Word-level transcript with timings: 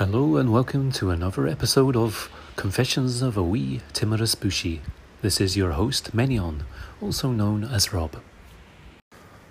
Hello 0.00 0.38
and 0.38 0.50
welcome 0.50 0.90
to 0.92 1.10
another 1.10 1.46
episode 1.46 1.94
of 1.94 2.30
Confessions 2.56 3.20
of 3.20 3.36
a 3.36 3.42
Wee 3.42 3.82
Timorous 3.92 4.34
Beastie. 4.34 4.80
This 5.20 5.42
is 5.42 5.58
your 5.58 5.72
host, 5.72 6.16
Menion, 6.16 6.62
also 7.02 7.32
known 7.32 7.64
as 7.64 7.92
Rob. 7.92 8.16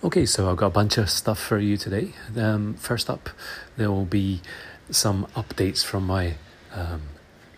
Okay, 0.03 0.25
so 0.25 0.49
I've 0.49 0.57
got 0.57 0.65
a 0.65 0.71
bunch 0.71 0.97
of 0.97 1.07
stuff 1.11 1.37
for 1.37 1.59
you 1.59 1.77
today. 1.77 2.13
Um, 2.35 2.73
first 2.73 3.11
up, 3.11 3.29
there 3.77 3.91
will 3.91 4.05
be 4.05 4.41
some 4.89 5.27
updates 5.35 5.85
from 5.85 6.07
my 6.07 6.33
um, 6.73 7.03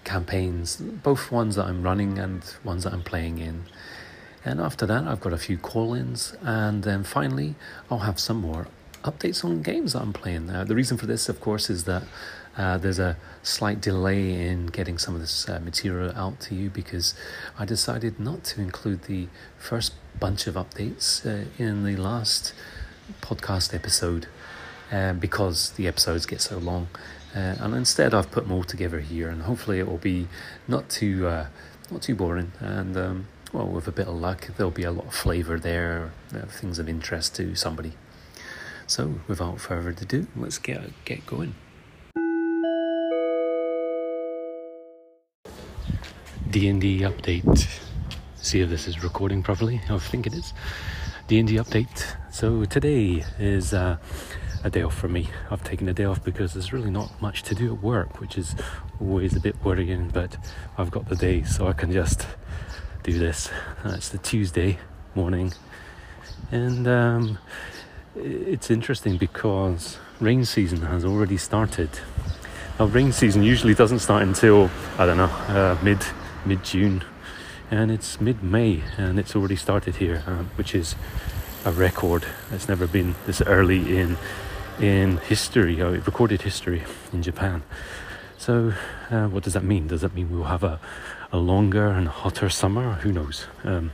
campaigns, 0.03 0.75
both 0.75 1.31
ones 1.31 1.55
that 1.55 1.67
I'm 1.67 1.83
running 1.83 2.19
and 2.19 2.43
ones 2.65 2.83
that 2.83 2.91
I'm 2.91 3.03
playing 3.03 3.37
in. 3.37 3.67
And 4.43 4.59
after 4.59 4.85
that, 4.87 5.05
I've 5.05 5.21
got 5.21 5.31
a 5.31 5.37
few 5.37 5.57
call 5.57 5.93
ins, 5.93 6.35
and 6.41 6.83
then 6.83 7.05
finally, 7.05 7.55
I'll 7.89 7.99
have 7.99 8.19
some 8.19 8.41
more 8.41 8.67
updates 9.05 9.45
on 9.45 9.61
games 9.61 9.93
that 9.93 10.01
I'm 10.01 10.11
playing. 10.11 10.49
Uh, 10.49 10.65
the 10.65 10.75
reason 10.75 10.97
for 10.97 11.05
this, 11.05 11.29
of 11.29 11.39
course, 11.39 11.69
is 11.69 11.85
that 11.85 12.03
uh, 12.57 12.77
there's 12.77 12.99
a 12.99 13.17
slight 13.43 13.79
delay 13.79 14.47
in 14.47 14.67
getting 14.67 14.97
some 14.97 15.15
of 15.15 15.21
this 15.21 15.47
uh, 15.47 15.59
material 15.59 16.11
out 16.15 16.39
to 16.41 16.55
you 16.55 16.69
because 16.69 17.13
I 17.57 17.65
decided 17.65 18.19
not 18.19 18.43
to 18.45 18.61
include 18.61 19.03
the 19.03 19.27
first 19.57 19.93
bunch 20.19 20.47
of 20.47 20.55
updates 20.55 21.25
uh, 21.25 21.47
in 21.57 21.83
the 21.83 21.95
last 21.95 22.53
podcast 23.21 23.73
episode 23.73 24.27
um, 24.91 25.19
because 25.19 25.71
the 25.71 25.87
episodes 25.87 26.25
get 26.25 26.41
so 26.41 26.57
long. 26.57 26.89
Uh, 27.33 27.55
and 27.59 27.73
instead, 27.73 28.13
I've 28.13 28.29
put 28.29 28.43
them 28.43 28.51
all 28.51 28.63
together 28.63 28.99
here, 28.99 29.29
and 29.29 29.43
hopefully, 29.43 29.79
it 29.79 29.87
will 29.87 29.97
be 29.97 30.27
not 30.67 30.89
too 30.89 31.27
uh, 31.27 31.47
not 31.89 32.01
too 32.01 32.13
boring. 32.13 32.51
And 32.59 32.97
um, 32.97 33.27
well, 33.53 33.67
with 33.67 33.87
a 33.87 33.91
bit 33.93 34.07
of 34.07 34.15
luck, 34.15 34.49
there'll 34.57 34.69
be 34.69 34.83
a 34.83 34.91
lot 34.91 35.05
of 35.05 35.15
flavour 35.15 35.57
there, 35.57 36.11
uh, 36.35 36.45
things 36.47 36.77
of 36.77 36.89
interest 36.89 37.35
to 37.35 37.55
somebody. 37.55 37.93
So, 38.85 39.21
without 39.29 39.61
further 39.61 39.91
ado, 39.91 40.27
let's 40.35 40.57
get 40.57 40.81
get 41.05 41.25
going. 41.25 41.55
D&D 46.51 46.99
update. 46.99 47.79
See 48.35 48.59
if 48.59 48.69
this 48.69 48.85
is 48.85 49.01
recording 49.01 49.41
properly. 49.41 49.79
I 49.89 49.97
think 49.99 50.27
it 50.27 50.33
is. 50.33 50.53
D&D 51.27 51.55
update. 51.55 52.13
So 52.29 52.65
today 52.65 53.23
is 53.39 53.73
uh, 53.73 53.95
a 54.61 54.69
day 54.69 54.81
off 54.81 54.93
for 54.93 55.07
me. 55.07 55.29
I've 55.49 55.63
taken 55.63 55.87
a 55.87 55.93
day 55.93 56.03
off 56.03 56.21
because 56.25 56.53
there's 56.53 56.73
really 56.73 56.91
not 56.91 57.21
much 57.21 57.43
to 57.43 57.55
do 57.55 57.73
at 57.73 57.81
work, 57.81 58.19
which 58.19 58.37
is 58.37 58.53
always 58.99 59.33
a 59.33 59.39
bit 59.39 59.63
worrying. 59.63 60.09
But 60.09 60.35
I've 60.77 60.91
got 60.91 61.07
the 61.07 61.15
day, 61.15 61.43
so 61.43 61.69
I 61.69 61.73
can 61.73 61.89
just 61.89 62.27
do 63.03 63.17
this. 63.17 63.49
It's 63.85 64.09
the 64.09 64.17
Tuesday 64.17 64.77
morning, 65.15 65.53
and 66.51 66.85
um, 66.85 67.37
it's 68.13 68.69
interesting 68.69 69.15
because 69.15 69.99
rain 70.19 70.43
season 70.43 70.81
has 70.81 71.05
already 71.05 71.37
started. 71.37 71.89
Now, 72.77 72.87
rain 72.87 73.13
season 73.13 73.41
usually 73.41 73.73
doesn't 73.73 73.99
start 73.99 74.23
until 74.23 74.69
I 74.97 75.05
don't 75.05 75.17
know 75.17 75.31
uh, 75.47 75.77
mid 75.81 76.03
mid 76.45 76.63
June, 76.63 77.03
and 77.69 77.91
it's 77.91 78.19
mid 78.19 78.43
May, 78.43 78.83
and 78.97 79.19
it's 79.19 79.35
already 79.35 79.55
started 79.55 79.97
here, 79.97 80.23
uh, 80.27 80.43
which 80.55 80.75
is 80.75 80.95
a 81.65 81.71
record. 81.71 82.25
It's 82.51 82.67
never 82.67 82.87
been 82.87 83.15
this 83.25 83.41
early 83.41 83.97
in 83.97 84.17
in 84.79 85.17
history, 85.17 85.81
uh, 85.81 85.91
recorded 85.91 86.41
history 86.41 86.83
in 87.13 87.21
Japan. 87.21 87.63
So, 88.37 88.73
uh, 89.11 89.27
what 89.27 89.43
does 89.43 89.53
that 89.53 89.63
mean? 89.63 89.87
Does 89.87 90.01
that 90.01 90.15
mean 90.15 90.31
we'll 90.31 90.45
have 90.45 90.63
a, 90.63 90.79
a 91.31 91.37
longer 91.37 91.87
and 91.87 92.07
hotter 92.07 92.49
summer? 92.49 92.93
Who 92.93 93.11
knows? 93.11 93.45
Um, 93.63 93.91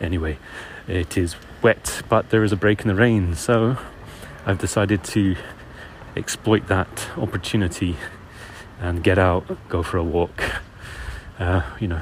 anyway, 0.00 0.38
it 0.88 1.18
is 1.18 1.36
wet, 1.60 2.02
but 2.08 2.30
there 2.30 2.42
is 2.42 2.52
a 2.52 2.56
break 2.56 2.80
in 2.80 2.88
the 2.88 2.94
rain, 2.94 3.34
so 3.34 3.76
I've 4.46 4.58
decided 4.58 5.04
to 5.04 5.36
exploit 6.16 6.68
that 6.68 7.08
opportunity 7.18 7.96
and 8.80 9.04
get 9.04 9.18
out, 9.18 9.44
go 9.68 9.82
for 9.82 9.98
a 9.98 10.04
walk, 10.04 10.42
uh, 11.42 11.62
you 11.80 11.88
know, 11.88 12.00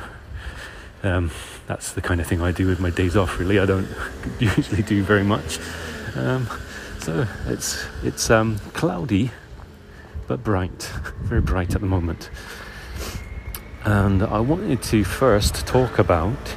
um, 1.03 1.31
that's 1.67 1.93
the 1.93 2.03
kind 2.03 2.21
of 2.21 2.27
thing 2.27 2.43
I 2.43 2.53
do 2.53 2.67
with 2.67 2.79
my 2.79 2.91
days 2.91 3.17
off. 3.17 3.39
Really, 3.39 3.59
I 3.59 3.65
don't 3.65 3.89
usually 4.39 4.83
do 4.83 5.03
very 5.03 5.25
much. 5.25 5.59
Um, 6.15 6.47
so 6.99 7.27
it's 7.47 7.83
it's 8.03 8.31
um, 8.31 8.59
cloudy, 8.75 9.31
but 10.29 10.45
bright, 10.45 10.91
very 11.23 11.41
bright 11.41 11.75
at 11.75 11.81
the 11.81 11.87
moment. 11.87 12.31
And 13.85 14.23
I 14.23 14.41
wanted 14.41 14.83
to 14.83 15.05
first 15.05 15.67
talk 15.67 15.99
about 15.99 16.57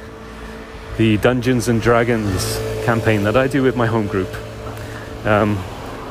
the 0.98 1.16
Dungeons 1.16 1.68
and 1.68 1.80
Dragons 1.80 2.58
campaign 2.84 3.22
that 3.22 3.36
I 3.36 3.48
do 3.48 3.62
with 3.62 3.76
my 3.76 3.86
home 3.86 4.06
group. 4.06 4.28
Um, 5.24 5.58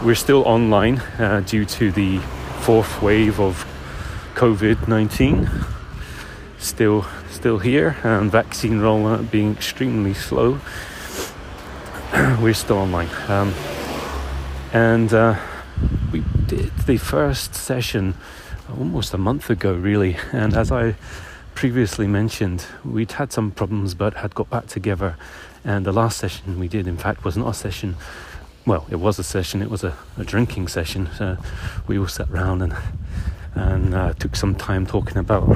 we're 0.04 0.16
still 0.16 0.42
online 0.48 0.98
uh, 1.20 1.44
due 1.46 1.66
to 1.66 1.92
the 1.92 2.18
fourth 2.62 3.00
wave 3.04 3.40
of 3.40 3.64
COVID 4.34 4.88
19 4.88 5.48
still 6.64 7.06
still 7.30 7.60
here, 7.60 7.98
and 8.04 8.32
vaccine 8.32 8.80
rollout 8.80 9.30
being 9.30 9.52
extremely 9.54 10.14
slow. 10.14 10.60
We're 12.42 12.54
still 12.54 12.78
online, 12.78 13.10
um, 13.28 13.54
and 14.72 15.14
uh, 15.14 15.40
we 16.12 16.24
did 16.48 16.72
the 16.86 16.98
first 16.98 17.56
session 17.56 18.16
almost 18.70 19.14
a 19.14 19.18
month 19.18 19.50
ago, 19.50 19.74
really. 19.74 20.18
And 20.32 20.56
as 20.56 20.72
I 20.72 20.96
previously 21.56 22.08
mentioned, 22.08 22.66
we'd 22.84 23.14
had 23.14 23.32
some 23.32 23.52
problems, 23.52 23.94
but 23.94 24.16
had 24.16 24.34
got 24.36 24.50
back 24.50 24.68
together. 24.68 25.16
And 25.66 25.86
the 25.86 25.92
last 25.92 26.18
session 26.18 26.60
we 26.60 26.68
did, 26.68 26.88
in 26.88 26.98
fact, 26.98 27.24
was 27.24 27.38
not 27.38 27.50
a 27.50 27.54
session. 27.54 27.96
Well, 28.66 28.86
it 28.90 28.98
was 28.98 29.20
a 29.20 29.24
session. 29.24 29.62
It 29.62 29.70
was 29.70 29.84
a, 29.84 29.96
a 30.18 30.24
drinking 30.24 30.68
session. 30.70 31.10
So 31.18 31.38
we 31.88 31.98
all 31.98 32.08
sat 32.08 32.30
around 32.30 32.62
and 32.62 32.76
and 33.56 33.94
uh, 33.94 34.14
took 34.14 34.36
some 34.36 34.56
time 34.56 34.86
talking 34.86 35.18
about 35.18 35.48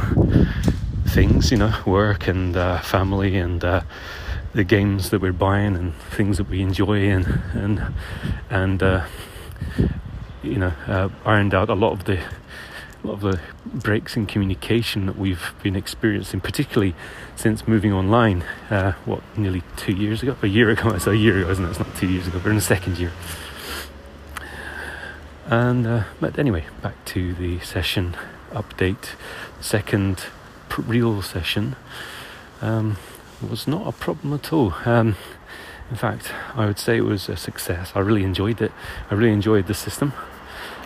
things, 1.07 1.51
you 1.51 1.57
know, 1.57 1.73
work 1.85 2.27
and 2.27 2.55
uh, 2.55 2.79
family 2.81 3.37
and 3.37 3.63
uh, 3.63 3.81
the 4.53 4.63
games 4.63 5.09
that 5.09 5.21
we're 5.21 5.33
buying 5.33 5.75
and 5.75 5.95
things 5.95 6.37
that 6.37 6.49
we 6.49 6.61
enjoy 6.61 7.09
and 7.09 7.25
and 7.53 7.93
and 8.49 8.83
uh, 8.83 9.05
you 10.43 10.57
know 10.57 10.73
uh, 10.87 11.09
ironed 11.25 11.53
out 11.53 11.69
a 11.69 11.75
lot 11.75 11.91
of 11.91 12.05
the 12.05 12.19
a 13.03 13.07
lot 13.07 13.13
of 13.13 13.21
the 13.21 13.39
breaks 13.65 14.17
in 14.17 14.25
communication 14.25 15.05
that 15.05 15.17
we've 15.17 15.53
been 15.61 15.75
experiencing, 15.75 16.41
particularly 16.41 16.95
since 17.35 17.67
moving 17.67 17.93
online. 17.93 18.43
Uh, 18.69 18.93
what 19.05 19.21
nearly 19.37 19.61
two 19.75 19.93
years 19.93 20.23
ago, 20.23 20.35
a 20.41 20.47
year 20.47 20.69
ago. 20.69 20.89
It's 20.95 21.07
a 21.07 21.15
year 21.15 21.39
ago, 21.39 21.51
isn't 21.51 21.63
it? 21.63 21.69
It's 21.69 21.79
not 21.79 21.95
two 21.95 22.07
years 22.07 22.27
ago. 22.27 22.41
We're 22.43 22.49
in 22.49 22.55
the 22.55 22.61
second 22.61 22.97
year. 22.97 23.11
And 25.45 25.85
uh, 25.85 26.03
but 26.19 26.37
anyway, 26.39 26.65
back 26.81 27.05
to 27.05 27.33
the 27.35 27.59
session 27.59 28.17
update. 28.51 29.11
Second 29.61 30.25
real 30.77 31.21
session 31.21 31.75
um, 32.61 32.97
was 33.47 33.67
not 33.67 33.87
a 33.87 33.91
problem 33.91 34.33
at 34.33 34.51
all. 34.51 34.73
Um, 34.85 35.15
in 35.89 35.95
fact, 35.95 36.33
I 36.55 36.65
would 36.65 36.79
say 36.79 36.97
it 36.97 37.05
was 37.05 37.29
a 37.29 37.37
success. 37.37 37.91
I 37.95 37.99
really 37.99 38.23
enjoyed 38.23 38.61
it. 38.61 38.71
I 39.09 39.15
really 39.15 39.33
enjoyed 39.33 39.67
the 39.67 39.73
system. 39.73 40.13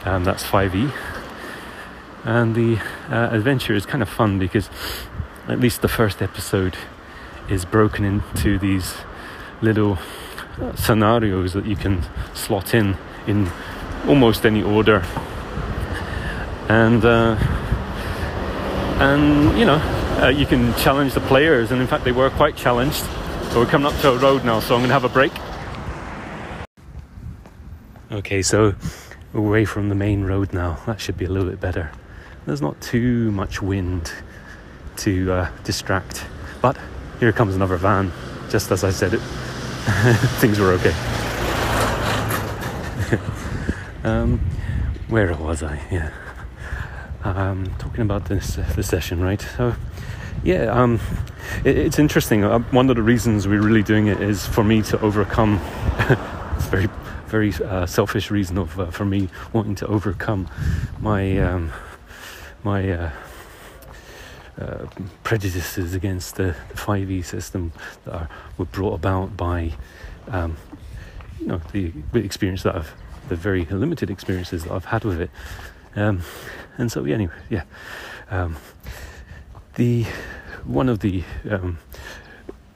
Um, 0.06 0.24
that's 0.24 0.44
5e. 0.44 0.92
And 2.24 2.56
the 2.56 2.78
uh, 3.10 3.30
adventure 3.32 3.74
is 3.74 3.86
kind 3.86 4.02
of 4.02 4.10
fun 4.10 4.38
because 4.38 4.70
at 5.48 5.60
least 5.60 5.82
the 5.82 5.88
first 5.88 6.22
episode 6.22 6.78
is 7.50 7.66
broken 7.66 8.06
into 8.06 8.60
these 8.60 8.96
little 9.62 9.98
uh, 10.60 10.76
scenarios 10.76 11.54
that 11.54 11.66
you 11.66 11.76
can 11.76 12.04
slot 12.34 12.74
in 12.74 12.98
in 13.26 13.50
almost 14.08 14.46
any 14.46 14.62
order. 14.62 15.04
And 16.70 17.04
uh, 17.04 17.38
and 19.02 19.58
you 19.58 19.66
know 19.66 19.78
uh, 20.22 20.28
you 20.28 20.46
can 20.46 20.74
challenge 20.76 21.14
the 21.14 21.22
players. 21.22 21.72
And 21.72 21.82
in 21.82 21.88
fact 21.88 22.04
they 22.04 22.12
were 22.12 22.30
quite 22.30 22.56
challenged. 22.56 23.04
So 23.52 23.60
we're 23.60 23.66
coming 23.66 23.92
up 23.92 24.00
to 24.02 24.12
a 24.12 24.18
road 24.18 24.46
now 24.46 24.60
so 24.60 24.76
i'm 24.76 24.82
going 24.82 24.90
to 24.90 24.94
have 24.94 25.04
a 25.04 25.10
break. 25.10 25.32
Okay 28.12 28.42
so 28.42 28.76
away 29.34 29.66
from 29.66 29.90
the 29.90 29.96
main 29.96 30.24
road 30.24 30.54
now. 30.54 30.80
That 30.86 31.02
should 31.02 31.18
be 31.18 31.26
a 31.26 31.30
little 31.30 31.50
bit 31.50 31.60
better. 31.60 31.92
There's 32.46 32.62
not 32.62 32.80
too 32.82 33.32
much 33.32 33.62
wind 33.62 34.12
to 34.98 35.32
uh, 35.32 35.52
distract. 35.64 36.26
But 36.62 36.78
here 37.20 37.32
comes 37.32 37.56
another 37.56 37.78
van 37.78 38.12
just 38.50 38.72
as 38.72 38.84
i 38.84 38.92
said 38.92 39.14
it. 39.14 39.22
Things 40.40 40.60
were 40.60 40.72
okay. 40.74 40.94
Um, 44.04 44.40
where 45.10 45.32
was 45.36 45.62
i? 45.62 45.80
Yeah 45.92 46.21
um, 47.24 47.74
talking 47.78 48.02
about 48.02 48.26
this 48.26 48.58
uh, 48.58 48.72
the 48.76 48.84
session, 48.84 49.22
right? 49.22 49.42
So, 49.58 49.76
yeah, 50.44 50.66
um, 50.66 51.00
it, 51.64 51.78
it's 51.78 52.00
interesting. 52.00 52.44
Uh, 52.44 52.60
one 52.72 52.90
of 52.90 52.96
the 52.96 53.02
reasons 53.04 53.48
we're 53.48 53.62
really 53.62 53.84
doing 53.84 54.08
it 54.08 54.22
is 54.22 54.46
for 54.46 54.64
me 54.64 54.82
to 54.84 55.00
overcome. 55.02 55.60
it's 56.56 56.66
very, 56.68 56.90
very 57.28 57.54
uh, 57.54 57.86
selfish 57.86 58.32
reason 58.32 58.58
of 58.58 58.80
uh, 58.80 58.88
for 58.88 59.06
me 59.06 59.30
wanting 59.54 59.76
to 59.76 59.88
overcome 59.88 60.50
my 61.00 61.38
um, 61.38 61.72
my. 62.64 62.92
Uh, 62.92 63.12
uh, 64.60 64.86
prejudices 65.24 65.96
against 65.96 66.36
the, 66.36 66.56
the 66.70 66.76
5e 66.76 67.26
system 67.26 67.72
that 68.04 68.14
are, 68.14 68.30
were 68.58 68.66
brought 68.66 68.94
about 68.94 69.36
by 69.36 69.72
um, 70.28 70.56
you 71.40 71.48
know 71.48 71.62
the, 71.72 71.92
the 72.12 72.20
experience 72.20 72.62
that 72.64 72.76
I've 72.76 72.94
the 73.30 73.36
very 73.36 73.66
limited 73.66 74.12
experiences 74.12 74.66
that 74.66 74.72
I've 74.72 74.86
had 74.86 75.04
with 75.04 75.22
it 75.22 75.32
um, 75.96 76.22
And 76.78 76.92
so, 76.92 77.04
yeah, 77.06 77.16
anyway, 77.16 77.34
yeah. 77.50 77.64
Um, 78.30 78.58
the 79.76 80.06
one 80.64 80.90
of 80.90 81.00
the 81.00 81.24
um, 81.50 81.80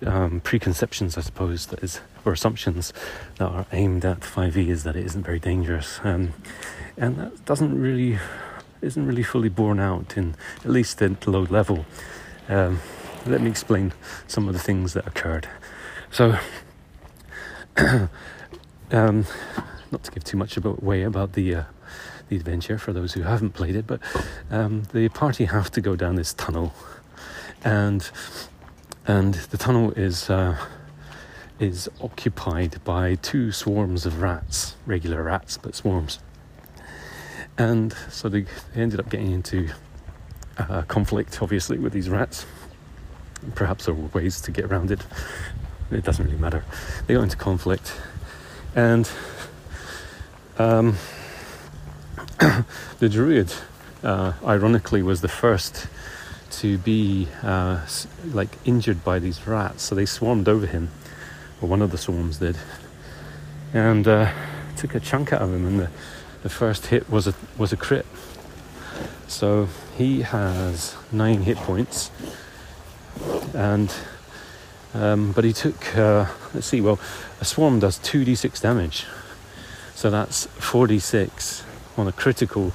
um, 0.06 0.42
preconceptions, 0.42 1.18
I 1.18 1.22
suppose, 1.22 1.68
that 1.68 1.84
is 1.84 2.02
or 2.26 2.34
assumptions 2.34 2.92
that 3.38 3.46
are 3.46 3.66
aimed 3.72 4.04
at 4.04 4.22
5e 4.22 4.68
is 4.68 4.84
that 4.84 4.96
it 4.96 5.06
isn't 5.06 5.24
very 5.24 5.40
dangerous, 5.40 6.00
um, 6.04 6.34
and 6.98 7.18
that 7.18 7.46
doesn't 7.46 7.80
really 7.80 8.18
isn't 8.82 9.06
really 9.06 9.24
fully 9.24 9.50
borne 9.50 9.80
out 9.80 10.18
in 10.18 10.36
at 10.64 10.72
least 10.72 11.02
at 11.02 11.28
low 11.28 11.44
level. 11.44 11.86
Um, 12.50 12.82
let 13.26 13.42
me 13.42 13.50
explain 13.50 13.94
some 14.28 14.48
of 14.48 14.54
the 14.54 14.60
things 14.60 14.94
that 14.94 15.08
occurred. 15.08 15.48
So, 16.12 16.38
um, 17.78 19.26
not 19.92 20.04
to 20.04 20.12
give 20.12 20.24
too 20.24 20.38
much 20.38 20.58
away 20.58 21.04
about 21.04 21.34
the 21.34 21.56
uh, 21.56 21.64
the 22.30 22.36
adventure 22.36 22.78
for 22.78 22.94
those 22.94 23.14
who 23.14 23.22
haven't 23.22 23.52
played 23.52 23.76
it, 23.76 23.86
but 23.88 24.00
um, 24.50 24.84
the 24.94 25.10
party 25.10 25.46
have 25.46 25.72
to 25.72 25.82
go 25.82 25.96
down 25.96 26.16
this 26.16 26.34
tunnel, 26.34 26.74
and 27.64 28.10
and 29.08 29.36
the 29.36 29.58
tunnel 29.58 29.92
is 29.92 30.30
uh, 30.30 30.58
is 31.60 31.90
occupied 32.02 32.84
by 32.84 33.16
two 33.16 33.52
swarms 33.52 34.06
of 34.06 34.22
rats, 34.22 34.76
regular 34.86 35.24
rats, 35.24 35.58
but 35.58 35.76
swarms. 35.76 36.20
And 37.58 37.94
so 38.10 38.28
they, 38.28 38.42
they 38.74 38.82
ended 38.82 39.00
up 39.00 39.10
getting 39.10 39.32
into 39.32 39.70
uh, 40.58 40.82
conflict, 40.84 41.42
obviously, 41.42 41.78
with 41.78 41.94
these 41.94 42.10
rats. 42.10 42.46
Perhaps 43.54 43.86
there 43.86 43.94
were 43.94 44.08
ways 44.08 44.42
to 44.42 44.52
get 44.52 44.66
around 44.66 44.92
it. 44.92 45.00
It 45.92 46.04
doesn't 46.04 46.26
really 46.26 46.38
matter. 46.38 46.66
They 47.08 47.14
got 47.14 47.24
into 47.24 47.38
conflict, 47.38 47.94
and 48.76 49.10
um, 50.58 50.98
the 53.00 53.08
druid, 53.08 53.54
uh, 54.04 54.34
ironically, 54.44 55.02
was 55.02 55.22
the 55.22 55.30
first 55.30 55.88
to 56.52 56.78
be 56.78 57.28
uh, 57.44 57.86
like 58.26 58.50
injured 58.66 59.04
by 59.04 59.20
these 59.20 59.48
rats. 59.48 59.84
So 59.84 59.96
they 59.96 60.06
swarmed 60.06 60.50
over 60.50 60.66
him, 60.66 60.90
or 61.62 61.70
one 61.70 61.82
of 61.82 61.92
the 61.92 61.98
swarms 61.98 62.38
did, 62.38 62.58
and 63.74 64.08
uh, 64.08 64.32
took 64.76 64.96
a 64.96 65.00
chunk 65.00 65.32
out 65.32 65.42
of 65.42 65.54
him. 65.54 65.66
And 65.66 65.80
the, 65.80 65.90
the 66.44 66.50
first 66.50 66.88
hit 66.88 67.10
was 67.10 67.28
a 67.28 67.34
was 67.58 67.72
a 67.72 67.78
crit. 67.78 68.06
So 69.28 69.70
he 69.98 70.22
has 70.22 70.96
nine 71.12 71.44
hit 71.44 71.58
points, 71.58 72.12
and 73.54 73.94
um, 74.94 75.32
but 75.32 75.46
he 75.46 75.54
took 75.54 75.96
uh, 75.96 76.26
let's 76.54 76.68
see. 76.68 76.82
Well, 76.82 77.00
a 77.40 77.46
swarm 77.46 77.80
does 77.80 77.98
two 77.98 78.26
d6 78.26 78.62
damage, 78.62 79.06
so 79.94 80.10
that's 80.10 80.48
46 80.48 81.64
on 81.98 82.08
a 82.08 82.12
critical 82.12 82.74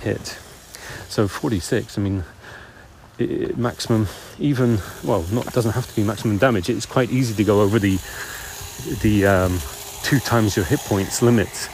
hit. 0.00 0.38
So 1.08 1.28
46. 1.28 1.98
I 1.98 2.00
mean 2.00 2.24
it, 3.18 3.58
maximum, 3.58 4.06
even 4.38 4.78
well, 5.04 5.22
not 5.32 5.52
doesn't 5.52 5.72
have 5.72 5.86
to 5.88 5.96
be 5.96 6.04
maximum 6.04 6.38
damage. 6.38 6.70
It's 6.70 6.86
quite 6.86 7.10
easy 7.10 7.34
to 7.34 7.44
go 7.44 7.60
over 7.60 7.78
the 7.78 7.98
the 9.02 9.26
um, 9.26 9.58
two 10.02 10.20
times 10.20 10.56
your 10.56 10.64
hit 10.64 10.80
points 10.80 11.22
limit. 11.22 11.68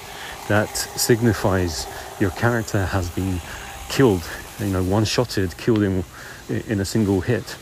That 0.48 0.68
signifies 0.76 1.86
your 2.20 2.30
character 2.30 2.84
has 2.86 3.10
been 3.10 3.40
killed. 3.88 4.22
You 4.60 4.66
know, 4.66 4.82
one-shotted, 4.82 5.56
killed 5.56 5.82
in 5.82 6.04
in 6.48 6.80
a 6.80 6.84
single 6.84 7.20
hit. 7.20 7.56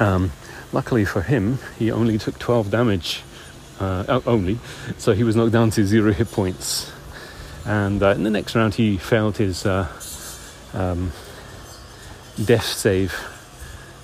Um, 0.00 0.32
luckily 0.72 1.04
for 1.04 1.22
him, 1.22 1.58
he 1.78 1.90
only 1.90 2.18
took 2.18 2.38
12 2.38 2.70
damage. 2.70 3.22
Uh, 3.80 4.20
only, 4.24 4.58
so 4.98 5.12
he 5.12 5.24
was 5.24 5.34
knocked 5.34 5.50
down 5.50 5.68
to 5.68 5.84
zero 5.84 6.12
hit 6.12 6.30
points. 6.30 6.92
And 7.66 8.02
uh, 8.02 8.10
in 8.10 8.24
the 8.24 8.30
next 8.30 8.54
round, 8.54 8.74
he 8.74 8.98
failed 8.98 9.38
his 9.38 9.64
uh, 9.64 9.88
um, 10.74 11.12
death 12.42 12.66
save. 12.66 13.14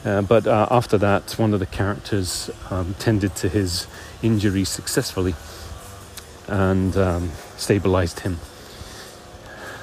Uh, 0.05 0.23
but 0.23 0.47
uh, 0.47 0.67
after 0.71 0.97
that, 0.99 1.33
one 1.33 1.53
of 1.53 1.61
the 1.61 1.67
characters 1.67 2.51
um, 2.71 2.95
tended 2.99 3.37
to 3.37 3.49
his 3.49 3.87
injury 4.23 4.65
successfully 4.65 5.35
and 6.49 6.97
um, 6.97 7.31
stabilized 7.57 8.21
him. 8.21 8.39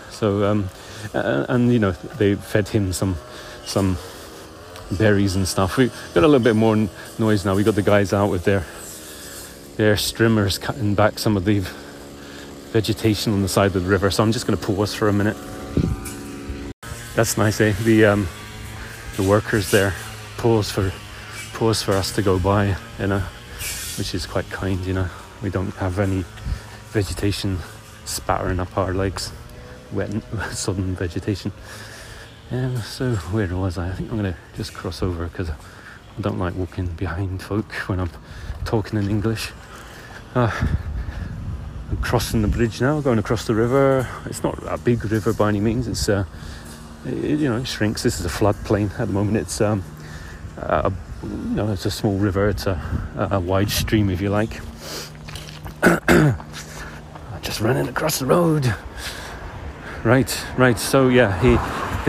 So, 0.10 0.44
um, 0.46 0.70
and 1.14 1.72
you 1.72 1.78
know, 1.78 1.92
they 1.92 2.36
fed 2.36 2.70
him 2.70 2.94
some 2.94 3.18
some 3.66 3.98
berries 4.92 5.36
and 5.36 5.48
stuff. 5.48 5.78
We 5.78 5.88
got 6.14 6.24
a 6.24 6.28
little 6.28 6.40
bit 6.40 6.56
more 6.56 6.76
noise 7.20 7.46
now. 7.46 7.56
We 7.56 7.64
got 7.64 7.76
the 7.76 7.84
guys 7.84 8.14
out 8.14 8.32
with 8.32 8.44
their 8.44 8.66
their 9.76 9.96
strimmers 9.96 10.60
cutting 10.60 10.96
back 10.96 11.20
some 11.20 11.38
of 11.38 11.46
the 11.46 11.64
vegetation 12.78 13.34
on 13.34 13.42
the 13.42 13.48
side 13.48 13.76
of 13.76 13.84
the 13.84 13.90
river. 13.90 14.12
So 14.12 14.22
I'm 14.22 14.32
just 14.32 14.46
going 14.46 14.56
to 14.56 14.64
pause 14.64 14.94
for 14.94 15.08
a 15.08 15.14
minute. 15.14 15.36
That's 17.16 17.36
nice, 17.36 17.60
eh? 17.60 17.74
The 17.84 18.06
um, 18.06 18.28
the 19.16 19.24
workers 19.24 19.72
there 19.72 19.96
pause 20.38 20.70
for 20.70 20.94
pause 21.54 21.82
for 21.82 21.94
us 21.94 22.14
to 22.14 22.22
go 22.22 22.38
by, 22.38 22.76
you 23.00 23.08
know, 23.08 23.24
which 23.98 24.14
is 24.14 24.28
quite 24.28 24.48
kind, 24.52 24.80
you 24.86 24.94
know. 24.94 25.10
We 25.42 25.50
don't 25.50 25.74
have 25.78 25.98
any 25.98 26.24
vegetation 26.92 27.58
spattering 28.06 28.60
up 28.60 28.78
our 28.78 28.94
legs, 28.94 29.32
wet 29.92 30.12
sudden 30.52 30.94
vegetation. 30.94 31.52
And 32.52 32.78
so 32.78 33.16
where 33.34 33.48
was 33.56 33.80
I? 33.80 33.90
I 33.90 33.94
think 33.94 34.12
I'm 34.12 34.18
gonna 34.18 34.38
just 34.56 34.76
cross 34.76 35.02
over 35.02 35.26
because 35.26 35.50
I 35.50 35.56
don't 36.22 36.38
like 36.38 36.54
walking 36.54 36.86
behind 36.86 37.42
folk 37.42 37.72
when 37.90 38.00
I'm 38.00 38.12
talking 38.66 39.00
in 39.00 39.10
English. 39.10 39.52
Uh, 40.36 40.52
I'm 41.90 41.98
crossing 41.98 42.42
the 42.42 42.48
bridge 42.50 42.82
now, 42.82 43.00
going 43.00 43.18
across 43.18 43.46
the 43.48 43.56
river. 43.56 44.08
It's 44.26 44.44
not 44.44 44.60
a 44.66 44.78
big 44.78 45.06
river 45.06 45.32
by 45.32 45.50
any 45.50 45.62
means. 45.62 45.88
It's 45.88 46.10
uh, 46.10 46.26
it, 47.06 47.40
you 47.40 47.50
know, 47.50 47.58
it 47.58 47.68
shrinks. 47.68 48.04
This 48.04 48.20
is 48.20 48.26
a 48.26 48.30
floodplain 48.30 48.92
at 49.00 49.08
the 49.08 49.14
moment. 49.14 49.38
It's 49.38 49.62
um, 49.62 49.84
a, 50.58 50.92
you 51.24 51.30
know, 51.30 51.72
it's 51.72 51.86
a 51.86 51.92
small 51.92 52.18
river. 52.18 52.50
It's 52.50 52.68
a, 52.68 53.30
a 53.32 53.40
wide 53.40 53.70
stream, 53.70 54.10
if 54.10 54.20
you 54.20 54.30
like. 54.30 54.50
Just 57.42 57.62
running 57.62 57.88
across 57.88 58.20
the 58.20 58.26
road. 58.26 58.76
Right, 60.04 60.46
right. 60.58 60.78
So 60.78 61.08
yeah, 61.08 61.40
he 61.42 61.58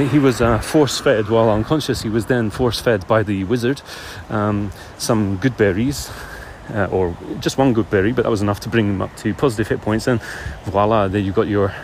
he 0.08 0.18
was 0.18 0.40
uh, 0.40 0.58
force 0.58 1.00
fed 1.00 1.28
while 1.28 1.50
unconscious. 1.50 2.02
He 2.02 2.08
was 2.08 2.26
then 2.26 2.50
force 2.50 2.80
fed 2.80 3.06
by 3.06 3.22
the 3.22 3.44
wizard 3.44 3.82
um, 4.28 4.72
some 4.98 5.36
good 5.36 5.56
berries. 5.56 6.10
Uh, 6.72 6.86
or 6.92 7.16
just 7.40 7.56
one 7.56 7.72
good 7.72 7.88
berry, 7.88 8.12
but 8.12 8.24
that 8.24 8.30
was 8.30 8.42
enough 8.42 8.60
to 8.60 8.68
bring 8.68 8.86
him 8.86 9.00
up 9.00 9.16
to 9.16 9.32
positive 9.32 9.68
hit 9.68 9.80
points, 9.80 10.06
and 10.06 10.20
voila! 10.64 11.08
There 11.08 11.20
you 11.20 11.32
got 11.32 11.48
your 11.48 11.74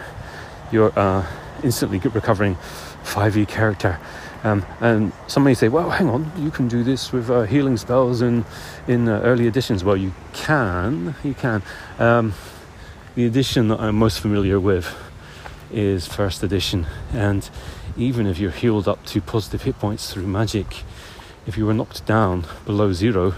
your 0.70 0.92
uh, 0.98 1.24
instantly 1.62 1.98
recovering 1.98 2.56
5e 3.04 3.48
character. 3.48 3.98
Um, 4.42 4.64
and 4.80 5.12
some 5.26 5.44
may 5.44 5.54
say, 5.54 5.68
well, 5.68 5.88
hang 5.88 6.10
on, 6.10 6.30
you 6.36 6.50
can 6.50 6.68
do 6.68 6.84
this 6.84 7.12
with 7.12 7.30
uh, 7.30 7.42
healing 7.42 7.78
spells 7.78 8.20
in, 8.20 8.44
in 8.86 9.08
uh, 9.08 9.20
early 9.20 9.46
editions. 9.46 9.82
Well, 9.82 9.96
you 9.96 10.12
can, 10.34 11.14
you 11.24 11.32
can. 11.32 11.62
Um, 11.98 12.34
the 13.14 13.24
edition 13.24 13.68
that 13.68 13.80
I'm 13.80 13.96
most 13.96 14.20
familiar 14.20 14.60
with 14.60 14.94
is 15.72 16.06
first 16.06 16.42
edition, 16.42 16.86
and 17.14 17.48
even 17.96 18.26
if 18.26 18.38
you're 18.38 18.50
healed 18.50 18.86
up 18.86 19.04
to 19.06 19.22
positive 19.22 19.62
hit 19.62 19.78
points 19.78 20.12
through 20.12 20.26
magic, 20.26 20.82
if 21.46 21.56
you 21.56 21.64
were 21.64 21.74
knocked 21.74 22.04
down 22.04 22.44
below 22.66 22.92
zero, 22.92 23.34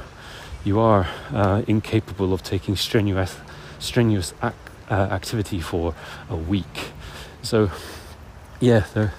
you 0.66 0.80
are 0.80 1.06
uh, 1.32 1.62
incapable 1.68 2.32
of 2.32 2.42
taking 2.42 2.74
strenuous, 2.74 3.36
strenuous 3.78 4.34
ac- 4.42 4.54
uh, 4.90 4.94
activity 4.94 5.60
for 5.60 5.94
a 6.28 6.34
week. 6.36 6.90
So, 7.40 7.70
yeah, 8.58 8.84
there, 8.92 9.14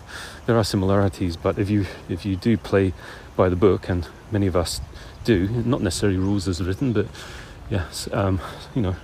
there 0.46 0.58
are 0.58 0.66
similarities, 0.66 1.38
but 1.38 1.58
if 1.58 1.70
you 1.70 1.86
if 2.10 2.26
you 2.26 2.36
do 2.36 2.58
play 2.58 2.94
by 3.38 3.48
the 3.48 3.56
book, 3.56 3.88
and 3.88 4.06
many 4.30 4.46
of 4.48 4.58
us 4.58 4.82
do, 5.24 5.48
not 5.48 5.82
necessarily 5.82 6.18
rules 6.18 6.50
as 6.50 6.62
written, 6.62 6.92
but 6.92 7.08
yes, 7.70 8.10
um, 8.12 8.42
you 8.76 8.82
know, 8.82 8.96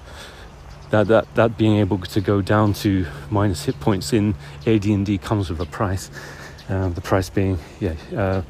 that, 0.89 1.07
that 1.07 1.33
that 1.35 1.57
being 1.57 1.77
able 1.77 1.97
to 1.99 2.19
go 2.19 2.41
down 2.41 2.73
to 2.73 3.05
minus 3.29 3.63
hit 3.63 3.79
points 3.79 4.11
in 4.11 4.35
AD&D 4.67 5.17
comes 5.19 5.49
with 5.49 5.61
a 5.61 5.65
price. 5.65 6.11
Uh, 6.69 6.89
the 6.89 7.01
price 7.01 7.29
being 7.29 7.57
yeah 7.79 7.95
uh, 8.17 8.41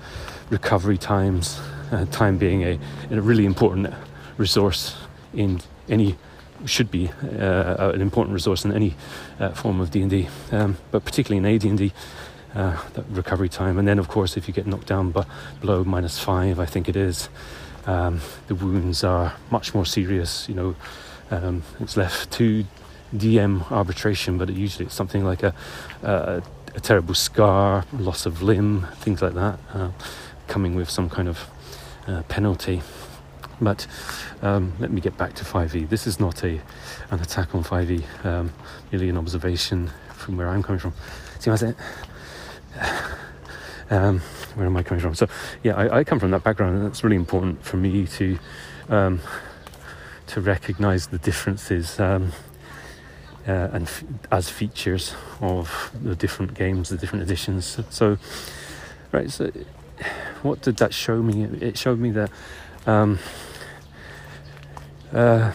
recovery 0.50 0.98
times, 0.98 1.60
uh, 1.94 2.06
time 2.06 2.38
being 2.38 2.64
a, 2.64 2.80
a, 3.12 3.22
really 3.22 3.46
important 3.46 3.94
resource 4.38 4.96
in 5.34 5.62
any 5.88 6.16
should 6.66 6.90
be 6.90 7.10
uh, 7.10 7.92
an 7.94 8.02
important 8.02 8.34
resource 8.34 8.66
in 8.66 8.72
any 8.72 8.96
uh, 9.40 9.50
form 9.50 9.80
of 9.80 9.92
D&D, 9.92 10.28
um, 10.52 10.78
but 10.92 11.04
particularly 11.04 11.38
in 11.38 11.56
AD&D 11.56 11.94
uh, 12.56 12.82
that 12.94 13.06
recovery 13.10 13.50
time. 13.50 13.78
And 13.78 13.88
then, 13.88 14.00
of 14.00 14.08
course, 14.08 14.38
if 14.38 14.48
you 14.48 14.54
get 14.54 14.66
knocked 14.66 14.88
down 14.88 15.12
b- 15.12 15.24
below 15.60 15.84
minus 15.84 16.20
five, 16.20 16.60
I 16.60 16.66
think 16.66 16.88
it 16.88 16.96
is, 16.96 17.30
um, 17.86 18.22
the 18.48 18.56
wounds 18.56 19.04
are 19.04 19.34
much 19.52 19.74
more 19.74 19.86
serious. 19.86 20.48
You 20.48 20.56
know, 20.56 20.76
um, 21.32 21.64
it's 21.80 21.98
left 21.98 22.32
to 22.34 22.66
DM 23.16 23.70
arbitration, 23.72 24.38
but 24.38 24.50
it 24.50 24.56
usually 24.56 24.86
it's 24.86 24.96
something 24.96 25.24
like 25.26 25.44
a, 25.44 25.54
a, 26.02 26.42
a, 26.76 26.80
terrible 26.80 27.14
scar, 27.14 27.86
loss 27.94 28.26
of 28.26 28.42
limb, 28.42 28.88
things 28.96 29.22
like 29.22 29.34
that, 29.34 29.60
uh, 29.74 29.92
coming 30.48 30.76
with 30.76 30.90
some 30.90 31.10
kind 31.10 31.28
of 31.28 31.48
uh, 32.08 32.24
penalty. 32.24 32.82
But 33.62 33.88
um, 34.42 34.74
let 34.80 34.92
me 34.92 35.00
get 35.00 35.18
back 35.18 35.34
to 35.36 35.46
5e. 35.46 35.90
This 35.90 36.08
is 36.08 36.20
not 36.20 36.44
a 36.44 36.62
an 37.12 37.20
attack 37.20 37.54
on 37.54 37.64
5e, 37.64 38.26
um, 38.26 38.52
merely 38.92 39.10
an 39.10 39.18
observation 39.18 39.92
from 40.10 40.38
where 40.38 40.50
I'm 40.50 40.64
coming 40.64 40.80
from. 40.80 40.94
See 41.40 41.50
what 41.50 41.64
I 41.64 41.74
Um, 43.90 44.22
where 44.56 44.66
am 44.66 44.76
I 44.78 44.82
coming 44.82 45.02
from? 45.02 45.14
So, 45.14 45.28
yeah, 45.62 45.76
I, 45.76 46.00
I, 46.00 46.04
come 46.04 46.20
from 46.20 46.32
that 46.32 46.44
background, 46.44 46.78
and 46.78 46.88
it's 46.88 47.04
really 47.04 47.18
important 47.18 47.64
for 47.64 47.78
me 47.78 48.08
to 48.08 48.40
um, 48.90 49.20
to 50.28 50.42
recognise 50.42 51.08
the 51.08 51.20
differences 51.20 52.00
um, 52.00 52.32
uh, 53.48 53.70
and 53.74 53.84
f- 53.84 54.04
as 54.32 54.50
features 54.50 55.14
of 55.42 55.92
the 56.02 56.16
different 56.16 56.56
games, 56.56 56.90
the 56.90 56.98
different 56.98 57.24
editions. 57.24 57.78
So, 57.90 58.18
right. 59.12 59.30
So, 59.30 59.52
what 60.42 60.62
did 60.62 60.78
that 60.78 60.94
show 60.94 61.22
me? 61.22 61.44
It 61.62 61.78
showed 61.78 62.00
me 62.00 62.12
that. 62.12 62.30
Um, 62.86 63.20
uh, 65.14 65.52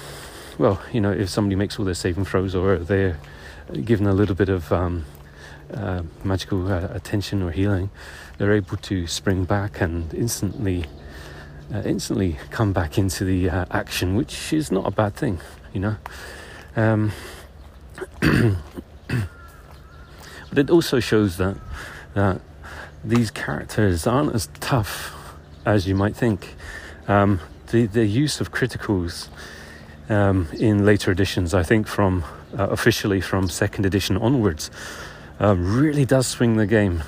well, 0.58 0.80
you 0.92 1.00
know, 1.00 1.12
if 1.12 1.28
somebody 1.28 1.56
makes 1.56 1.78
all 1.78 1.84
their 1.84 1.94
saving 1.94 2.24
throws 2.24 2.54
or 2.54 2.78
they're 2.78 3.18
given 3.84 4.06
a 4.06 4.12
little 4.12 4.34
bit 4.34 4.48
of 4.48 4.72
um, 4.72 5.04
uh, 5.72 6.02
magical 6.24 6.70
uh, 6.72 6.88
attention 6.92 7.42
or 7.42 7.50
healing, 7.50 7.90
they're 8.38 8.52
able 8.52 8.76
to 8.78 9.06
spring 9.06 9.44
back 9.44 9.80
and 9.80 10.12
instantly, 10.14 10.86
uh, 11.72 11.82
instantly 11.84 12.38
come 12.50 12.72
back 12.72 12.98
into 12.98 13.24
the 13.24 13.50
uh, 13.50 13.66
action, 13.70 14.16
which 14.16 14.52
is 14.52 14.72
not 14.72 14.86
a 14.86 14.90
bad 14.90 15.14
thing, 15.14 15.40
you 15.72 15.80
know. 15.80 15.96
Um, 16.76 17.12
but 18.20 18.58
it 20.56 20.70
also 20.70 21.00
shows 21.00 21.36
that 21.36 21.56
that 22.14 22.40
these 23.04 23.30
characters 23.30 24.06
aren't 24.06 24.34
as 24.34 24.48
tough 24.60 25.14
as 25.64 25.86
you 25.86 25.94
might 25.94 26.16
think. 26.16 26.54
Um, 27.06 27.40
the 27.68 27.86
the 27.86 28.06
use 28.06 28.40
of 28.40 28.52
criticals 28.52 29.28
um, 30.08 30.48
in 30.58 30.84
later 30.84 31.10
editions, 31.10 31.54
I 31.54 31.62
think 31.62 31.86
from 31.86 32.24
uh, 32.58 32.68
officially 32.70 33.20
from 33.20 33.48
second 33.48 33.86
edition 33.86 34.16
onwards, 34.16 34.70
uh, 35.40 35.54
really 35.56 36.04
does 36.04 36.26
swing 36.26 36.56
the 36.56 36.66
game. 36.66 37.02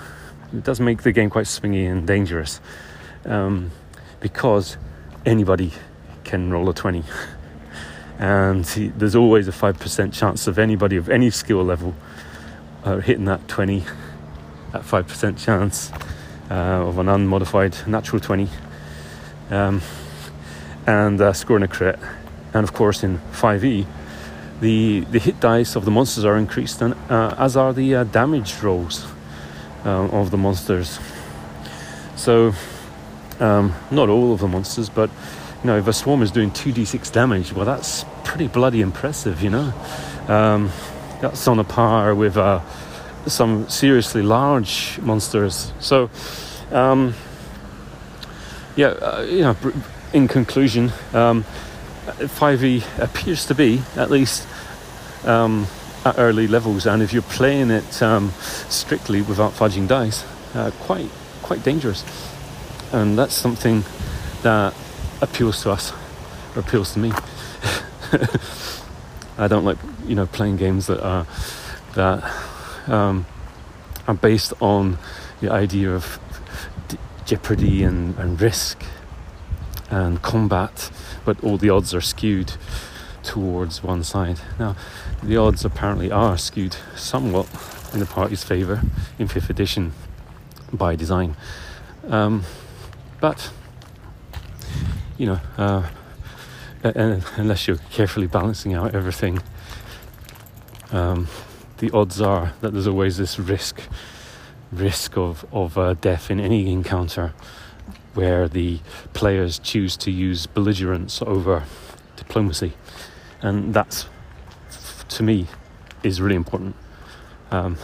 It 0.53 0.65
does 0.65 0.81
make 0.81 1.03
the 1.03 1.13
game 1.13 1.31
quite 1.31 1.47
swingy 1.47 1.91
and 1.91 2.07
dangerous 2.07 2.61
um, 3.25 3.71
because 4.21 4.77
anybody 5.25 5.73
can 6.25 6.51
roll 6.51 6.69
a 6.69 6.75
20. 6.75 7.05
And 8.21 8.67
he, 8.67 8.89
there's 8.89 9.17
always 9.17 9.49
a 9.49 9.51
5% 9.51 10.13
chance 10.13 10.47
of 10.47 10.59
anybody 10.59 10.97
of 10.97 11.09
any 11.09 11.31
skill 11.31 11.65
level 11.65 11.95
uh, 12.85 12.99
hitting 12.99 13.25
that 13.25 13.49
20, 13.49 13.83
that 14.73 14.83
5% 14.83 15.39
chance 15.39 15.93
uh, 16.50 16.55
of 16.55 16.99
an 16.99 17.09
unmodified 17.09 17.77
natural 17.87 18.21
20 18.21 18.49
um, 19.50 19.81
and 20.87 21.21
uh, 21.21 21.33
scoring 21.33 21.62
a 21.62 21.69
crit. 21.69 21.99
And 22.55 22.65
of 22.65 22.73
course, 22.73 23.05
in 23.05 23.19
5e, 23.33 23.87
the, 24.61 25.00
the 25.00 25.19
hit 25.19 25.41
dice 25.41 25.77
of 25.77 25.85
the 25.85 25.91
monsters 25.91 26.25
are 26.25 26.37
increased, 26.37 26.83
and 26.83 26.95
uh, 27.09 27.35
as 27.39 27.57
are 27.57 27.73
the 27.73 27.95
uh, 27.95 28.05
damage 28.05 28.61
rolls 28.62 29.07
uh, 29.85 30.09
of 30.09 30.31
the 30.31 30.37
monsters. 30.37 30.99
So, 32.17 32.53
um, 33.39 33.75
not 33.91 34.09
all 34.09 34.33
of 34.33 34.41
the 34.41 34.49
monsters, 34.49 34.91
but 34.91 35.09
you 35.62 35.67
know, 35.67 35.79
if 35.79 35.87
a 35.87 35.93
swarm 35.93 36.23
is 36.23 36.31
doing 36.31 36.50
2d6 36.50 37.12
damage, 37.12 37.53
well, 37.53 37.65
that's 37.65 38.05
pretty 38.25 38.49
bloody 38.49 38.81
impressive, 38.81 39.43
you 39.43 39.50
know. 39.50 39.73
Um, 40.29 40.71
that's 41.21 41.47
on 41.49 41.59
a 41.59 41.65
par 41.65 42.15
with 42.15 42.37
uh, 42.37 42.61
some 43.27 43.69
seriously 43.69 44.23
large 44.23 44.99
monsters. 45.00 45.73
So, 45.81 46.11
um, 46.73 47.15
yeah, 48.77 48.89
uh, 48.89 49.23
you 49.23 49.41
know, 49.43 49.57
in 50.12 50.29
conclusion, 50.29 50.93
um, 51.12 51.45
5e 52.07 52.83
appears 52.99 53.47
to 53.47 53.55
be, 53.55 53.83
at 53.97 54.11
least 54.11 54.47
um, 55.25 55.67
at 56.05 56.19
early 56.19 56.47
levels, 56.47 56.87
and 56.87 57.03
if 57.03 57.12
you're 57.12 57.23
playing 57.23 57.71
it 57.71 58.03
um, 58.03 58.31
strictly 58.69 59.23
without 59.23 59.53
fudging 59.53 59.87
dice, 59.87 60.25
uh, 60.55 60.71
quite 60.81 61.11
quite 61.43 61.62
dangerous. 61.62 62.05
And 62.93 63.19
that's 63.19 63.35
something 63.35 63.85
that 64.43 64.75
appeals 65.21 65.62
to 65.62 65.71
us, 65.71 65.93
or 66.55 66.61
appeals 66.61 66.95
to 66.95 66.99
me. 66.99 67.12
I 69.39 69.47
don't 69.49 69.65
like 69.65 69.79
you 70.07 70.15
know 70.15 70.27
playing 70.27 70.57
games 70.57 70.87
that 70.87 71.03
are 71.05 71.27
that 71.95 72.25
um, 72.91 73.27
are 74.07 74.15
based 74.15 74.53
on 74.61 74.99
the 75.41 75.51
idea 75.51 75.95
of 75.95 76.19
jeopardy 77.25 77.85
and, 77.85 78.19
and 78.19 78.41
risk 78.41 78.83
and 79.91 80.21
combat, 80.23 80.91
but 81.25 81.43
all 81.43 81.57
the 81.57 81.71
odds 81.71 81.95
are 81.95 82.01
skewed 82.01 82.55
towards 83.23 83.83
one 83.83 84.03
side. 84.03 84.41
Now, 84.59 84.77
the 85.23 85.37
odds 85.37 85.65
apparently 85.65 86.11
are 86.11 86.37
skewed 86.39 86.77
somewhat 86.97 87.47
in 87.93 88.01
the 88.01 88.07
party's 88.07 88.45
favour 88.45 88.83
in 89.19 89.29
5th 89.29 89.51
edition 89.51 89.93
by 90.73 90.97
design. 90.97 91.37
Um, 92.09 92.45
but, 93.21 93.51
you 95.19 95.27
know, 95.27 95.41
uh, 95.59 95.89
unless 96.83 97.69
you're 97.69 97.79
carefully 97.91 98.27
balancing 98.27 98.75
out 98.75 98.95
everything, 98.95 99.41
um, 100.93 101.29
the 101.81 101.91
odds 101.91 102.21
are 102.21 102.53
that 102.61 102.73
there's 102.73 102.87
always 102.87 103.17
this 103.17 103.39
risk 103.39 103.83
risk 104.71 105.17
of, 105.17 105.45
of 105.51 105.77
uh, 105.77 105.95
death 105.95 106.31
in 106.31 106.39
any 106.39 106.71
encounter 106.71 107.35
where 108.15 108.49
the 108.49 108.79
players 109.15 109.59
choose 109.59 109.97
to 109.97 110.11
use 110.11 110.47
belligerence 110.47 111.21
over 111.23 111.65
diplomacy 112.17 112.73
and 113.43 113.75
that's 113.75 114.07
to 115.09 115.23
me 115.23 115.47
is 116.03 116.21
really 116.21 116.37
important. 116.37 116.77
Um, 117.51 117.77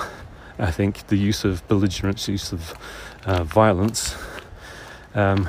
I 0.58 0.70
think 0.70 1.08
the 1.08 1.16
use 1.16 1.44
of 1.44 1.66
belligerence, 1.68 2.28
use 2.28 2.52
of 2.52 2.74
uh, 3.24 3.44
violence, 3.44 4.16
um, 5.14 5.48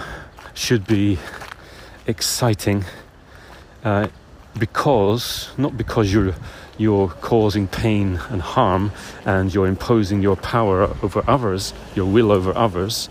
should 0.54 0.86
be 0.88 1.20
exciting 2.08 2.84
uh, 3.84 4.08
because 4.60 5.50
not 5.58 5.78
because 5.78 6.12
you're 6.12 6.34
you're 6.78 7.10
causing 7.10 7.68
pain 7.68 8.20
and 8.30 8.42
harm 8.42 8.92
and 9.26 9.54
you're 9.54 9.68
imposing 9.68 10.22
your 10.22 10.36
power 10.36 10.96
over 11.02 11.24
others, 11.28 11.74
your 11.96 12.06
will 12.06 12.32
over 12.32 12.56
others, 12.56 13.10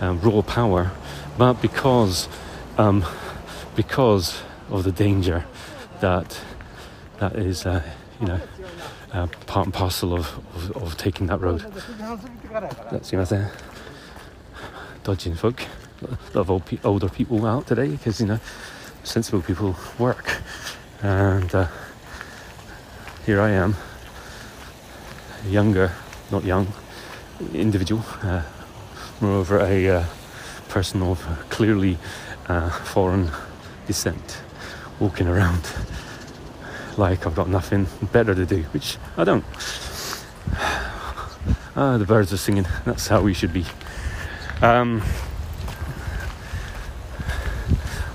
um, 0.00 0.20
raw 0.20 0.40
power, 0.42 0.90
but 1.36 1.54
because 1.54 2.28
um, 2.76 3.04
because 3.74 4.42
of 4.70 4.84
the 4.84 4.92
danger 4.92 5.44
that 6.00 6.40
that 7.18 7.34
is, 7.36 7.66
uh, 7.66 7.82
you 8.20 8.26
know, 8.26 8.40
uh, 9.12 9.26
part 9.46 9.66
and 9.66 9.74
parcel 9.74 10.14
of, 10.14 10.38
of, 10.54 10.82
of, 10.82 10.96
taking 10.96 11.26
that 11.26 11.40
road. 11.40 11.60
That's 12.90 13.12
you 13.12 13.18
know, 13.18 13.50
dodging 15.02 15.34
folk. 15.34 15.62
A 16.02 16.06
lot 16.06 16.36
of 16.36 16.50
old 16.50 16.66
pe- 16.66 16.78
older 16.84 17.08
people 17.08 17.44
out 17.44 17.66
today 17.66 17.88
because 17.88 18.20
you 18.20 18.26
know, 18.26 18.40
sensible 19.02 19.42
people 19.42 19.76
work, 19.98 20.40
and 21.02 21.54
uh, 21.54 21.68
here 23.24 23.40
I 23.40 23.50
am, 23.50 23.76
younger, 25.46 25.92
not 26.30 26.44
young, 26.44 26.68
individual. 27.52 28.04
Uh, 28.22 28.42
moreover, 29.20 29.58
a 29.58 29.88
uh, 29.88 30.04
person 30.68 31.02
of 31.02 31.22
clearly 31.50 31.98
uh, 32.48 32.70
foreign 32.70 33.30
descent 33.86 34.42
walking 34.98 35.28
around 35.28 35.66
like 36.98 37.26
I've 37.26 37.34
got 37.34 37.48
nothing 37.48 37.86
better 38.12 38.34
to 38.34 38.44
do, 38.44 38.62
which 38.72 38.98
I 39.16 39.24
don't. 39.24 39.44
Ah, 41.76 41.96
the 41.96 42.04
birds 42.04 42.32
are 42.32 42.36
singing. 42.36 42.66
That's 42.84 43.06
how 43.06 43.20
we 43.20 43.32
should 43.32 43.52
be. 43.52 43.64
Um, 44.60 45.00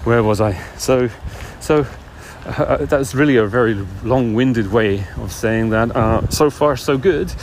where 0.04 0.22
was 0.22 0.42
I? 0.42 0.62
So, 0.76 1.10
so 1.62 1.88
uh, 2.46 2.86
that's 2.86 3.16
really 3.16 3.38
a 3.38 3.46
very 3.46 3.74
long-winded 4.04 4.72
way 4.72 5.06
of 5.18 5.32
saying 5.32 5.70
that. 5.70 5.96
Uh, 5.96 6.28
so 6.30 6.50
far, 6.50 6.76
so 6.76 6.98
good. 6.98 7.34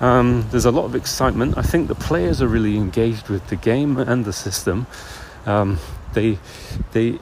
Um, 0.00 0.46
there's 0.50 0.64
a 0.64 0.70
lot 0.70 0.84
of 0.84 0.94
excitement. 0.94 1.56
I 1.56 1.62
think 1.62 1.88
the 1.88 1.94
players 1.94 2.42
are 2.42 2.48
really 2.48 2.76
engaged 2.76 3.28
with 3.28 3.46
the 3.48 3.56
game 3.56 3.96
and 3.96 4.24
the 4.24 4.32
system. 4.32 4.86
Um, 5.46 5.78
they 6.12 6.38
they 6.92 7.18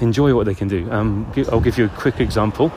enjoy 0.00 0.34
what 0.34 0.46
they 0.46 0.54
can 0.54 0.68
do. 0.68 0.90
Um, 0.90 1.30
I'll 1.50 1.60
give 1.60 1.78
you 1.78 1.86
a 1.86 1.88
quick 1.88 2.20
example. 2.20 2.72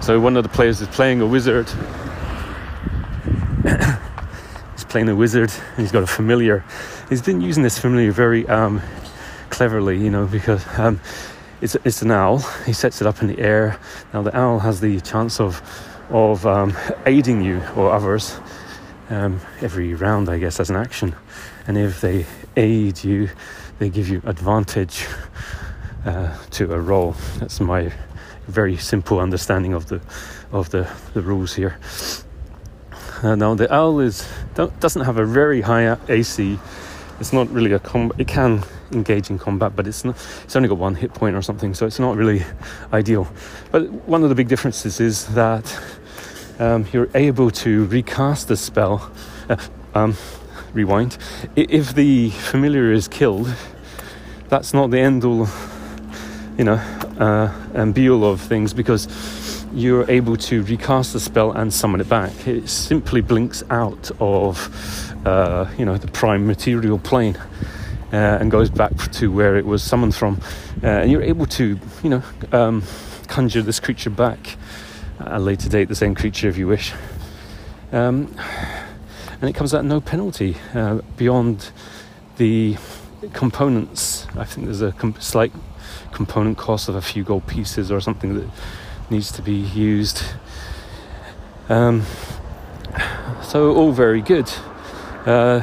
So 0.00 0.18
one 0.20 0.36
of 0.36 0.42
the 0.42 0.48
players 0.48 0.80
is 0.80 0.88
playing 0.88 1.20
a 1.20 1.26
wizard. 1.26 1.68
he's 4.72 4.84
playing 4.84 5.08
a 5.08 5.14
wizard, 5.14 5.52
and 5.70 5.78
he's 5.78 5.92
got 5.92 6.02
a 6.02 6.06
familiar. 6.06 6.64
He's 7.08 7.22
been 7.22 7.40
using 7.40 7.62
this 7.62 7.78
familiar 7.78 8.10
very 8.10 8.46
um, 8.48 8.82
cleverly, 9.50 9.98
you 9.98 10.10
know, 10.10 10.26
because 10.26 10.66
um, 10.78 11.00
it's 11.62 11.76
it's 11.84 12.02
an 12.02 12.10
owl. 12.10 12.38
He 12.66 12.72
sets 12.72 13.00
it 13.00 13.06
up 13.06 13.22
in 13.22 13.28
the 13.28 13.38
air. 13.38 13.78
Now 14.12 14.22
the 14.22 14.36
owl 14.36 14.58
has 14.58 14.80
the 14.80 15.00
chance 15.00 15.40
of 15.40 15.62
of 16.10 16.44
um, 16.44 16.76
aiding 17.06 17.40
you 17.42 17.62
or 17.76 17.92
others 17.92 18.38
um, 19.08 19.40
every 19.60 19.94
round, 19.94 20.28
I 20.28 20.38
guess, 20.38 20.60
as 20.60 20.68
an 20.68 20.76
action. 20.76 21.14
And 21.66 21.78
if 21.78 22.00
they 22.00 22.26
aid 22.56 23.04
you, 23.04 23.30
they 23.78 23.88
give 23.88 24.08
you 24.08 24.20
advantage 24.26 25.06
uh, 26.04 26.36
to 26.50 26.72
a 26.72 26.80
roll. 26.80 27.14
That's 27.38 27.60
my 27.60 27.92
very 28.48 28.76
simple 28.76 29.20
understanding 29.20 29.72
of 29.72 29.86
the 29.86 30.00
of 30.50 30.70
the, 30.70 30.90
the 31.14 31.22
rules 31.22 31.54
here. 31.54 31.78
Uh, 33.22 33.36
now 33.36 33.54
the 33.54 33.72
owl 33.72 34.00
is 34.00 34.28
doesn't 34.54 35.02
have 35.02 35.16
a 35.16 35.24
very 35.24 35.60
high 35.60 35.96
AC. 36.08 36.58
It's 37.20 37.32
not 37.32 37.48
really 37.50 37.72
a 37.72 37.78
combat. 37.78 38.18
It 38.18 38.26
can 38.26 38.64
engage 38.92 39.30
in 39.30 39.38
combat, 39.38 39.74
but 39.74 39.86
it's 39.86 40.04
not. 40.04 40.16
It's 40.44 40.56
only 40.56 40.68
got 40.68 40.78
one 40.78 40.94
hit 40.94 41.14
point 41.14 41.36
or 41.36 41.42
something, 41.42 41.74
so 41.74 41.86
it's 41.86 41.98
not 41.98 42.16
really 42.16 42.44
ideal. 42.92 43.26
But 43.70 43.90
one 44.08 44.22
of 44.22 44.28
the 44.28 44.34
big 44.34 44.48
differences 44.48 45.00
is 45.00 45.26
that 45.34 45.80
um, 46.58 46.86
you're 46.92 47.08
able 47.14 47.50
to 47.50 47.86
recast 47.86 48.48
the 48.48 48.56
spell. 48.56 49.10
Uh, 49.48 49.56
um, 49.94 50.16
rewind. 50.72 51.18
If 51.56 51.94
the 51.94 52.30
familiar 52.30 52.92
is 52.92 53.08
killed, 53.08 53.54
that's 54.48 54.74
not 54.74 54.90
the 54.90 54.98
end 54.98 55.24
all, 55.24 55.48
you 56.56 56.64
know, 56.64 56.80
uh, 57.18 57.52
and 57.74 57.94
be 57.94 58.08
all 58.08 58.24
of 58.24 58.40
things 58.40 58.72
because 58.72 59.08
you're 59.74 60.10
able 60.10 60.36
to 60.36 60.62
recast 60.64 61.12
the 61.12 61.20
spell 61.20 61.52
and 61.52 61.72
summon 61.72 62.00
it 62.00 62.08
back. 62.08 62.46
It 62.46 62.68
simply 62.68 63.20
blinks 63.20 63.62
out 63.70 64.10
of, 64.20 65.26
uh, 65.26 65.70
you 65.78 65.84
know, 65.84 65.96
the 65.96 66.08
prime 66.08 66.46
material 66.46 66.98
plane. 66.98 67.38
Uh, 68.12 68.36
and 68.40 68.50
goes 68.50 68.68
back 68.68 68.94
to 69.10 69.32
where 69.32 69.56
it 69.56 69.64
was 69.64 69.82
summoned 69.82 70.14
from, 70.14 70.38
uh, 70.82 70.86
and 70.86 71.10
you're 71.10 71.22
able 71.22 71.46
to, 71.46 71.78
you 72.02 72.10
know, 72.10 72.22
um, 72.52 72.82
conjure 73.26 73.62
this 73.62 73.80
creature 73.80 74.10
back 74.10 74.58
at 75.18 75.32
a 75.32 75.38
later 75.38 75.68
date, 75.70 75.88
the 75.88 75.94
same 75.94 76.14
creature 76.14 76.46
if 76.46 76.58
you 76.58 76.66
wish. 76.68 76.92
Um, 77.90 78.36
and 79.40 79.48
it 79.48 79.54
comes 79.54 79.72
at 79.72 79.84
no 79.84 80.00
penalty 80.00 80.56
uh, 80.74 81.00
beyond 81.16 81.70
the 82.36 82.76
components. 83.32 84.26
I 84.36 84.44
think 84.44 84.66
there's 84.66 84.82
a 84.82 84.92
com- 84.92 85.18
slight 85.18 85.52
component 86.12 86.58
cost 86.58 86.88
of 86.88 86.94
a 86.94 87.02
few 87.02 87.24
gold 87.24 87.46
pieces 87.46 87.90
or 87.90 88.00
something 88.00 88.34
that 88.34 88.48
needs 89.10 89.32
to 89.32 89.42
be 89.42 89.54
used. 89.54 90.22
Um, 91.68 92.02
so 93.42 93.74
all 93.74 93.92
very 93.92 94.20
good. 94.20 94.52
Uh, 95.26 95.62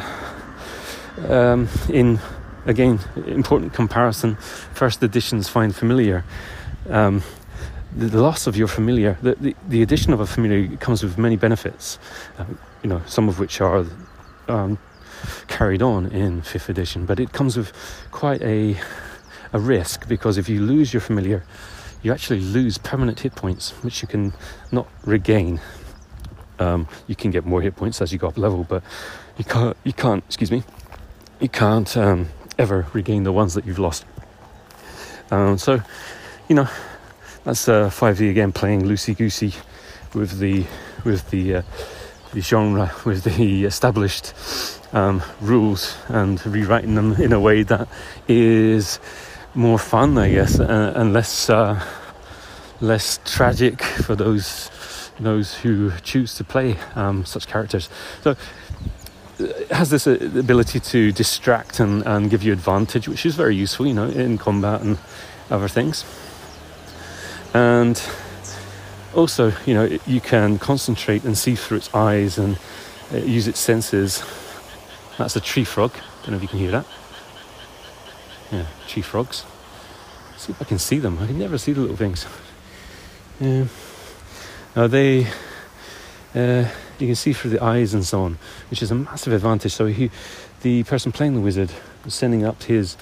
um, 1.28 1.68
in 1.90 2.20
again 2.66 3.00
important 3.28 3.74
comparison, 3.74 4.36
first 4.74 5.02
editions 5.04 5.48
find 5.48 5.76
familiar. 5.76 6.24
Um, 6.90 7.24
the, 7.96 8.06
the, 8.06 8.22
loss 8.22 8.46
of 8.46 8.56
your 8.56 8.68
familiar, 8.68 9.18
the, 9.22 9.36
the, 9.36 9.56
the, 9.68 9.82
addition 9.82 10.14
of 10.14 10.20
a 10.20 10.28
familiar 10.28 10.76
comes 10.78 11.02
with 11.04 11.18
many 11.18 11.36
benefits. 11.36 11.98
Uh, 12.38 12.46
you 12.84 12.90
know, 12.90 13.02
some 13.08 13.28
of 13.28 13.40
which 13.40 13.62
are 13.62 13.86
um, 14.48 14.78
carried 15.48 15.82
on 15.82 16.06
in 16.08 16.42
fifth 16.42 16.70
edition, 16.70 17.06
but 17.06 17.20
it 17.20 17.34
comes 17.34 17.58
with 17.58 17.74
quite 18.12 18.42
a 18.42 18.78
a 19.54 19.60
risk 19.60 20.08
because 20.08 20.38
if 20.38 20.48
you 20.48 20.62
lose 20.62 20.94
your 20.94 21.02
familiar, 21.02 21.44
you 22.02 22.14
actually 22.14 22.40
lose 22.40 22.78
permanent 22.78 23.20
hit 23.20 23.36
points, 23.36 23.72
which 23.84 24.02
you 24.02 24.08
can 24.08 24.34
not 24.72 24.88
regain. 25.06 25.60
Um, 26.60 26.88
you 27.08 27.16
can 27.16 27.32
get 27.32 27.46
more 27.46 27.62
hit 27.62 27.76
points 27.76 28.02
as 28.02 28.12
you 28.12 28.20
go 28.20 28.28
up 28.28 28.38
level, 28.38 28.64
but 28.64 28.84
you 29.38 29.46
can't. 29.46 29.76
You 29.84 29.94
can't. 29.94 30.24
Excuse 30.26 30.52
me. 30.52 30.64
You 31.40 31.50
can't 31.50 31.96
um, 31.98 32.30
ever 32.60 32.86
regain 32.94 33.24
the 33.24 33.32
ones 33.32 33.56
that 33.56 33.66
you've 33.66 33.80
lost. 33.80 34.06
Um, 35.32 35.58
so, 35.58 35.82
you 36.48 36.56
know, 36.56 36.68
that's 37.44 37.68
uh, 37.68 37.90
5e 37.90 38.30
again 38.30 38.52
playing 38.52 38.84
loosey 38.84 39.18
goosey 39.18 39.54
with 40.14 40.40
the 40.40 40.66
with 41.06 41.30
the 41.30 41.56
uh, 41.56 41.62
the 42.34 42.42
genre 42.42 42.92
with 43.06 43.24
the 43.24 43.64
established 43.66 44.34
um, 44.94 45.24
rules 45.40 45.98
and 46.10 46.46
rewriting 46.46 46.96
them 46.96 47.14
in 47.14 47.32
a 47.32 47.40
way 47.40 47.64
that 47.64 47.88
is 48.28 49.00
more 49.56 49.80
fun, 49.80 50.18
I 50.18 50.32
guess, 50.32 50.60
uh, 50.60 50.94
and 50.96 51.14
less 51.14 51.50
uh, 51.50 51.82
less 52.82 53.20
tragic 53.26 53.82
for 53.82 54.16
those 54.16 54.70
those 55.20 55.54
who 55.56 55.92
choose 56.04 56.36
to 56.36 56.44
play 56.44 56.78
um, 56.96 57.26
such 57.26 57.48
characters. 57.48 57.90
So 58.22 58.36
has 59.72 59.90
this 59.90 60.08
uh, 60.08 60.18
ability 60.38 60.80
to 60.80 61.12
distract 61.12 61.80
and, 61.80 62.06
and 62.06 62.30
give 62.30 62.44
you 62.44 62.52
advantage, 62.54 63.08
which 63.08 63.26
is 63.26 63.36
very 63.36 63.56
useful, 63.56 63.88
you 63.88 63.94
know, 63.94 64.08
in 64.08 64.38
combat 64.38 64.82
and 64.82 64.98
other 65.50 65.68
things. 65.68 66.06
And 67.54 68.02
also, 69.16 69.54
you 69.66 69.74
know, 69.74 69.98
you 70.06 70.22
can 70.22 70.60
concentrate 70.60 71.24
and 71.24 71.38
see 71.38 71.56
through 71.56 71.78
its 71.78 71.94
eyes 71.96 72.38
and 72.38 72.58
uh, 73.14 73.18
use 73.18 73.48
its 73.48 73.60
senses. 73.60 74.24
That's 75.18 75.36
a 75.36 75.42
tree 75.42 75.64
frog. 75.64 75.94
Don't 76.22 76.32
know 76.32 76.38
if 76.38 76.44
you 76.44 76.48
can 76.48 76.60
hear 76.60 76.72
that. 76.72 76.86
Yeah, 78.52 78.66
tree 78.88 79.02
frogs. 79.02 79.46
See 80.38 80.52
if 80.52 80.62
I 80.62 80.66
can 80.66 80.80
see 80.80 81.00
them. 81.00 81.18
I 81.20 81.28
can 81.28 81.38
never 81.38 81.58
see 81.58 81.74
the 81.74 81.82
little 81.82 81.98
things. 81.98 82.26
Yeah. 83.40 83.66
Now 84.76 84.88
they, 84.88 85.28
uh, 86.36 86.66
you 87.00 87.08
can 87.08 87.16
see 87.16 87.34
through 87.34 87.52
the 87.52 87.64
eyes 87.64 87.94
and 87.94 88.06
so 88.06 88.22
on, 88.22 88.38
which 88.70 88.82
is 88.82 88.92
a 88.92 88.96
massive 88.96 89.34
advantage. 89.34 89.74
So 89.74 89.86
he, 89.86 90.12
the 90.62 90.84
person 90.84 91.12
playing 91.12 91.36
the 91.36 91.42
wizard, 91.42 91.72
was 92.04 92.14
sending 92.14 92.46
up 92.46 92.64
his 92.64 92.98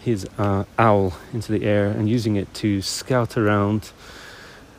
his 0.00 0.26
uh, 0.36 0.64
owl 0.78 1.14
into 1.32 1.52
the 1.52 1.64
air 1.64 1.86
and 1.86 2.08
using 2.08 2.34
it 2.34 2.52
to 2.54 2.82
scout 2.82 3.36
around 3.36 3.92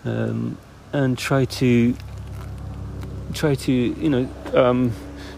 um, 0.03 0.57
and 0.91 1.17
try 1.17 1.45
to 1.45 1.95
try 3.33 3.55
to 3.55 3.71
you 3.71 4.09
know 4.09 4.29
um, 4.53 4.91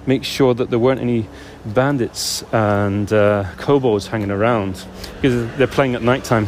make 0.08 0.24
sure 0.24 0.54
that 0.54 0.70
there 0.70 0.80
weren't 0.80 1.02
any 1.02 1.28
bandits 1.66 2.44
and 2.52 3.12
uh, 3.14 3.46
kobolds 3.58 4.08
hanging 4.08 4.32
around 4.32 4.86
because 5.16 5.50
they're 5.58 5.68
playing 5.68 5.96
at 5.96 6.02
night 6.02 6.24
time. 6.24 6.48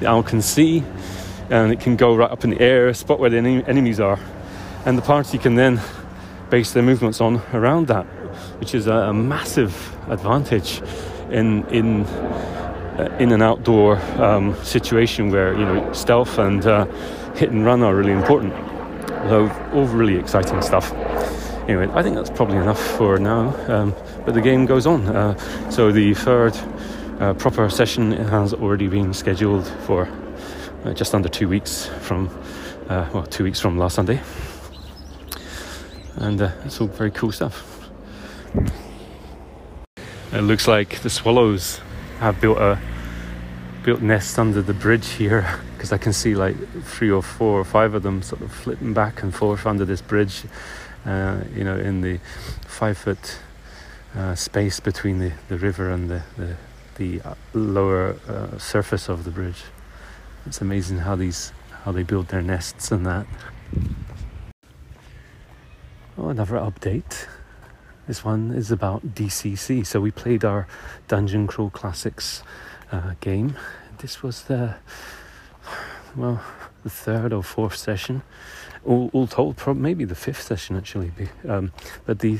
The 0.00 0.06
owl 0.06 0.22
can 0.22 0.42
see 0.42 0.84
and 1.48 1.72
it 1.72 1.80
can 1.80 1.96
go 1.96 2.14
right 2.14 2.30
up 2.30 2.44
in 2.44 2.50
the 2.50 2.60
air, 2.60 2.92
spot 2.92 3.18
where 3.18 3.30
the 3.30 3.38
en- 3.38 3.62
enemies 3.62 4.00
are, 4.00 4.18
and 4.86 4.96
the 4.96 5.02
party 5.02 5.36
can 5.36 5.56
then 5.56 5.80
base 6.48 6.72
their 6.72 6.82
movements 6.82 7.20
on 7.20 7.42
around 7.52 7.88
that, 7.88 8.04
which 8.60 8.74
is 8.74 8.86
a, 8.86 8.94
a 8.94 9.12
massive 9.12 9.94
advantage 10.08 10.80
in 11.30 11.66
in 11.66 12.04
uh, 12.04 13.14
in 13.20 13.32
an 13.32 13.42
outdoor 13.42 13.96
um, 14.22 14.54
situation 14.64 15.30
where 15.30 15.52
you 15.52 15.64
know 15.64 15.92
stealth 15.92 16.38
and 16.38 16.64
uh, 16.66 16.86
hit 17.34 17.50
and 17.50 17.66
run 17.66 17.82
are 17.82 17.94
really 17.94 18.12
important. 18.12 18.54
So 19.28 19.50
all 19.74 19.86
really 19.86 20.16
exciting 20.16 20.62
stuff. 20.62 20.92
Anyway, 21.68 21.88
I 21.94 22.02
think 22.02 22.14
that's 22.14 22.30
probably 22.30 22.58
enough 22.58 22.80
for 22.96 23.18
now. 23.18 23.54
Um, 23.66 23.92
but 24.24 24.34
the 24.34 24.40
game 24.40 24.66
goes 24.66 24.86
on. 24.86 25.08
Uh, 25.08 25.36
so 25.68 25.90
the 25.90 26.14
third 26.14 26.56
uh, 27.18 27.34
proper 27.34 27.68
session 27.68 28.12
has 28.12 28.54
already 28.54 28.86
been 28.86 29.12
scheduled 29.12 29.66
for 29.84 30.08
uh, 30.84 30.92
just 30.92 31.12
under 31.12 31.28
two 31.28 31.48
weeks 31.48 31.86
from 32.02 32.30
uh, 32.88 33.08
well 33.12 33.26
two 33.26 33.42
weeks 33.42 33.60
from 33.60 33.78
last 33.78 33.96
Sunday, 33.96 34.20
and 36.16 36.40
it's 36.40 36.80
all 36.80 36.88
very 36.88 37.10
cool 37.10 37.32
stuff. 37.32 37.90
It 40.32 40.42
looks 40.42 40.66
like 40.66 41.00
the 41.00 41.10
swallows 41.10 41.80
have 42.18 42.40
built 42.40 42.58
a 42.58 42.78
built 43.84 44.02
nests 44.02 44.36
under 44.36 44.60
the 44.60 44.74
bridge 44.74 45.08
here 45.10 45.60
because 45.74 45.92
I 45.92 45.98
can 45.98 46.12
see 46.12 46.34
like 46.34 46.56
three 46.82 47.10
or 47.10 47.22
four 47.22 47.60
or 47.60 47.64
five 47.64 47.94
of 47.94 48.02
them 48.02 48.20
sort 48.20 48.42
of 48.42 48.52
flipping 48.52 48.92
back 48.92 49.22
and 49.22 49.32
forth 49.34 49.64
under 49.66 49.84
this 49.84 50.02
bridge. 50.02 50.42
Uh, 51.04 51.44
you 51.54 51.62
know, 51.62 51.78
in 51.78 52.00
the 52.00 52.18
five 52.66 52.98
foot 52.98 53.38
uh, 54.16 54.34
space 54.34 54.80
between 54.80 55.20
the, 55.20 55.32
the 55.48 55.56
river 55.56 55.90
and 55.90 56.10
the 56.10 56.22
the, 56.36 56.56
the 56.96 57.20
uh, 57.22 57.34
lower 57.54 58.16
uh, 58.28 58.58
surface 58.58 59.08
of 59.08 59.24
the 59.24 59.30
bridge. 59.30 59.62
It's 60.46 60.60
amazing 60.60 60.98
how 60.98 61.14
these 61.14 61.52
how 61.84 61.92
they 61.92 62.02
build 62.02 62.28
their 62.28 62.42
nests 62.42 62.90
and 62.90 63.06
that. 63.06 63.26
Oh, 66.18 66.30
another 66.30 66.56
update. 66.56 67.26
This 68.06 68.24
one 68.24 68.52
is 68.52 68.70
about 68.70 69.14
DCC. 69.14 69.86
So 69.86 70.00
we 70.00 70.10
played 70.10 70.46
our 70.46 70.66
Dungeon 71.08 71.46
Crawl 71.46 71.68
Classics 71.68 72.42
uh, 72.90 73.12
game. 73.20 73.54
This 73.98 74.22
was 74.22 74.44
the 74.44 74.76
well, 76.16 76.40
the 76.82 76.88
third 76.88 77.34
or 77.34 77.42
fourth 77.42 77.76
session, 77.76 78.22
all, 78.82 79.10
all 79.12 79.26
told, 79.26 79.58
probably 79.58 79.82
maybe 79.82 80.04
the 80.06 80.14
fifth 80.14 80.40
session 80.40 80.74
actually. 80.74 81.12
Um, 81.46 81.72
but 82.06 82.20
the 82.20 82.38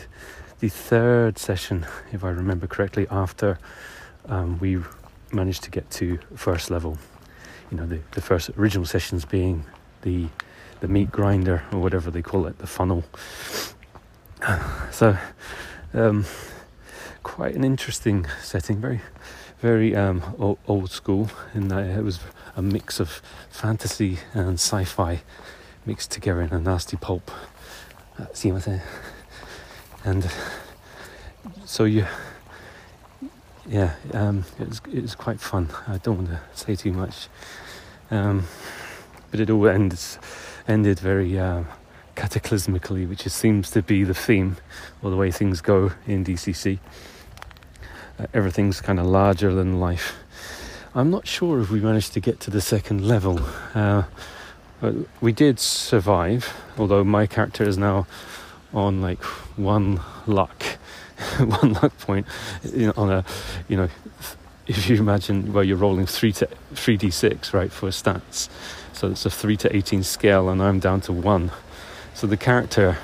the 0.60 0.70
third 0.70 1.38
session, 1.38 1.84
if 2.12 2.24
I 2.24 2.30
remember 2.30 2.66
correctly, 2.66 3.06
after 3.10 3.58
um, 4.24 4.58
we 4.58 4.78
managed 5.32 5.64
to 5.64 5.70
get 5.70 5.90
to 5.90 6.18
first 6.34 6.70
level. 6.70 6.96
You 7.70 7.76
know, 7.76 7.86
the, 7.86 8.00
the 8.12 8.22
first 8.22 8.48
original 8.56 8.86
sessions 8.86 9.26
being 9.26 9.66
the 10.00 10.28
the 10.80 10.88
meat 10.88 11.10
grinder 11.10 11.62
or 11.72 11.80
whatever 11.80 12.10
they 12.10 12.22
call 12.22 12.46
it, 12.46 12.58
the 12.58 12.66
funnel. 12.66 13.04
So, 14.92 15.16
um, 15.92 16.24
quite 17.22 17.54
an 17.54 17.64
interesting 17.64 18.26
setting. 18.42 18.80
Very, 18.80 19.00
very 19.60 19.96
um, 19.96 20.22
old, 20.68 20.90
school 20.90 21.28
in 21.54 21.68
that 21.68 21.84
it 21.98 22.04
was 22.04 22.20
a 22.54 22.62
mix 22.62 23.00
of 23.00 23.20
fantasy 23.50 24.18
and 24.32 24.54
sci-fi 24.54 25.22
mixed 25.84 26.10
together 26.12 26.42
in 26.42 26.52
a 26.52 26.60
nasty 26.60 26.96
pulp. 26.96 27.30
Uh, 28.18 28.26
see 28.32 28.52
what 28.52 28.68
I'm 28.68 28.78
saying? 28.78 28.80
And 30.04 30.30
so 31.64 31.84
you, 31.84 32.06
yeah, 33.66 33.94
um, 34.12 34.44
it 34.60 34.68
was 34.68 34.80
it 34.92 35.02
was 35.02 35.14
quite 35.14 35.40
fun. 35.40 35.68
I 35.88 35.98
don't 35.98 36.16
want 36.18 36.28
to 36.28 36.40
say 36.54 36.76
too 36.76 36.92
much, 36.92 37.28
um, 38.10 38.46
but 39.30 39.40
it 39.40 39.50
all 39.50 39.66
ends 39.66 40.18
ended 40.68 40.98
very. 40.98 41.38
Uh, 41.38 41.64
cataclysmically, 42.16 43.09
which 43.09 43.29
seems 43.29 43.70
to 43.70 43.83
be 43.83 44.02
the 44.02 44.14
theme 44.14 44.57
or 45.02 45.11
the 45.11 45.16
way 45.16 45.31
things 45.31 45.61
go 45.61 45.92
in 46.07 46.24
DCC. 46.24 46.79
Uh, 48.18 48.26
everything's 48.35 48.81
kind 48.81 48.98
of 48.98 49.07
larger 49.07 49.55
than 49.55 49.79
life. 49.79 50.14
I'm 50.94 51.11
not 51.11 51.26
sure 51.26 51.61
if 51.61 51.70
we 51.70 51.81
managed 51.81 52.14
to 52.14 52.20
get 52.20 52.40
to 52.40 52.50
the 52.50 52.62
second 52.62 53.07
level. 53.07 53.38
Uh, 53.74 54.05
we 55.20 55.33
did 55.33 55.61
survive, 55.61 56.55
although 56.79 57.05
my 57.05 57.26
character 57.26 57.64
is 57.64 57.76
now 57.76 58.07
on 58.72 59.02
like 59.02 59.22
one 59.57 60.00
luck, 60.26 60.62
one 61.38 61.74
luck 61.74 61.96
point 61.98 62.26
you 62.64 62.87
know, 62.87 62.92
on 62.96 63.11
a, 63.11 63.24
you 63.68 63.76
know, 63.76 63.88
if 64.66 64.88
you 64.88 64.96
imagine 64.96 65.52
well 65.52 65.62
you're 65.62 65.76
rolling 65.76 66.07
three 66.07 66.33
three 66.33 66.96
d 66.96 67.11
six 67.11 67.55
right 67.55 67.70
for 67.70 67.88
stats, 67.90 68.48
so 68.96 69.09
it's 69.09 69.26
a 69.26 69.30
three 69.30 69.59
to 69.59 69.76
eighteen 69.76 70.02
scale, 70.02 70.48
and 70.48 70.62
I'm 70.62 70.80
down 70.80 71.02
to 71.02 71.12
one. 71.12 71.50
So 72.14 72.26
the 72.26 72.38
character, 72.38 72.96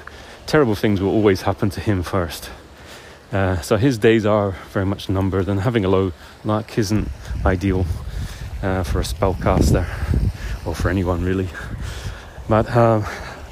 terrible 0.46 0.74
things 0.74 1.02
will 1.02 1.10
always 1.10 1.42
happen 1.42 1.68
to 1.68 1.80
him 1.80 2.02
first. 2.02 2.50
Uh, 3.30 3.60
so 3.60 3.76
his 3.76 3.98
days 3.98 4.24
are 4.24 4.52
very 4.72 4.86
much 4.86 5.10
numbered, 5.10 5.48
and 5.48 5.60
having 5.60 5.84
a 5.84 5.88
low 5.88 6.12
luck 6.44 6.78
isn't 6.78 7.08
ideal 7.44 7.84
uh, 8.62 8.82
for 8.82 9.00
a 9.00 9.02
spellcaster 9.02 9.86
or 10.64 10.74
for 10.74 10.88
anyone 10.88 11.22
really. 11.22 11.48
But 12.48 12.70
uh, 12.70 13.04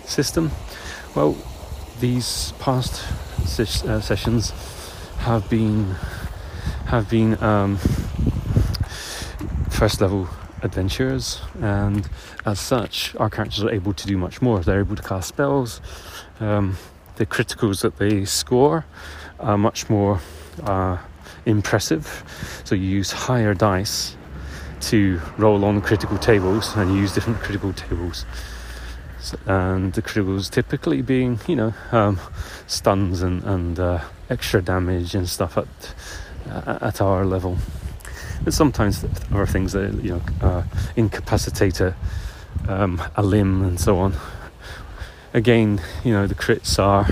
system, 0.07 0.50
well, 1.14 1.37
these 2.00 2.55
past 2.59 3.05
ses- 3.46 3.85
uh, 3.85 4.00
sessions 4.00 4.53
have 5.18 5.50
been 5.50 5.94
have 6.87 7.11
been 7.11 7.42
um, 7.42 7.76
first 9.68 10.00
level 10.00 10.29
adventures, 10.62 11.40
and 11.61 12.09
as 12.44 12.61
such, 12.61 13.14
our 13.16 13.31
characters 13.31 13.64
are 13.64 13.70
able 13.70 13.92
to 13.94 14.07
do 14.07 14.16
much 14.16 14.42
more. 14.42 14.61
They're 14.61 14.81
able 14.81 14.96
to 14.96 15.03
cast 15.03 15.29
spells. 15.29 15.81
Um, 16.40 16.77
the 17.16 17.27
criticals 17.27 17.83
that 17.83 17.99
they 17.99 18.25
score 18.25 18.87
are 19.38 19.59
much 19.59 19.88
more 19.88 20.20
uh, 20.62 20.99
impressive. 21.46 22.25
So 22.64 22.75
you 22.75 22.88
use 22.88 23.12
higher 23.12 23.55
dice 23.55 24.16
to 24.83 25.20
roll 25.37 25.64
on 25.64 25.81
critical 25.81 26.18
tables, 26.18 26.75
and 26.77 26.94
you 26.94 27.01
use 27.01 27.14
different 27.14 27.40
critical 27.40 27.73
tables. 27.73 28.25
And 29.46 29.92
the 29.92 30.03
criticals 30.03 30.51
typically 30.51 31.03
being, 31.03 31.40
you 31.46 31.57
know, 31.57 31.75
um, 31.92 32.18
stuns 32.66 33.20
and, 33.20 33.44
and 33.44 33.79
uh, 33.79 34.01
extra 34.31 34.62
damage 34.62 35.14
and 35.14 35.29
stuff 35.29 35.59
at 35.59 35.66
at 36.81 37.01
our 37.01 37.25
level. 37.25 37.59
But 38.44 38.55
sometimes 38.55 39.05
are 39.33 39.46
things 39.46 39.72
that 39.72 40.03
you 40.03 40.12
know 40.14 40.22
uh, 40.40 40.62
incapacitate 40.96 41.81
a, 41.81 41.94
um, 42.68 43.03
a 43.16 43.22
limb 43.22 43.62
and 43.62 43.79
so 43.79 43.98
on. 43.98 44.14
Again, 45.35 45.81
you 46.05 46.12
know 46.12 46.26
the 46.26 46.35
crits 46.35 46.79
are 46.79 47.07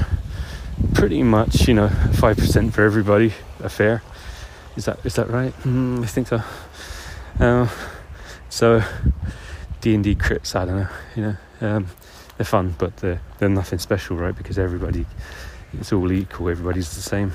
pretty 0.95 1.23
much 1.23 1.69
you 1.69 1.75
know 1.75 1.89
five 2.15 2.37
percent 2.37 2.75
for 2.75 2.83
everybody. 2.83 3.33
A 3.61 3.69
fair 3.69 4.03
is 4.77 4.85
that 4.87 5.05
is 5.05 5.15
that 5.15 5.29
right? 5.29 5.53
Mm, 5.63 6.03
I 6.03 6.07
think 6.07 6.29
so. 6.29 6.43
Uh, 7.39 7.69
so 8.49 8.83
D 9.81 9.95
and 9.95 10.05
D 10.05 10.15
crits, 10.15 10.55
I 10.57 10.65
don't 10.65 10.77
know. 10.77 10.89
You 11.17 11.23
know 11.23 11.37
um, 11.61 11.87
they're 12.37 12.45
fun, 12.45 12.75
but 12.79 12.97
they're 12.99 13.21
they're 13.39 13.49
nothing 13.49 13.79
special, 13.79 14.17
right? 14.17 14.37
Because 14.37 14.59
everybody 14.59 15.07
it's 15.73 15.93
all 15.93 16.11
equal. 16.13 16.49
Everybody's 16.49 16.95
the 16.95 17.03
same 17.03 17.33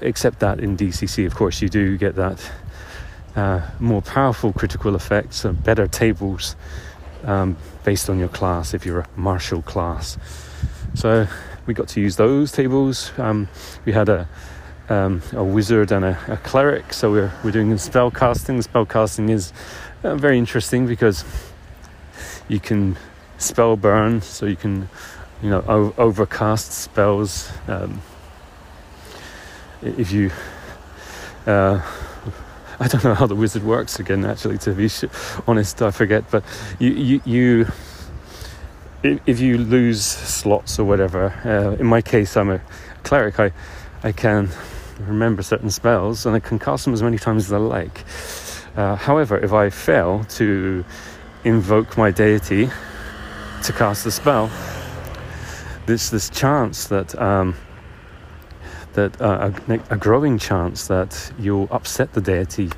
except 0.00 0.40
that 0.40 0.60
in 0.60 0.76
DCC, 0.76 1.26
of 1.26 1.34
course, 1.34 1.60
you 1.60 1.68
do 1.68 1.96
get 1.96 2.14
that 2.16 2.50
uh, 3.36 3.60
more 3.78 4.02
powerful 4.02 4.52
critical 4.52 4.94
effects, 4.96 5.44
and 5.44 5.62
better 5.62 5.86
tables 5.86 6.56
um, 7.24 7.56
based 7.84 8.10
on 8.10 8.18
your 8.18 8.28
class 8.28 8.74
if 8.74 8.84
you're 8.84 9.00
a 9.00 9.08
martial 9.16 9.62
class. 9.62 10.18
So 10.94 11.26
we 11.66 11.74
got 11.74 11.88
to 11.88 12.00
use 12.00 12.16
those 12.16 12.50
tables. 12.50 13.12
Um, 13.18 13.48
we 13.84 13.92
had 13.92 14.08
a 14.08 14.28
um, 14.88 15.22
a 15.32 15.44
wizard 15.44 15.92
and 15.92 16.02
a, 16.02 16.18
a, 16.28 16.38
cleric, 16.38 16.94
so 16.94 17.10
we're 17.12 17.32
we're 17.44 17.50
doing 17.50 17.76
spell 17.76 18.10
casting. 18.10 18.62
Spell 18.62 18.86
casting 18.86 19.28
is 19.28 19.52
uh, 20.02 20.16
very 20.16 20.38
interesting 20.38 20.86
because 20.86 21.24
you 22.48 22.58
can 22.58 22.96
spell 23.36 23.76
burn, 23.76 24.22
so 24.22 24.46
you 24.46 24.56
can 24.56 24.88
you 25.42 25.50
know 25.50 25.62
o- 25.68 25.94
overcast 25.98 26.72
spells. 26.72 27.50
If 29.82 30.12
you 30.12 30.30
uh, 31.46 31.80
I 32.80 32.86
don't 32.86 33.02
know 33.02 33.14
how 33.14 33.26
the 33.26 33.34
wizard 33.34 33.64
works 33.64 33.98
again. 33.98 34.24
Actually, 34.24 34.58
to 34.58 34.72
be 34.72 34.88
honest, 35.46 35.82
I 35.82 35.90
forget. 35.90 36.30
But 36.30 36.44
you, 36.78 36.90
you, 36.90 37.20
you 37.24 37.66
if 39.02 39.40
you 39.40 39.58
lose 39.58 40.04
slots 40.04 40.78
or 40.78 40.84
whatever. 40.84 41.32
Uh, 41.44 41.80
in 41.80 41.86
my 41.86 42.02
case, 42.02 42.36
I'm 42.36 42.50
a 42.50 42.60
cleric. 43.02 43.40
I, 43.40 43.52
I 44.02 44.12
can 44.12 44.50
remember 45.00 45.42
certain 45.42 45.70
spells 45.70 46.26
and 46.26 46.36
I 46.36 46.40
can 46.40 46.58
cast 46.58 46.84
them 46.84 46.94
as 46.94 47.02
many 47.02 47.18
times 47.18 47.46
as 47.46 47.52
I 47.52 47.58
like. 47.58 48.04
Uh, 48.76 48.94
however, 48.94 49.38
if 49.38 49.52
I 49.52 49.70
fail 49.70 50.24
to 50.24 50.84
invoke 51.44 51.96
my 51.96 52.10
deity 52.10 52.70
to 53.64 53.72
cast 53.72 54.04
the 54.04 54.12
spell, 54.12 54.50
there's 55.86 56.10
this 56.10 56.30
chance 56.30 56.86
that 56.88 57.18
um, 57.20 57.56
that 58.94 59.20
uh, 59.20 59.50
a, 59.68 59.74
a, 59.90 59.96
growing 59.96 60.38
chance 60.38 60.88
that 60.88 61.32
you'll 61.38 61.68
upset 61.70 62.12
the 62.12 62.20
deity 62.20 62.70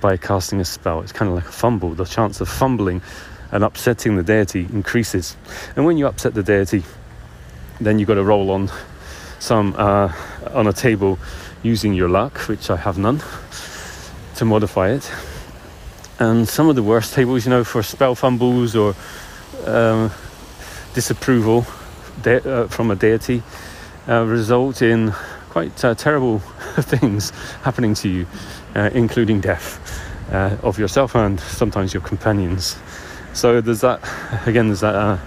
by 0.00 0.16
casting 0.16 0.60
a 0.60 0.64
spell. 0.64 1.00
It's 1.00 1.12
kind 1.12 1.28
of 1.28 1.34
like 1.34 1.46
a 1.46 1.52
fumble. 1.52 1.94
The 1.94 2.04
chance 2.04 2.40
of 2.40 2.48
fumbling 2.48 3.02
and 3.50 3.62
upsetting 3.64 4.16
the 4.16 4.22
deity 4.22 4.66
increases. 4.72 5.36
And 5.76 5.84
when 5.84 5.96
you 5.96 6.06
upset 6.06 6.34
the 6.34 6.42
deity, 6.42 6.82
then 7.80 7.98
you've 7.98 8.08
got 8.08 8.14
to 8.14 8.24
roll 8.24 8.50
on 8.50 8.70
some 9.38 9.74
uh, 9.76 10.12
on 10.52 10.66
a 10.66 10.72
table 10.72 11.18
using 11.62 11.94
your 11.94 12.08
luck, 12.08 12.38
which 12.48 12.70
I 12.70 12.76
have 12.76 12.98
none, 12.98 13.22
to 14.36 14.44
modify 14.44 14.90
it. 14.90 15.10
And 16.18 16.48
some 16.48 16.68
of 16.68 16.76
the 16.76 16.82
worst 16.82 17.14
tables, 17.14 17.44
you 17.44 17.50
know, 17.50 17.64
for 17.64 17.82
spell 17.82 18.14
fumbles 18.14 18.76
or 18.76 18.94
um, 19.66 20.10
disapproval 20.94 21.66
de- 22.22 22.48
uh, 22.48 22.68
from 22.68 22.90
a 22.90 22.96
deity, 22.96 23.42
uh, 24.08 24.24
result 24.24 24.82
in 24.82 25.14
quite 25.52 25.84
uh, 25.84 25.94
terrible 25.94 26.38
things 26.80 27.28
happening 27.60 27.92
to 27.92 28.08
you, 28.08 28.26
uh, 28.74 28.88
including 28.94 29.38
death 29.38 30.02
uh, 30.32 30.56
of 30.62 30.78
yourself 30.78 31.14
and 31.14 31.38
sometimes 31.40 31.92
your 31.92 32.02
companions. 32.02 32.78
So 33.34 33.60
there's 33.60 33.82
that, 33.82 34.00
again, 34.46 34.68
there's 34.68 34.80
that 34.80 34.94
uh, 34.94 35.18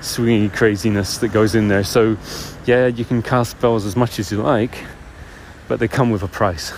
swingy 0.00 0.52
craziness 0.52 1.16
that 1.18 1.28
goes 1.28 1.54
in 1.54 1.68
there. 1.68 1.84
So, 1.84 2.18
yeah, 2.66 2.86
you 2.86 3.06
can 3.06 3.22
cast 3.22 3.52
spells 3.52 3.86
as 3.86 3.96
much 3.96 4.18
as 4.18 4.30
you 4.30 4.42
like, 4.42 4.84
but 5.68 5.80
they 5.80 5.88
come 5.88 6.10
with 6.10 6.22
a 6.22 6.28
price. 6.28 6.74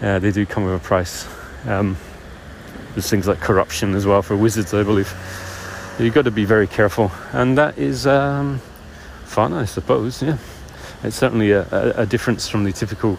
Uh, 0.00 0.18
they 0.20 0.30
do 0.30 0.46
come 0.46 0.64
with 0.64 0.76
a 0.76 0.78
price. 0.78 1.28
Um, 1.66 1.98
there's 2.94 3.10
things 3.10 3.28
like 3.28 3.40
corruption 3.40 3.94
as 3.94 4.06
well 4.06 4.22
for 4.22 4.36
wizards, 4.36 4.72
I 4.72 4.84
believe. 4.84 5.12
You've 5.98 6.14
got 6.14 6.24
to 6.24 6.30
be 6.30 6.46
very 6.46 6.66
careful, 6.66 7.12
and 7.34 7.58
that 7.58 7.76
is 7.76 8.06
um, 8.06 8.58
fun, 9.24 9.52
I 9.52 9.66
suppose. 9.66 10.22
Yeah. 10.22 10.38
It's 11.02 11.16
certainly 11.16 11.52
a, 11.52 11.66
a, 11.70 12.02
a 12.02 12.06
difference 12.06 12.48
from 12.48 12.64
the 12.64 12.72
typical 12.72 13.18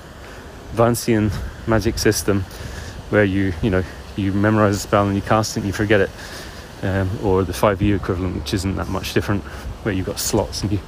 Vancian 0.73 1.31
magic 1.67 1.97
system 1.97 2.41
where 3.09 3.23
you, 3.23 3.53
you 3.61 3.69
know, 3.69 3.83
you 4.15 4.31
memorize 4.31 4.75
a 4.75 4.79
spell 4.79 5.07
and 5.07 5.15
you 5.15 5.21
cast 5.21 5.57
it 5.57 5.61
and 5.61 5.67
you 5.67 5.73
forget 5.73 6.01
it. 6.01 6.09
Um, 6.83 7.09
or 7.23 7.43
the 7.43 7.53
5e 7.53 7.95
equivalent, 7.95 8.35
which 8.35 8.53
isn't 8.55 8.75
that 8.75 8.87
much 8.87 9.13
different, 9.13 9.43
where 9.83 9.93
you've 9.93 10.07
got 10.07 10.19
slots 10.19 10.63
and 10.63 10.71
you, 10.71 10.79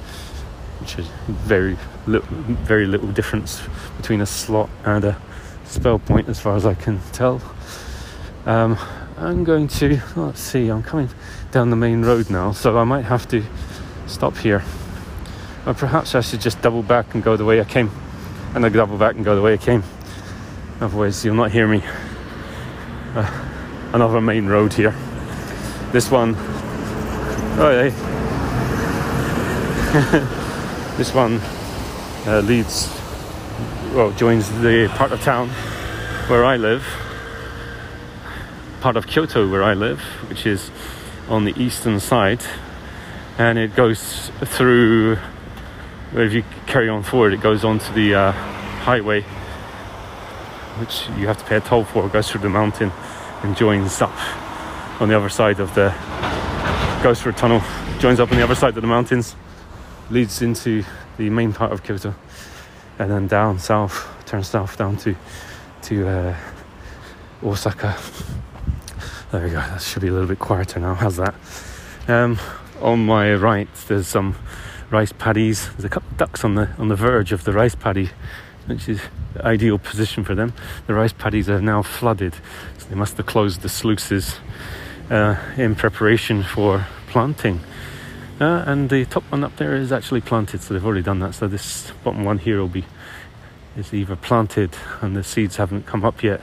which 0.80 0.98
is 0.98 1.06
very 1.28 1.76
little, 2.06 2.26
very 2.64 2.86
little 2.86 3.12
difference 3.12 3.62
between 3.96 4.20
a 4.20 4.26
slot 4.26 4.68
and 4.84 5.04
a 5.04 5.20
spell 5.64 6.00
point, 6.00 6.28
as 6.28 6.40
far 6.40 6.56
as 6.56 6.66
I 6.66 6.74
can 6.74 7.00
tell. 7.12 7.40
Um, 8.44 8.76
I'm 9.16 9.44
going 9.44 9.68
to 9.68 10.00
let's 10.16 10.40
see. 10.40 10.68
I'm 10.68 10.82
coming 10.82 11.08
down 11.52 11.70
the 11.70 11.76
main 11.76 12.02
road 12.02 12.28
now, 12.28 12.50
so 12.50 12.76
I 12.76 12.84
might 12.84 13.04
have 13.04 13.28
to 13.28 13.44
stop 14.08 14.36
here. 14.36 14.64
Or 15.66 15.72
perhaps 15.72 16.14
I 16.14 16.20
should 16.20 16.42
just 16.42 16.60
double 16.60 16.82
back 16.82 17.14
and 17.14 17.22
go 17.22 17.36
the 17.36 17.44
way 17.44 17.60
I 17.60 17.64
came. 17.64 17.90
And 18.54 18.66
I 18.66 18.68
double 18.68 18.98
back 18.98 19.16
and 19.16 19.24
go 19.24 19.34
the 19.34 19.42
way 19.42 19.54
I 19.54 19.56
came. 19.56 19.82
Otherwise, 20.80 21.24
you'll 21.24 21.34
not 21.34 21.50
hear 21.52 21.66
me. 21.66 21.82
Uh, 23.14 23.44
another 23.94 24.20
main 24.20 24.46
road 24.46 24.74
here. 24.74 24.94
This 25.92 26.10
one. 26.10 26.34
Oh, 27.56 27.70
hey. 27.70 27.90
this 30.96 31.14
one 31.14 31.40
uh, 32.26 32.40
leads, 32.40 32.88
well, 33.94 34.10
joins 34.12 34.50
the 34.60 34.92
part 34.96 35.12
of 35.12 35.22
town 35.22 35.48
where 36.28 36.44
I 36.44 36.56
live. 36.56 36.84
Part 38.80 38.96
of 38.96 39.06
Kyoto 39.06 39.48
where 39.48 39.62
I 39.62 39.72
live, 39.72 40.00
which 40.28 40.44
is 40.46 40.70
on 41.28 41.44
the 41.44 41.58
eastern 41.58 42.00
side. 42.00 42.42
And 43.38 43.58
it 43.58 43.74
goes 43.74 44.30
through 44.44 45.18
if 46.22 46.32
you 46.32 46.44
carry 46.66 46.88
on 46.88 47.02
forward, 47.02 47.32
it 47.32 47.40
goes 47.40 47.64
onto 47.64 47.92
the 47.92 48.14
uh, 48.14 48.32
highway, 48.32 49.22
which 50.78 51.08
you 51.18 51.26
have 51.26 51.38
to 51.38 51.44
pay 51.44 51.56
a 51.56 51.60
toll 51.60 51.84
for. 51.84 52.06
It 52.06 52.12
goes 52.12 52.30
through 52.30 52.42
the 52.42 52.48
mountain 52.48 52.92
and 53.42 53.56
joins 53.56 54.00
up 54.00 54.14
on 55.00 55.08
the 55.08 55.16
other 55.16 55.28
side 55.28 55.60
of 55.60 55.74
the 55.74 55.94
goes 57.02 57.20
through 57.20 57.32
a 57.32 57.34
tunnel 57.34 57.60
joins 57.98 58.20
up 58.20 58.30
on 58.30 58.36
the 58.36 58.44
other 58.44 58.54
side 58.54 58.76
of 58.76 58.82
the 58.82 58.86
mountains, 58.86 59.34
leads 60.10 60.42
into 60.42 60.84
the 61.16 61.30
main 61.30 61.52
part 61.52 61.72
of 61.72 61.82
Kyoto, 61.82 62.14
and 62.98 63.10
then 63.10 63.26
down 63.26 63.58
south, 63.58 64.06
turns 64.26 64.48
south 64.48 64.76
down 64.76 64.96
to 64.98 65.14
to 65.82 66.08
uh, 66.08 66.36
Osaka. 67.42 67.96
There 69.32 69.44
we 69.44 69.50
go. 69.50 69.56
That 69.56 69.82
should 69.82 70.02
be 70.02 70.08
a 70.08 70.12
little 70.12 70.28
bit 70.28 70.38
quieter 70.38 70.80
now. 70.80 70.94
How's 70.94 71.16
that? 71.16 71.34
Um, 72.08 72.38
on 72.80 73.04
my 73.04 73.34
right, 73.34 73.68
there's 73.88 74.06
some 74.06 74.36
rice 74.94 75.12
paddies. 75.12 75.68
There's 75.72 75.84
a 75.84 75.88
couple 75.88 76.08
of 76.10 76.16
ducks 76.16 76.44
on 76.44 76.54
the 76.54 76.68
on 76.78 76.86
the 76.88 76.94
verge 76.94 77.32
of 77.32 77.42
the 77.42 77.52
rice 77.52 77.74
paddy, 77.74 78.10
which 78.66 78.88
is 78.88 79.00
the 79.34 79.44
ideal 79.44 79.78
position 79.78 80.24
for 80.24 80.36
them. 80.36 80.54
The 80.86 80.94
rice 80.94 81.12
paddies 81.12 81.50
are 81.50 81.60
now 81.60 81.82
flooded, 81.82 82.34
so 82.78 82.86
they 82.88 82.94
must 82.94 83.16
have 83.16 83.26
closed 83.26 83.62
the 83.62 83.68
sluices 83.68 84.36
uh, 85.10 85.36
in 85.56 85.74
preparation 85.74 86.44
for 86.44 86.86
planting. 87.08 87.60
Uh, 88.40 88.62
and 88.66 88.88
the 88.88 89.04
top 89.04 89.24
one 89.32 89.42
up 89.42 89.56
there 89.56 89.74
is 89.74 89.90
actually 89.90 90.20
planted, 90.20 90.60
so 90.62 90.74
they've 90.74 90.86
already 90.86 91.02
done 91.02 91.18
that. 91.18 91.34
So 91.34 91.48
this 91.48 91.92
bottom 92.04 92.24
one 92.24 92.38
here 92.38 92.60
will 92.60 92.68
be 92.68 92.84
is 93.76 93.92
either 93.92 94.14
planted 94.14 94.70
and 95.00 95.16
the 95.16 95.24
seeds 95.24 95.56
haven't 95.56 95.86
come 95.86 96.04
up 96.04 96.22
yet, 96.22 96.40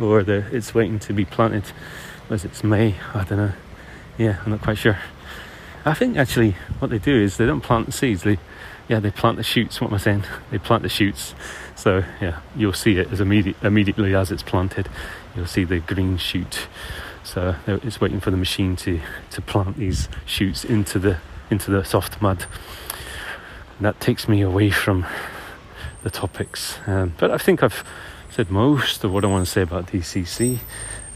or 0.00 0.20
it's 0.20 0.74
waiting 0.74 0.98
to 0.98 1.12
be 1.12 1.24
planted. 1.24 1.64
As 2.30 2.44
it's 2.44 2.64
May, 2.64 2.96
I 3.14 3.24
don't 3.24 3.38
know. 3.38 3.52
Yeah, 4.18 4.38
I'm 4.44 4.50
not 4.50 4.60
quite 4.60 4.78
sure. 4.78 4.98
I 5.84 5.94
think 5.94 6.16
actually 6.16 6.52
what 6.78 6.90
they 6.90 6.98
do 6.98 7.14
is 7.22 7.36
they 7.36 7.46
don't 7.46 7.60
plant 7.60 7.86
the 7.86 7.92
seeds. 7.92 8.22
They, 8.22 8.38
yeah, 8.88 9.00
they 9.00 9.10
plant 9.10 9.36
the 9.36 9.42
shoots. 9.42 9.80
What 9.80 9.88
am 9.88 9.94
I 9.94 9.98
saying? 9.98 10.24
They 10.50 10.58
plant 10.58 10.82
the 10.82 10.88
shoots. 10.88 11.34
So 11.76 12.04
yeah, 12.20 12.40
you'll 12.56 12.72
see 12.72 12.98
it 12.98 13.12
as 13.12 13.20
immediate, 13.20 13.56
immediately 13.62 14.14
as 14.14 14.30
it's 14.30 14.42
planted. 14.42 14.88
You'll 15.36 15.46
see 15.46 15.64
the 15.64 15.78
green 15.80 16.16
shoot. 16.18 16.66
So 17.22 17.54
it's 17.66 18.00
waiting 18.00 18.20
for 18.20 18.30
the 18.30 18.36
machine 18.36 18.74
to 18.76 19.00
to 19.30 19.42
plant 19.42 19.76
these 19.76 20.08
shoots 20.24 20.64
into 20.64 20.98
the 20.98 21.18
into 21.50 21.70
the 21.70 21.84
soft 21.84 22.20
mud. 22.22 22.46
And 23.76 23.86
that 23.86 24.00
takes 24.00 24.28
me 24.28 24.40
away 24.40 24.70
from 24.70 25.06
the 26.02 26.10
topics. 26.10 26.78
Um, 26.86 27.14
but 27.18 27.30
I 27.30 27.38
think 27.38 27.62
I've 27.62 27.84
said 28.30 28.50
most 28.50 29.04
of 29.04 29.12
what 29.12 29.24
I 29.24 29.28
want 29.28 29.46
to 29.46 29.50
say 29.50 29.62
about 29.62 29.86
DCC. 29.88 30.58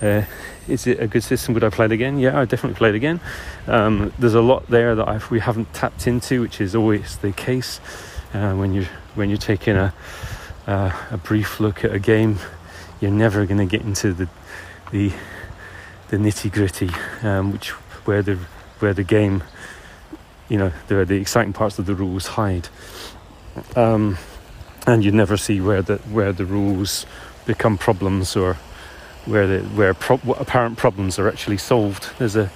Uh, 0.03 0.25
is 0.67 0.87
it 0.87 1.01
a 1.01 1.07
good 1.07 1.23
system? 1.23 1.55
Would 1.55 1.63
I 1.63 1.71
play 1.71 1.87
it 1.87 1.93
again? 1.93 2.19
Yeah, 2.19 2.39
I 2.39 2.45
definitely 2.45 2.77
play 2.77 2.89
it 2.89 2.97
again. 2.97 3.21
Um, 3.69 4.13
there's 4.19 4.35
a 4.35 4.43
lot 4.43 4.67
there 4.67 4.97
that 4.97 5.07
I've, 5.09 5.31
we 5.31 5.39
haven't 5.39 5.73
tapped 5.73 6.07
into, 6.07 6.41
which 6.41 6.61
is 6.61 6.75
always 6.75 7.17
the 7.19 7.33
case 7.33 7.81
uh, 8.35 8.55
when 8.55 8.75
you're 8.75 8.89
when 9.15 9.29
you're 9.29 9.39
taking 9.39 9.77
a 9.77 9.95
uh, 10.67 10.93
a 11.11 11.17
brief 11.17 11.61
look 11.61 11.85
at 11.85 11.93
a 11.93 11.99
game. 11.99 12.39
You're 13.01 13.13
never 13.13 13.47
going 13.47 13.59
to 13.59 13.67
get 13.67 13.87
into 13.87 14.13
the 14.13 14.29
the 14.91 15.13
the 16.09 16.17
nitty 16.17 16.53
gritty, 16.53 16.91
um, 17.23 17.53
which 17.53 17.71
where 18.07 18.23
the 18.23 18.39
where 18.81 18.95
the 18.95 19.05
game, 19.05 19.45
you 20.49 20.59
know, 20.59 20.73
the 20.89 21.05
the 21.05 21.17
exciting 21.17 21.53
parts 21.53 21.79
of 21.79 21.87
the 21.87 21.95
rules 21.95 22.27
hide. 22.27 22.69
Um, 23.77 24.19
and 24.87 25.05
you 25.05 25.13
never 25.13 25.37
see 25.37 25.61
where 25.61 25.83
the 25.83 25.99
where 25.99 26.33
the 26.33 26.45
rules 26.45 27.07
become 27.47 27.79
problems 27.79 28.37
or 28.37 28.57
where 29.27 29.47
the 29.47 29.61
where 29.71 29.95
pro- 29.95 30.35
apparent 30.35 30.77
problems 30.77 31.19
are 31.19 31.29
actually 31.29 31.59
solved. 31.59 32.11
There's 32.19 32.37
a 32.37 32.47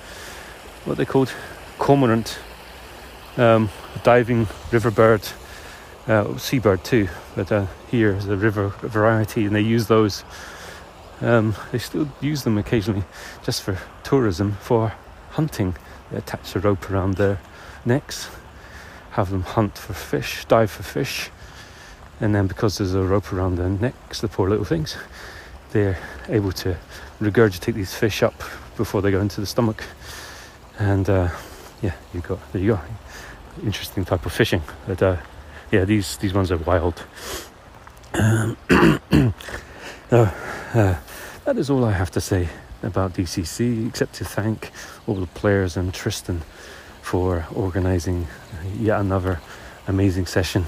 what 0.84 0.96
they 0.96 1.04
called 1.04 1.32
cormorant, 1.78 2.38
um, 3.36 3.70
diving 4.02 4.46
river 4.70 4.90
bird, 4.90 5.22
uh, 6.06 6.36
seabird 6.38 6.84
too, 6.84 7.08
but 7.34 7.50
uh, 7.50 7.66
here 7.90 8.12
is 8.12 8.28
a 8.28 8.36
river 8.36 8.68
variety, 8.80 9.44
and 9.44 9.54
they 9.54 9.60
use 9.60 9.86
those. 9.86 10.24
Um, 11.20 11.54
they 11.72 11.78
still 11.78 12.08
use 12.20 12.44
them 12.44 12.58
occasionally, 12.58 13.04
just 13.42 13.62
for 13.62 13.78
tourism, 14.04 14.52
for 14.60 14.92
hunting. 15.30 15.74
They 16.10 16.18
attach 16.18 16.54
a 16.54 16.60
rope 16.60 16.90
around 16.90 17.14
their 17.14 17.40
necks, 17.84 18.28
have 19.12 19.30
them 19.30 19.42
hunt 19.42 19.78
for 19.78 19.94
fish, 19.94 20.44
dive 20.44 20.70
for 20.70 20.82
fish, 20.82 21.30
and 22.20 22.34
then 22.34 22.46
because 22.46 22.78
there's 22.78 22.94
a 22.94 23.02
rope 23.02 23.32
around 23.32 23.56
their 23.56 23.68
necks, 23.68 24.20
the 24.20 24.28
poor 24.28 24.48
little 24.48 24.64
things, 24.64 24.96
they're 25.76 25.98
able 26.30 26.52
to 26.52 26.74
regurgitate 27.20 27.74
these 27.74 27.92
fish 27.92 28.22
up 28.22 28.42
before 28.78 29.02
they 29.02 29.10
go 29.10 29.20
into 29.20 29.42
the 29.42 29.46
stomach. 29.46 29.84
And 30.78 31.08
uh, 31.08 31.28
yeah, 31.82 31.94
you 32.14 32.20
got 32.20 32.40
there 32.52 32.62
you 32.62 32.68
go. 32.68 32.80
Interesting 33.62 34.06
type 34.06 34.24
of 34.24 34.32
fishing. 34.32 34.62
But 34.86 35.02
uh, 35.02 35.16
yeah, 35.70 35.84
these 35.84 36.16
these 36.16 36.32
ones 36.32 36.50
are 36.50 36.56
wild. 36.56 37.04
Um, 38.14 38.56
uh, 40.10 40.30
that 41.44 41.56
is 41.58 41.68
all 41.68 41.84
I 41.84 41.92
have 41.92 42.10
to 42.12 42.20
say 42.22 42.48
about 42.82 43.12
DCC, 43.12 43.86
except 43.86 44.14
to 44.14 44.24
thank 44.24 44.70
all 45.06 45.16
the 45.16 45.26
players 45.26 45.76
and 45.76 45.92
Tristan 45.92 46.40
for 47.02 47.46
organising 47.54 48.28
yet 48.78 48.98
another 48.98 49.40
amazing 49.86 50.24
session. 50.24 50.64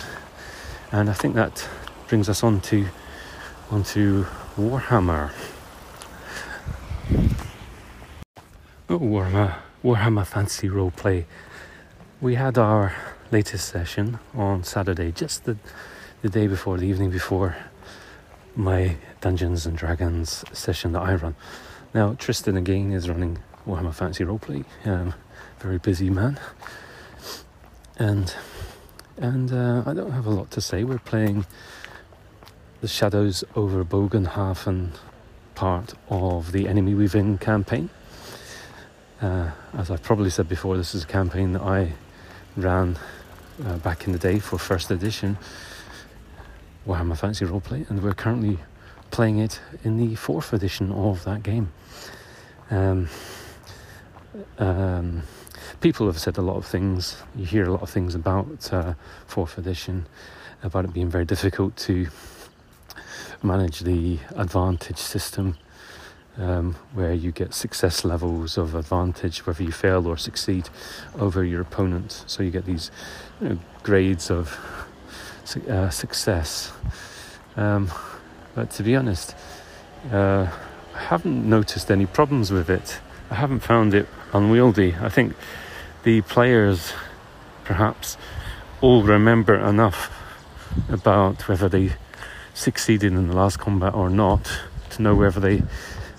And 0.92 1.08
I 1.08 1.14
think 1.14 1.34
that 1.34 1.66
brings 2.08 2.28
us 2.28 2.42
on 2.44 2.60
to 2.60 2.86
onto 3.70 4.26
Warhammer. 4.58 5.30
Oh, 8.88 8.98
Warhammer, 8.98 9.54
Warhammer 9.84 10.26
Fantasy 10.26 10.68
Roleplay. 10.68 11.26
We 12.20 12.34
had 12.34 12.58
our 12.58 12.92
latest 13.30 13.68
session 13.68 14.18
on 14.34 14.64
Saturday, 14.64 15.12
just 15.12 15.44
the, 15.44 15.56
the 16.22 16.28
day 16.28 16.48
before, 16.48 16.76
the 16.76 16.88
evening 16.88 17.10
before 17.10 17.56
my 18.56 18.96
Dungeons 19.20 19.64
and 19.64 19.78
Dragons 19.78 20.44
session 20.52 20.90
that 20.90 21.02
I 21.02 21.14
run. 21.14 21.36
Now, 21.94 22.14
Tristan 22.14 22.56
again 22.56 22.90
is 22.90 23.08
running 23.08 23.38
Warhammer 23.64 23.94
Fantasy 23.94 24.24
Roleplay. 24.24 24.64
Um, 24.84 25.14
very 25.60 25.78
busy 25.78 26.10
man. 26.10 26.40
And 27.96 28.34
and 29.16 29.52
uh, 29.52 29.84
I 29.86 29.94
don't 29.94 30.10
have 30.10 30.26
a 30.26 30.30
lot 30.30 30.50
to 30.50 30.60
say. 30.60 30.82
We're 30.82 30.98
playing 30.98 31.46
the 32.80 32.88
Shadows 32.88 33.42
over 33.56 33.84
Bogenhafen 33.84 34.90
part 35.54 35.94
of 36.08 36.52
the 36.52 36.68
Enemy 36.68 36.94
Within 36.94 37.36
campaign. 37.38 37.90
Uh, 39.20 39.50
as 39.76 39.90
I've 39.90 40.02
probably 40.02 40.30
said 40.30 40.48
before, 40.48 40.76
this 40.76 40.94
is 40.94 41.02
a 41.02 41.06
campaign 41.06 41.52
that 41.54 41.62
I 41.62 41.92
ran 42.56 42.96
uh, 43.64 43.78
back 43.78 44.06
in 44.06 44.12
the 44.12 44.18
day 44.18 44.38
for 44.38 44.58
first 44.58 44.90
edition 44.92 45.36
Warhammer 46.86 47.18
Fantasy 47.18 47.44
Roleplay, 47.44 47.88
and 47.90 48.02
we're 48.02 48.14
currently 48.14 48.58
playing 49.10 49.38
it 49.38 49.60
in 49.82 49.98
the 49.98 50.14
fourth 50.14 50.52
edition 50.52 50.92
of 50.92 51.24
that 51.24 51.42
game. 51.42 51.72
Um, 52.70 53.08
um, 54.58 55.22
people 55.80 56.06
have 56.06 56.18
said 56.18 56.38
a 56.38 56.42
lot 56.42 56.56
of 56.56 56.64
things. 56.64 57.16
You 57.34 57.44
hear 57.44 57.64
a 57.64 57.72
lot 57.72 57.82
of 57.82 57.90
things 57.90 58.14
about 58.14 58.72
uh, 58.72 58.94
fourth 59.26 59.58
edition, 59.58 60.06
about 60.62 60.84
it 60.84 60.92
being 60.92 61.10
very 61.10 61.24
difficult 61.24 61.76
to 61.78 62.06
manage 63.42 63.80
the 63.80 64.18
advantage 64.36 64.98
system, 64.98 65.56
um, 66.38 66.76
where 66.92 67.12
you 67.12 67.32
get 67.32 67.54
success 67.54 68.04
levels 68.04 68.56
of 68.56 68.74
advantage, 68.74 69.46
whether 69.46 69.62
you 69.62 69.72
fail 69.72 70.06
or 70.06 70.16
succeed 70.16 70.68
over 71.18 71.44
your 71.44 71.60
opponent. 71.60 72.24
So 72.26 72.42
you 72.42 72.50
get 72.50 72.64
these 72.64 72.90
you 73.40 73.48
know, 73.48 73.58
grades 73.82 74.30
of 74.30 74.58
uh, 75.68 75.90
success. 75.90 76.72
Um, 77.56 77.90
but 78.54 78.70
to 78.72 78.82
be 78.82 78.94
honest, 78.94 79.34
uh, 80.12 80.48
I 80.94 80.98
haven't 80.98 81.48
noticed 81.48 81.90
any 81.90 82.06
problems 82.06 82.50
with 82.50 82.70
it. 82.70 83.00
I 83.30 83.34
haven't 83.34 83.60
found 83.60 83.94
it 83.94 84.06
unwieldy. 84.32 84.94
I 85.00 85.08
think 85.08 85.34
the 86.02 86.22
players 86.22 86.92
perhaps 87.64 88.16
all 88.80 89.02
remember 89.02 89.54
enough 89.54 90.10
about 90.88 91.48
whether 91.48 91.68
they 91.68 91.92
succeeded 92.58 93.12
in 93.12 93.28
the 93.28 93.36
last 93.36 93.58
combat 93.58 93.94
or 93.94 94.10
not 94.10 94.50
to 94.90 95.02
know 95.02 95.14
whether 95.14 95.38
they 95.38 95.62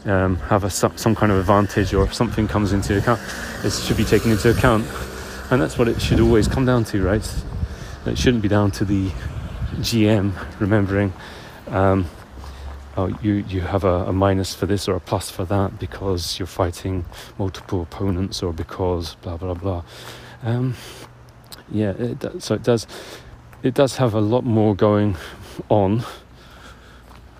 um, 0.05 0.37
have 0.37 0.63
a, 0.63 0.69
some 0.69 1.15
kind 1.15 1.31
of 1.31 1.37
advantage 1.37 1.93
or 1.93 2.03
if 2.03 2.13
something 2.13 2.47
comes 2.47 2.71
into 2.71 2.97
account. 2.97 3.19
It 3.63 3.71
should 3.71 3.97
be 3.97 4.05
taken 4.05 4.31
into 4.31 4.49
account, 4.49 4.85
and 5.51 5.61
that's 5.61 5.77
what 5.77 5.87
it 5.87 6.01
should 6.01 6.21
always 6.21 6.47
come 6.47 6.65
down 6.65 6.85
to, 6.85 7.03
right? 7.03 7.43
It 8.05 8.17
shouldn't 8.17 8.41
be 8.41 8.47
down 8.47 8.71
to 8.71 8.85
the 8.85 9.09
GM 9.81 10.31
remembering. 10.59 11.13
Um, 11.67 12.05
oh, 12.95 13.07
you, 13.21 13.45
you 13.49 13.61
have 13.61 13.83
a, 13.83 14.05
a, 14.05 14.13
minus 14.13 14.55
for 14.55 14.65
this 14.65 14.87
or 14.87 14.95
a 14.95 14.99
plus 14.99 15.29
for 15.29 15.43
that 15.45 15.77
because 15.77 16.39
you're 16.39 16.47
fighting 16.47 17.05
multiple 17.37 17.81
opponents 17.81 18.41
or 18.41 18.53
because 18.53 19.15
blah 19.15 19.37
blah 19.37 19.53
blah. 19.53 19.83
Um, 20.43 20.75
yeah, 21.69 21.91
it, 21.91 22.41
so 22.41 22.55
it 22.55 22.63
does 22.63 22.87
it 23.61 23.73
does 23.73 23.97
have 23.97 24.13
a 24.13 24.21
lot 24.21 24.45
more 24.45 24.73
going 24.73 25.17
on 25.67 26.03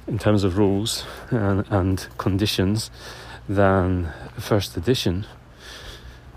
in 0.09 0.17
terms 0.17 0.43
of 0.43 0.57
rules 0.57 1.05
and, 1.29 1.65
and 1.69 2.07
conditions 2.17 2.89
than 3.47 4.11
first 4.37 4.75
edition. 4.75 5.25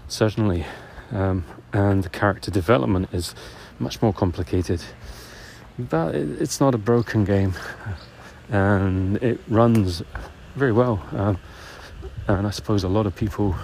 Certainly, 0.08 0.66
um, 1.10 1.44
and 1.72 2.04
the 2.04 2.10
character 2.10 2.50
development 2.50 3.08
is 3.12 3.34
much 3.78 4.02
more 4.02 4.12
complicated. 4.12 4.82
But 5.78 6.14
it, 6.14 6.40
it's 6.42 6.60
not 6.60 6.74
a 6.74 6.78
broken 6.78 7.24
game 7.24 7.54
and 8.50 9.16
it 9.22 9.40
runs 9.48 10.02
very 10.54 10.72
well. 10.72 11.02
Um, 11.12 11.38
and 12.28 12.46
I 12.46 12.50
suppose 12.50 12.84
a 12.84 12.88
lot 12.88 13.06
of 13.06 13.16
people 13.16 13.56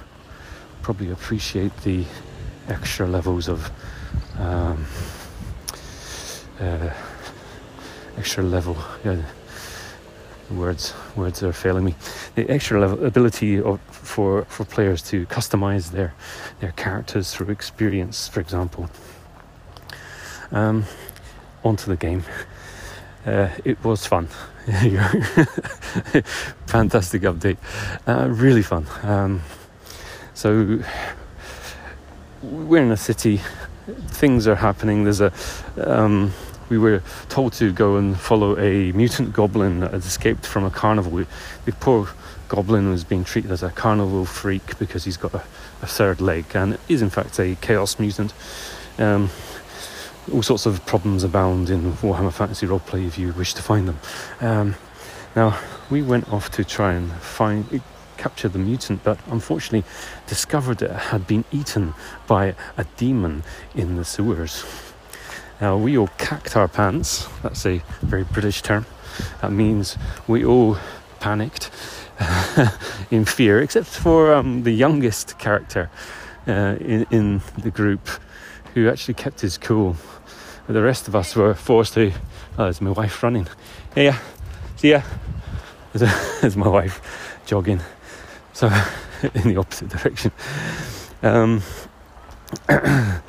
probably 0.82 1.10
appreciate 1.10 1.76
the 1.82 2.04
extra 2.68 3.06
levels 3.06 3.48
of 3.48 3.70
um, 4.38 4.86
uh, 6.58 6.90
extra 8.16 8.42
level. 8.42 8.76
Yeah, 9.04 9.22
words 10.50 10.94
words 11.16 11.42
are 11.42 11.52
failing 11.52 11.84
me. 11.84 11.94
The 12.34 12.48
extra 12.50 12.80
level 12.80 13.04
ability 13.04 13.60
of, 13.60 13.80
for 13.90 14.44
for 14.44 14.64
players 14.64 15.02
to 15.10 15.26
customize 15.26 15.90
their 15.90 16.14
their 16.60 16.72
characters 16.72 17.34
through 17.34 17.50
experience, 17.50 18.28
for 18.28 18.40
example. 18.40 18.88
Um, 20.50 20.84
onto 21.64 21.90
the 21.90 21.96
game. 21.96 22.22
Uh, 23.26 23.48
it 23.64 23.82
was 23.84 24.06
fun. 24.06 24.26
Fantastic 26.66 27.22
update. 27.22 27.58
Uh, 28.06 28.28
really 28.30 28.62
fun. 28.62 28.86
Um, 29.02 29.42
so 30.34 30.80
we're 32.42 32.82
in 32.82 32.90
a 32.92 32.96
city. 32.96 33.40
Things 34.08 34.46
are 34.46 34.54
happening. 34.54 35.04
There's 35.04 35.20
a. 35.20 35.32
Um, 35.76 36.32
we 36.68 36.78
were 36.78 37.02
told 37.28 37.52
to 37.54 37.72
go 37.72 37.96
and 37.96 38.18
follow 38.18 38.58
a 38.58 38.92
mutant 38.92 39.32
goblin 39.32 39.80
that 39.80 39.92
had 39.92 40.00
escaped 40.02 40.46
from 40.46 40.64
a 40.64 40.70
carnival. 40.70 41.24
The 41.64 41.72
poor 41.72 42.08
goblin 42.48 42.90
was 42.90 43.04
being 43.04 43.24
treated 43.24 43.50
as 43.50 43.62
a 43.62 43.70
carnival 43.70 44.24
freak 44.24 44.78
because 44.78 45.04
he's 45.04 45.16
got 45.16 45.34
a, 45.34 45.42
a 45.82 45.86
third 45.86 46.20
leg 46.20 46.44
and 46.54 46.78
is 46.88 47.02
in 47.02 47.10
fact 47.10 47.38
a 47.38 47.56
chaos 47.60 47.98
mutant. 47.98 48.32
Um, 48.98 49.30
all 50.32 50.42
sorts 50.42 50.66
of 50.66 50.84
problems 50.84 51.24
abound 51.24 51.70
in 51.70 51.92
Warhammer 51.94 52.32
Fantasy 52.32 52.66
Roleplay 52.66 53.06
if 53.06 53.18
you 53.18 53.32
wish 53.32 53.54
to 53.54 53.62
find 53.62 53.88
them. 53.88 53.98
Um, 54.40 54.74
now, 55.34 55.58
we 55.90 56.02
went 56.02 56.30
off 56.32 56.50
to 56.52 56.64
try 56.64 56.92
and 56.94 57.10
find 57.12 57.80
capture 58.18 58.48
the 58.48 58.58
mutant, 58.58 59.02
but 59.04 59.18
unfortunately 59.28 59.88
discovered 60.26 60.82
it 60.82 60.90
had 60.90 61.26
been 61.26 61.44
eaten 61.52 61.94
by 62.26 62.54
a 62.76 62.84
demon 62.96 63.44
in 63.74 63.96
the 63.96 64.04
sewers. 64.04 64.64
Now, 65.60 65.76
we 65.76 65.98
all 65.98 66.08
cacked 66.18 66.56
our 66.56 66.68
pants. 66.68 67.28
That's 67.42 67.66
a 67.66 67.82
very 68.02 68.24
British 68.24 68.62
term. 68.62 68.86
That 69.42 69.52
means 69.52 69.96
we 70.26 70.44
all 70.44 70.78
panicked 71.20 71.70
in 73.10 73.24
fear, 73.24 73.60
except 73.60 73.86
for 73.86 74.34
um, 74.34 74.62
the 74.62 74.72
youngest 74.72 75.38
character 75.38 75.90
uh, 76.46 76.76
in, 76.80 77.06
in 77.10 77.40
the 77.58 77.70
group 77.70 78.08
who 78.74 78.88
actually 78.88 79.14
kept 79.14 79.40
his 79.40 79.58
cool 79.58 79.96
but 80.68 80.74
the 80.74 80.82
rest 80.82 81.08
of 81.08 81.16
us 81.16 81.34
were 81.34 81.54
forced 81.54 81.94
to. 81.94 82.12
Oh, 82.58 82.64
there's 82.64 82.82
my 82.82 82.90
wife 82.90 83.22
running. 83.22 83.48
Hey, 83.94 84.04
yeah, 84.04 84.18
see 84.76 84.90
ya. 84.90 85.00
There's, 85.94 86.12
there's 86.42 86.58
my 86.58 86.68
wife 86.68 87.40
jogging. 87.46 87.80
So, 88.52 88.66
in 89.34 89.48
the 89.48 89.56
opposite 89.56 89.88
direction. 89.88 90.30
Um, 91.22 91.62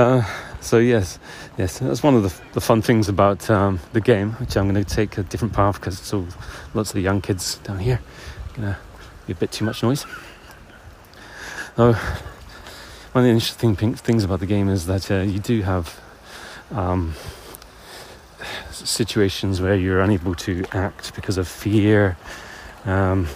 uh, 0.00 0.24
so 0.60 0.78
yes, 0.78 1.18
yes, 1.58 1.78
that's 1.78 2.02
one 2.02 2.14
of 2.14 2.22
the, 2.22 2.34
the 2.54 2.60
fun 2.60 2.80
things 2.80 3.08
about 3.08 3.50
um, 3.50 3.80
the 3.92 4.00
game, 4.00 4.32
which 4.32 4.56
I'm 4.56 4.70
going 4.70 4.82
to 4.82 4.94
take 4.94 5.18
a 5.18 5.22
different 5.22 5.52
path 5.52 5.74
because 5.74 6.00
it's 6.00 6.12
all 6.14 6.26
lots 6.72 6.90
of 6.90 6.94
the 6.94 7.02
young 7.02 7.20
kids 7.20 7.56
down 7.58 7.78
here. 7.78 8.00
Gonna 8.54 8.78
be 9.26 9.32
a 9.32 9.36
bit 9.36 9.52
too 9.52 9.64
much 9.64 9.82
noise. 9.82 10.06
Oh, 11.76 11.92
one 13.12 13.24
of 13.24 13.26
the 13.26 13.30
interesting 13.30 13.76
things 13.76 14.24
about 14.24 14.40
the 14.40 14.46
game 14.46 14.68
is 14.68 14.86
that 14.86 15.10
uh, 15.10 15.20
you 15.20 15.38
do 15.38 15.62
have 15.62 16.00
um, 16.70 17.14
situations 18.70 19.60
where 19.60 19.74
you're 19.74 20.00
unable 20.00 20.34
to 20.34 20.64
act 20.72 21.14
because 21.14 21.36
of 21.36 21.46
fear 21.46 22.16
um, 22.86 23.28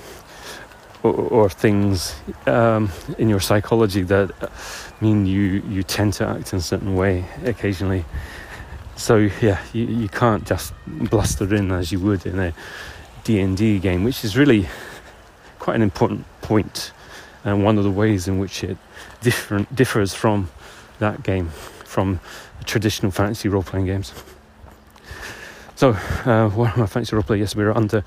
or, 1.02 1.12
or, 1.12 1.50
things 1.50 2.14
um, 2.46 2.90
in 3.18 3.28
your 3.28 3.40
psychology 3.40 4.02
that 4.02 4.30
mean 5.04 5.26
you, 5.26 5.62
you 5.68 5.82
tend 5.82 6.14
to 6.14 6.26
act 6.26 6.54
in 6.54 6.58
a 6.60 6.62
certain 6.62 6.96
way 6.96 7.26
occasionally. 7.44 8.06
So 8.96 9.28
yeah, 9.42 9.60
you, 9.74 9.84
you 9.84 10.08
can't 10.08 10.46
just 10.46 10.72
bluster 10.86 11.54
in 11.54 11.70
as 11.72 11.92
you 11.92 12.00
would 12.00 12.24
in 12.24 12.38
a 12.38 12.54
D&D 13.24 13.80
game, 13.80 14.02
which 14.02 14.24
is 14.24 14.34
really 14.34 14.66
quite 15.58 15.76
an 15.76 15.82
important 15.82 16.24
point 16.40 16.92
and 17.44 17.62
one 17.62 17.76
of 17.76 17.84
the 17.84 17.90
ways 17.90 18.26
in 18.26 18.38
which 18.38 18.64
it 18.64 18.78
different 19.20 19.74
differs 19.74 20.14
from 20.14 20.48
that 21.00 21.22
game, 21.22 21.50
from 21.84 22.18
traditional 22.64 23.12
fantasy 23.12 23.50
role 23.50 23.62
playing 23.62 23.84
games. 23.84 24.14
So, 25.76 25.90
uh, 26.24 26.48
my 26.56 26.86
fantasy 26.86 27.14
role 27.14 27.24
play? 27.24 27.38
Yes, 27.38 27.54
we 27.54 27.64
were 27.64 27.76
under. 27.76 28.04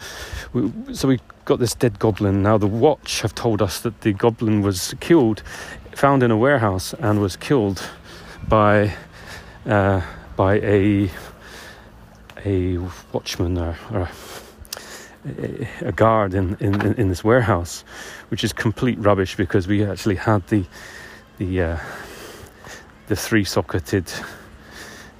We, 0.53 0.71
so 0.93 1.07
we 1.07 1.19
got 1.45 1.59
this 1.59 1.75
dead 1.75 1.99
goblin. 1.99 2.41
Now 2.41 2.57
the 2.57 2.67
watch 2.67 3.21
have 3.21 3.35
told 3.35 3.61
us 3.61 3.81
that 3.81 4.01
the 4.01 4.13
goblin 4.13 4.61
was 4.61 4.95
killed, 4.99 5.43
found 5.97 6.21
in 6.21 6.29
a 6.29 6.37
warehouse, 6.37 6.93
and 6.93 7.19
was 7.19 7.35
killed 7.35 7.83
by 8.47 8.93
uh, 9.65 10.01
by 10.35 10.59
a 10.59 11.09
a 12.45 12.77
watchman 13.11 13.57
or, 13.57 13.75
or 13.91 14.09
a, 15.25 15.67
a 15.81 15.91
guard 15.91 16.35
in, 16.35 16.55
in, 16.59 16.93
in 16.93 17.09
this 17.09 17.23
warehouse, 17.23 17.83
which 18.29 18.43
is 18.43 18.53
complete 18.53 18.97
rubbish 18.99 19.35
because 19.35 19.67
we 19.67 19.83
actually 19.83 20.15
had 20.15 20.45
the 20.47 20.65
the 21.39 21.61
uh, 21.63 21.77
the 23.07 23.15
three 23.15 23.43
socketed 23.43 24.05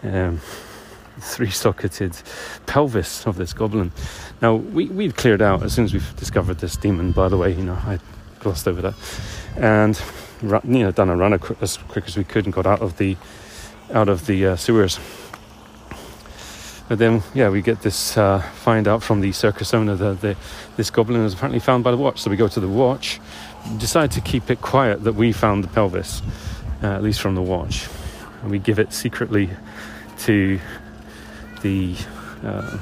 um, 0.04 0.40
three 1.20 1.50
socketed 1.50 2.16
pelvis 2.68 3.26
of 3.26 3.38
this 3.38 3.52
goblin. 3.52 3.92
Now 4.44 4.54
we 4.54 4.86
we've 4.90 5.16
cleared 5.16 5.42
out 5.42 5.64
as 5.64 5.74
soon 5.74 5.86
as 5.86 5.94
we've 5.94 6.16
discovered 6.18 6.60
this 6.60 6.78
demon. 6.78 7.14
By 7.14 7.30
the 7.30 7.38
way, 7.38 7.52
you 7.52 7.64
know 7.64 7.74
I 7.74 7.98
glossed 8.42 8.68
over 8.68 8.84
that, 8.84 8.94
and 9.56 10.00
you 10.42 10.60
know 10.64 10.92
done 10.92 11.10
a 11.10 11.16
run 11.16 11.34
as 11.62 11.78
quick 11.78 12.06
as 12.08 12.18
we 12.18 12.24
could 12.24 12.46
and 12.46 12.54
got 12.54 12.66
out 12.66 12.82
of 12.82 12.98
the 12.98 13.18
out 13.94 14.10
of 14.10 14.26
the 14.26 14.48
uh, 14.48 14.56
sewers. 14.56 15.00
But 16.88 17.00
then, 17.00 17.22
yeah, 17.34 17.50
we 17.50 17.62
get 17.62 17.82
this 17.82 18.18
uh, 18.18 18.40
find 18.40 18.88
out 18.88 19.04
from 19.04 19.20
the 19.20 19.34
circus 19.34 19.74
owner 19.74 19.96
that 19.96 20.38
this 20.78 20.90
goblin 20.90 21.22
was 21.22 21.34
apparently 21.34 21.60
found 21.60 21.84
by 21.84 21.92
the 21.92 21.98
watch. 21.98 22.22
So 22.22 22.30
we 22.30 22.38
go 22.38 22.48
to 22.48 22.60
the 22.62 22.68
watch, 22.68 23.20
decide 23.78 24.12
to 24.12 24.22
keep 24.22 24.50
it 24.50 24.62
quiet 24.62 25.04
that 25.04 25.14
we 25.14 25.34
found 25.34 25.66
the 25.66 25.68
pelvis, 25.68 26.22
uh, 26.82 26.88
at 26.88 27.04
least 27.04 27.20
from 27.20 27.36
the 27.36 27.42
watch, 27.42 27.90
and 28.42 28.52
we 28.52 28.60
give 28.60 28.80
it 28.80 28.94
secretly 28.94 29.50
to 30.20 30.60
the 31.62 31.96
uh, 32.44 32.80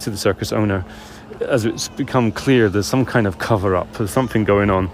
to 0.00 0.10
the 0.10 0.18
circus 0.18 0.52
owner. 0.52 0.84
As 1.40 1.64
it's 1.64 1.88
become 1.88 2.32
clear, 2.32 2.68
there's 2.68 2.86
some 2.86 3.06
kind 3.06 3.26
of 3.26 3.38
cover 3.38 3.74
up. 3.74 3.90
There's 3.94 4.10
something 4.10 4.44
going 4.44 4.68
on. 4.68 4.90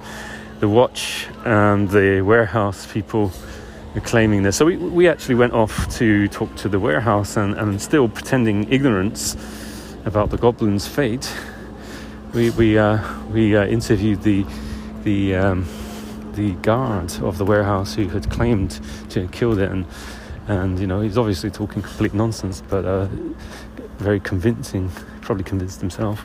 The 0.60 0.68
watch 0.68 1.26
and 1.44 1.90
the 1.90 2.22
warehouse 2.22 2.90
people 2.90 3.30
are 3.94 4.00
claiming 4.00 4.42
this. 4.42 4.56
So 4.56 4.64
we, 4.64 4.76
we 4.76 5.08
actually 5.08 5.34
went 5.34 5.52
off 5.52 5.94
to 5.98 6.28
talk 6.28 6.54
to 6.56 6.68
the 6.68 6.80
warehouse 6.80 7.36
and, 7.36 7.54
and 7.54 7.80
still 7.80 8.08
pretending 8.08 8.70
ignorance 8.72 9.36
about 10.06 10.30
the 10.30 10.38
goblin's 10.38 10.86
fate. 10.86 11.30
We, 12.32 12.50
we, 12.50 12.78
uh, 12.78 13.00
we 13.28 13.56
uh, 13.56 13.66
interviewed 13.66 14.22
the, 14.22 14.46
the, 15.04 15.34
um, 15.34 15.68
the 16.34 16.52
guard 16.52 17.12
of 17.20 17.38
the 17.38 17.44
warehouse 17.44 17.94
who 17.94 18.08
had 18.08 18.30
claimed 18.30 18.80
to 19.10 19.22
have 19.22 19.32
killed 19.32 19.58
it. 19.58 19.70
And, 19.70 19.86
and 20.48 20.78
you 20.78 20.86
know, 20.86 21.00
he's 21.00 21.18
obviously 21.18 21.50
talking 21.50 21.82
complete 21.82 22.14
nonsense, 22.14 22.62
but 22.66 22.84
uh, 22.84 23.08
very 23.98 24.20
convincing, 24.20 24.90
probably 25.20 25.44
convinced 25.44 25.80
himself. 25.80 26.24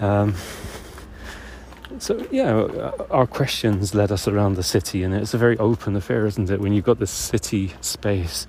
Um, 0.00 0.34
so 2.00 2.26
yeah, 2.30 2.92
our 3.10 3.26
questions 3.26 3.94
led 3.94 4.10
us 4.10 4.26
around 4.26 4.54
the 4.54 4.62
city, 4.62 5.02
and 5.02 5.12
it's 5.12 5.34
a 5.34 5.38
very 5.38 5.58
open 5.58 5.94
affair, 5.94 6.24
isn't 6.24 6.48
it? 6.48 6.58
When 6.58 6.72
you've 6.72 6.86
got 6.86 6.98
this 6.98 7.10
city 7.10 7.74
space, 7.82 8.46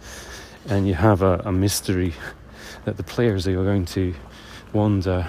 and 0.70 0.88
you 0.88 0.94
have 0.94 1.22
a, 1.22 1.42
a 1.44 1.52
mystery 1.52 2.14
that 2.86 2.96
the 2.96 3.04
players 3.04 3.48
are 3.48 3.54
going 3.54 3.86
to 3.88 4.16
wander 4.72 5.28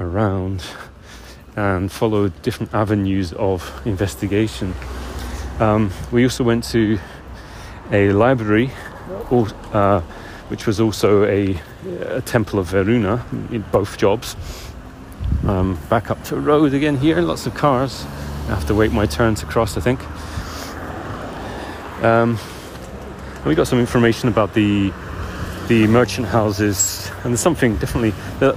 around 0.00 0.64
and 1.54 1.92
follow 1.92 2.28
different 2.28 2.72
avenues 2.72 3.34
of 3.34 3.82
investigation. 3.84 4.74
Um, 5.60 5.92
we 6.10 6.24
also 6.24 6.44
went 6.44 6.64
to 6.70 6.98
a 7.92 8.10
library, 8.12 8.70
uh, 9.30 10.00
which 10.48 10.66
was 10.66 10.80
also 10.80 11.24
a, 11.24 11.60
a 12.06 12.22
temple 12.22 12.58
of 12.58 12.68
Verena 12.68 13.24
in 13.50 13.62
both 13.70 13.98
jobs 13.98 14.34
um, 15.46 15.78
back 15.90 16.10
up 16.10 16.22
to 16.24 16.36
road 16.36 16.74
again 16.74 16.96
here, 16.96 17.20
lots 17.20 17.46
of 17.46 17.54
cars. 17.54 18.04
I 18.46 18.54
have 18.54 18.66
to 18.66 18.74
wait 18.74 18.92
my 18.92 19.06
turn 19.06 19.34
to 19.36 19.46
cross, 19.46 19.76
I 19.76 19.80
think. 19.80 20.00
Um, 22.02 22.38
we 23.46 23.54
got 23.54 23.66
some 23.66 23.78
information 23.78 24.28
about 24.28 24.54
the 24.54 24.92
the 25.68 25.86
merchant 25.86 26.26
houses, 26.26 27.10
and 27.22 27.32
there's 27.32 27.40
something 27.40 27.76
differently. 27.78 28.12
The, 28.38 28.52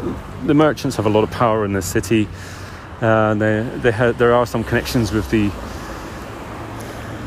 the 0.46 0.54
merchants 0.54 0.98
have 0.98 1.06
a 1.06 1.10
lot 1.10 1.24
of 1.24 1.32
power 1.32 1.64
in 1.64 1.72
the 1.72 1.82
city. 1.82 2.28
Uh, 3.00 3.34
they, 3.36 3.62
they 3.78 3.92
have, 3.92 4.18
there 4.18 4.34
are 4.34 4.46
some 4.46 4.64
connections 4.64 5.14
with 5.14 5.30
the 5.32 5.50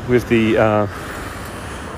with 0.07 0.27
the 0.29 0.57
uh, 0.57 0.87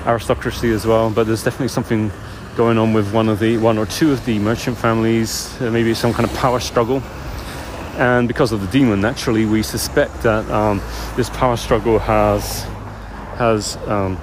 aristocracy 0.06 0.70
as 0.70 0.86
well, 0.86 1.10
but 1.10 1.26
there's 1.26 1.44
definitely 1.44 1.68
something 1.68 2.10
going 2.56 2.78
on 2.78 2.94
with 2.94 3.12
one 3.12 3.28
of 3.28 3.38
the 3.38 3.58
one 3.58 3.76
or 3.76 3.84
two 3.84 4.12
of 4.12 4.24
the 4.24 4.38
merchant 4.38 4.78
families. 4.78 5.60
Uh, 5.60 5.70
maybe 5.70 5.92
some 5.92 6.12
kind 6.14 6.28
of 6.28 6.34
power 6.36 6.60
struggle 6.60 7.02
and 7.96 8.26
because 8.26 8.52
of 8.52 8.60
the 8.60 8.66
demon, 8.66 9.00
naturally, 9.00 9.46
we 9.46 9.62
suspect 9.62 10.22
that 10.22 10.48
um, 10.50 10.80
this 11.16 11.30
power 11.30 11.56
struggle 11.56 11.98
has 11.98 12.64
has 13.36 13.76
um, 13.88 14.18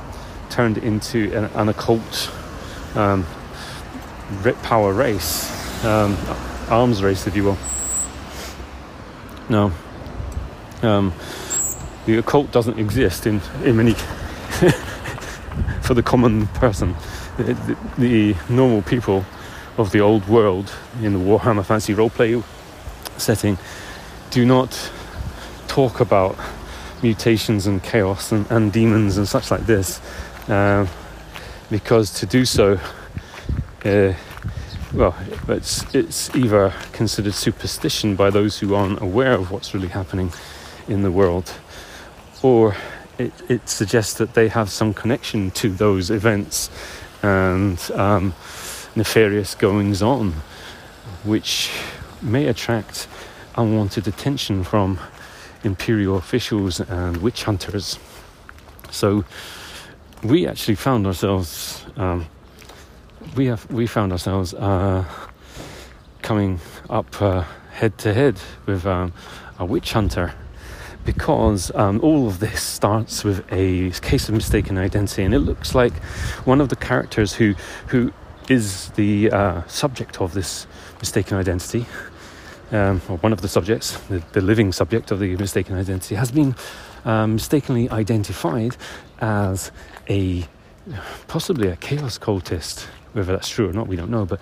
turned 0.49 0.77
into 0.77 1.31
an, 1.33 1.45
an 1.55 1.69
occult 1.69 2.31
um, 2.95 3.25
power 4.63 4.93
race, 4.93 5.83
um, 5.85 6.17
arms 6.69 7.01
race, 7.01 7.27
if 7.27 7.35
you 7.35 7.43
will. 7.43 7.57
No, 9.49 9.71
um, 10.81 11.13
the 12.05 12.17
occult 12.17 12.51
doesn't 12.51 12.77
exist 12.77 13.25
in 13.25 13.41
in 13.63 13.77
many 13.77 13.93
for 15.81 15.93
the 15.93 16.03
common 16.03 16.47
person. 16.47 16.95
The, 17.37 17.43
the, 17.53 17.77
the, 17.97 18.35
normal 18.49 18.81
people 18.81 19.25
of 19.77 19.91
the 19.91 20.01
old 20.01 20.27
world 20.27 20.73
in 21.01 21.13
the 21.13 21.19
Warhammer 21.19 21.65
Fantasy 21.65 21.93
roleplay 21.93 22.43
setting 23.21 23.57
do 24.31 24.45
not 24.45 24.91
talk 25.67 25.99
about 25.99 26.37
mutations 27.01 27.67
and 27.67 27.83
chaos 27.83 28.31
and, 28.31 28.49
and 28.51 28.71
demons 28.71 29.17
and 29.17 29.27
such 29.27 29.51
like 29.51 29.65
this, 29.65 30.01
uh, 30.47 30.85
because 31.69 32.11
to 32.13 32.25
do 32.25 32.45
so, 32.45 32.79
uh, 33.85 34.13
well, 34.93 35.15
it's 35.47 35.95
it's 35.95 36.35
either 36.35 36.73
considered 36.91 37.33
superstition 37.33 38.15
by 38.15 38.29
those 38.29 38.59
who 38.59 38.75
aren't 38.75 39.01
aware 39.01 39.33
of 39.33 39.51
what's 39.51 39.73
really 39.73 39.87
happening 39.87 40.31
in 40.87 41.01
the 41.01 41.11
world, 41.11 41.53
or 42.41 42.75
it, 43.17 43.33
it 43.49 43.69
suggests 43.69 44.13
that 44.15 44.33
they 44.33 44.49
have 44.49 44.69
some 44.69 44.93
connection 44.93 45.51
to 45.51 45.69
those 45.69 46.09
events 46.09 46.69
and 47.21 47.79
um, 47.93 48.33
nefarious 48.95 49.55
goings 49.55 50.01
on, 50.01 50.33
which 51.23 51.71
may 52.21 52.47
attract 52.47 53.07
unwanted 53.55 54.07
attention 54.07 54.63
from 54.63 54.99
imperial 55.63 56.17
officials 56.17 56.79
and 56.79 57.17
witch 57.17 57.43
hunters. 57.43 57.99
So 58.89 59.23
we 60.23 60.47
actually 60.47 60.75
found 60.75 61.07
ourselves 61.07 61.85
um, 61.97 62.27
we 63.35 63.45
have 63.47 63.69
we 63.71 63.87
found 63.87 64.11
ourselves 64.11 64.53
uh, 64.53 65.05
coming 66.21 66.59
up 66.89 67.15
head 67.71 67.97
to 67.99 68.13
head 68.13 68.39
with 68.65 68.85
um, 68.85 69.13
a 69.59 69.65
witch 69.65 69.93
hunter 69.93 70.33
because 71.05 71.73
um, 71.75 71.99
all 72.01 72.27
of 72.27 72.39
this 72.39 72.61
starts 72.61 73.23
with 73.23 73.43
a 73.51 73.89
case 74.01 74.29
of 74.29 74.35
mistaken 74.35 74.77
identity, 74.77 75.23
and 75.23 75.33
it 75.33 75.39
looks 75.39 75.73
like 75.73 75.93
one 76.45 76.61
of 76.61 76.69
the 76.69 76.75
characters 76.75 77.33
who 77.33 77.55
who 77.87 78.13
is 78.49 78.89
the 78.91 79.31
uh, 79.31 79.65
subject 79.67 80.19
of 80.21 80.33
this 80.33 80.67
mistaken 80.99 81.37
identity, 81.37 81.85
um, 82.71 83.01
or 83.09 83.17
one 83.17 83.33
of 83.33 83.41
the 83.41 83.47
subjects, 83.47 83.97
the, 84.07 84.23
the, 84.31 84.41
living 84.41 84.71
subject 84.71 85.11
of 85.11 85.19
the 85.19 85.35
mistaken 85.35 85.75
identity, 85.75 86.15
has 86.15 86.31
been 86.31 86.55
um, 87.05 87.33
mistakenly 87.35 87.89
identified 87.89 88.77
as 89.19 89.71
a 90.09 90.45
possibly 91.27 91.67
a 91.67 91.75
chaos 91.75 92.17
cultist. 92.17 92.85
Whether 93.13 93.33
that's 93.33 93.49
true 93.49 93.69
or 93.69 93.73
not, 93.73 93.87
we 93.87 93.95
don't 93.95 94.09
know. 94.09 94.25
But 94.25 94.39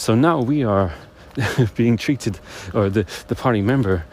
so 0.00 0.14
now 0.14 0.40
we 0.40 0.64
are 0.64 0.92
being 1.76 1.96
treated, 1.96 2.38
or 2.72 2.90
the, 2.90 3.06
the 3.28 3.34
party 3.34 3.62
member 3.62 4.04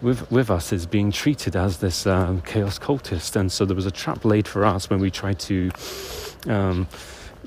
with 0.00 0.30
with 0.30 0.50
us 0.50 0.72
is 0.72 0.84
being 0.86 1.12
treated 1.12 1.56
as 1.56 1.78
this 1.78 2.06
um, 2.06 2.42
chaos 2.42 2.78
cultist, 2.78 3.36
and 3.36 3.50
so 3.50 3.64
there 3.64 3.76
was 3.76 3.86
a 3.86 3.90
trap 3.90 4.24
laid 4.24 4.48
for 4.48 4.64
us 4.64 4.90
when 4.90 5.00
we 5.00 5.10
tried 5.10 5.38
to 5.38 5.70
um, 6.48 6.86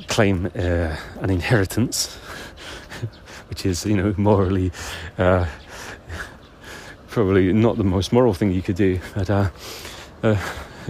claim 0.07 0.47
uh, 0.55 0.95
an 1.19 1.29
inheritance, 1.29 2.17
which 3.49 3.65
is 3.65 3.85
you 3.85 3.95
know 3.95 4.13
morally 4.17 4.71
uh, 5.17 5.45
probably 7.07 7.53
not 7.53 7.77
the 7.77 7.83
most 7.83 8.11
moral 8.11 8.33
thing 8.33 8.51
you 8.51 8.61
could 8.61 8.77
do, 8.77 8.99
but. 9.15 9.29
Uh, 9.29 9.49
uh 10.23 10.37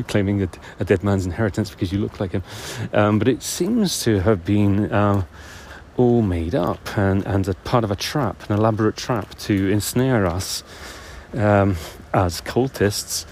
claiming 0.08 0.44
a, 0.44 0.50
a, 0.82 0.84
dead 0.84 1.02
man's 1.06 1.26
inheritance 1.26 1.70
because 1.70 1.90
you 1.94 2.00
look 2.00 2.20
like 2.20 2.34
him, 2.34 2.44
um, 2.92 3.18
but 3.18 3.30
it 3.30 3.42
seems 3.42 4.04
to 4.04 4.20
have 4.20 4.44
been 4.44 4.92
uh, 4.92 5.24
all 5.98 6.22
made 6.22 6.54
up 6.54 6.98
and, 6.98 7.26
and 7.26 7.48
a 7.48 7.54
part 7.54 7.84
of 7.84 7.92
a 7.92 7.96
trap, 7.96 8.50
an 8.50 8.58
elaborate 8.58 8.98
trap 8.98 9.36
to 9.36 9.70
ensnare 9.70 10.26
us 10.26 10.64
um, 11.34 11.76
as 12.14 12.42
cultists 12.42 13.26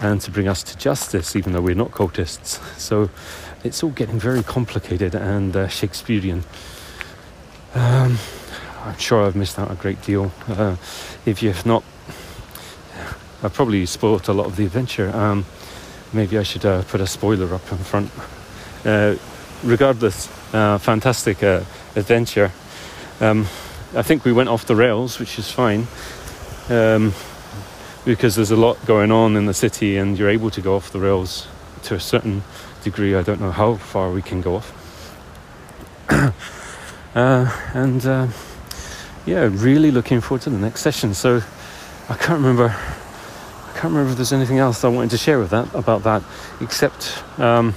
and 0.00 0.20
to 0.20 0.30
bring 0.30 0.48
us 0.48 0.62
to 0.62 0.78
justice, 0.78 1.34
even 1.36 1.52
though 1.52 1.60
we're 1.60 1.74
not 1.74 1.90
cultists. 1.90 2.60
So 2.78 3.10
it's 3.64 3.82
all 3.82 3.90
getting 3.90 4.18
very 4.18 4.42
complicated 4.42 5.14
and 5.14 5.54
uh, 5.56 5.68
Shakespearean. 5.68 6.44
Um, 7.74 8.18
I'm 8.88 8.98
sure 8.98 9.26
I've 9.26 9.36
missed 9.36 9.58
out 9.58 9.70
a 9.70 9.74
great 9.74 10.00
deal. 10.00 10.32
Uh, 10.48 10.76
if 11.26 11.42
you've 11.42 11.66
not, 11.66 11.84
I've 13.42 13.52
probably 13.52 13.84
spoiled 13.84 14.26
a 14.28 14.32
lot 14.32 14.46
of 14.46 14.56
the 14.56 14.64
adventure. 14.64 15.14
Um, 15.14 15.44
maybe 16.14 16.38
I 16.38 16.42
should 16.42 16.64
uh, 16.64 16.82
put 16.84 17.02
a 17.02 17.06
spoiler 17.06 17.54
up 17.54 17.70
in 17.70 17.78
front. 17.78 18.10
Uh, 18.86 19.16
regardless, 19.62 20.28
uh, 20.54 20.78
fantastic 20.78 21.42
uh, 21.42 21.60
adventure. 21.96 22.50
Um, 23.20 23.42
I 23.94 24.00
think 24.00 24.24
we 24.24 24.32
went 24.32 24.48
off 24.48 24.64
the 24.64 24.74
rails, 24.74 25.18
which 25.18 25.38
is 25.38 25.50
fine. 25.50 25.86
Um, 26.70 27.12
because 28.06 28.36
there's 28.36 28.50
a 28.50 28.56
lot 28.56 28.82
going 28.86 29.12
on 29.12 29.36
in 29.36 29.44
the 29.44 29.54
city 29.54 29.98
and 29.98 30.18
you're 30.18 30.30
able 30.30 30.50
to 30.50 30.62
go 30.62 30.76
off 30.76 30.92
the 30.92 30.98
rails 31.00 31.46
to 31.82 31.94
a 31.94 32.00
certain 32.00 32.42
degree. 32.82 33.14
I 33.14 33.22
don't 33.22 33.40
know 33.40 33.50
how 33.50 33.74
far 33.74 34.10
we 34.10 34.22
can 34.22 34.40
go 34.40 34.56
off. 34.56 34.72
uh, 37.14 37.70
and 37.74 38.06
uh, 38.06 38.28
yeah, 39.28 39.50
really 39.52 39.90
looking 39.90 40.22
forward 40.22 40.42
to 40.42 40.50
the 40.50 40.58
next 40.58 40.80
session. 40.80 41.12
So 41.12 41.42
I 42.08 42.14
can't 42.14 42.40
remember. 42.40 42.74
I 42.74 43.72
can't 43.72 43.92
remember 43.92 44.10
if 44.10 44.16
there's 44.16 44.32
anything 44.32 44.58
else 44.58 44.84
I 44.84 44.88
wanted 44.88 45.10
to 45.10 45.18
share 45.18 45.38
with 45.38 45.50
that 45.50 45.72
about 45.74 46.02
that, 46.04 46.22
except 46.60 47.22
um, 47.38 47.74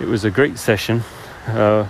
it 0.00 0.06
was 0.06 0.24
a 0.24 0.30
great 0.30 0.58
session. 0.58 1.02
Uh, 1.46 1.86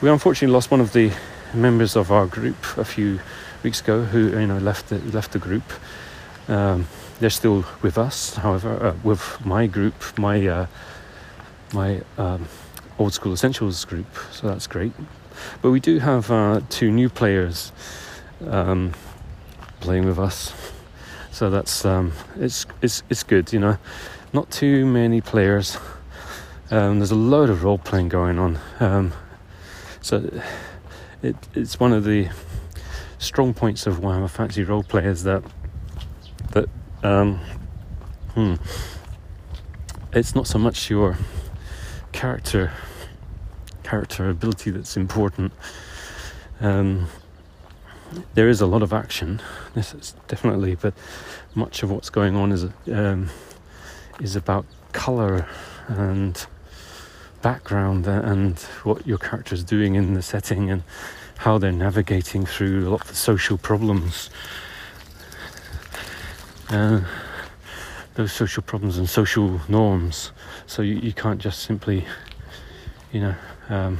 we 0.00 0.08
unfortunately 0.08 0.52
lost 0.52 0.70
one 0.70 0.80
of 0.80 0.92
the 0.92 1.12
members 1.52 1.96
of 1.96 2.12
our 2.12 2.26
group 2.26 2.56
a 2.76 2.84
few 2.84 3.18
weeks 3.64 3.80
ago, 3.80 4.04
who 4.04 4.38
you 4.38 4.46
know 4.46 4.58
left 4.58 4.88
the, 4.88 4.98
left 5.10 5.32
the 5.32 5.40
group. 5.40 5.64
Um, 6.48 6.86
they're 7.18 7.30
still 7.30 7.64
with 7.82 7.98
us, 7.98 8.36
however, 8.36 8.86
uh, 8.86 8.94
with 9.02 9.44
my 9.44 9.66
group, 9.66 9.94
my 10.16 10.46
uh, 10.46 10.66
my 11.72 12.02
um, 12.18 12.46
old 12.98 13.12
school 13.12 13.32
essentials 13.32 13.84
group. 13.84 14.06
So 14.30 14.46
that's 14.46 14.68
great. 14.68 14.92
But 15.62 15.70
we 15.70 15.80
do 15.80 15.98
have 15.98 16.30
uh, 16.30 16.60
two 16.68 16.90
new 16.90 17.08
players 17.08 17.72
um, 18.46 18.92
playing 19.80 20.04
with 20.06 20.18
us, 20.18 20.52
so 21.30 21.50
that's 21.50 21.84
um, 21.84 22.12
it's 22.36 22.66
it's 22.82 23.02
it's 23.10 23.22
good. 23.22 23.52
You 23.52 23.60
know, 23.60 23.78
not 24.32 24.50
too 24.50 24.86
many 24.86 25.20
players. 25.20 25.78
Um, 26.70 26.98
there's 26.98 27.12
a 27.12 27.16
load 27.16 27.50
of 27.50 27.62
role 27.62 27.78
playing 27.78 28.08
going 28.08 28.38
on, 28.38 28.58
um, 28.80 29.12
so 30.00 30.28
it, 31.22 31.36
it's 31.54 31.78
one 31.78 31.92
of 31.92 32.04
the 32.04 32.28
strong 33.18 33.54
points 33.54 33.86
of 33.86 33.98
Warhammer 33.98 34.30
Fantasy 34.30 34.64
role 34.64 34.82
players 34.82 35.22
that 35.22 35.42
that 36.52 36.68
um, 37.02 37.40
hmm, 38.34 38.54
it's 40.12 40.34
not 40.34 40.46
so 40.46 40.58
much 40.58 40.90
your 40.90 41.16
character 42.12 42.72
character 43.86 44.28
ability 44.28 44.70
that's 44.70 44.96
important. 44.96 45.52
Um, 46.60 47.06
there 48.34 48.48
is 48.48 48.60
a 48.60 48.66
lot 48.66 48.82
of 48.82 48.92
action, 48.92 49.40
this 49.74 49.94
is 49.94 50.14
definitely, 50.28 50.74
but 50.74 50.94
much 51.54 51.82
of 51.82 51.90
what's 51.90 52.10
going 52.10 52.36
on 52.36 52.52
is 52.52 52.66
um, 52.92 53.30
is 54.20 54.36
about 54.36 54.64
color 54.92 55.46
and 55.88 56.46
background 57.42 58.06
and 58.06 58.58
what 58.84 59.06
your 59.06 59.18
character 59.18 59.54
is 59.54 59.64
doing 59.64 59.94
in 59.94 60.14
the 60.14 60.22
setting 60.22 60.70
and 60.70 60.82
how 61.38 61.58
they're 61.58 61.72
navigating 61.72 62.46
through 62.46 62.88
a 62.88 62.90
lot 62.90 63.10
of 63.10 63.16
social 63.16 63.58
problems 63.58 64.30
uh, 66.70 67.00
those 68.14 68.32
social 68.32 68.62
problems 68.62 68.98
and 68.98 69.08
social 69.08 69.60
norms. 69.68 70.32
So 70.66 70.82
you, 70.82 70.96
you 70.96 71.12
can't 71.12 71.40
just 71.40 71.60
simply, 71.60 72.06
you 73.12 73.20
know, 73.20 73.34
um, 73.68 73.98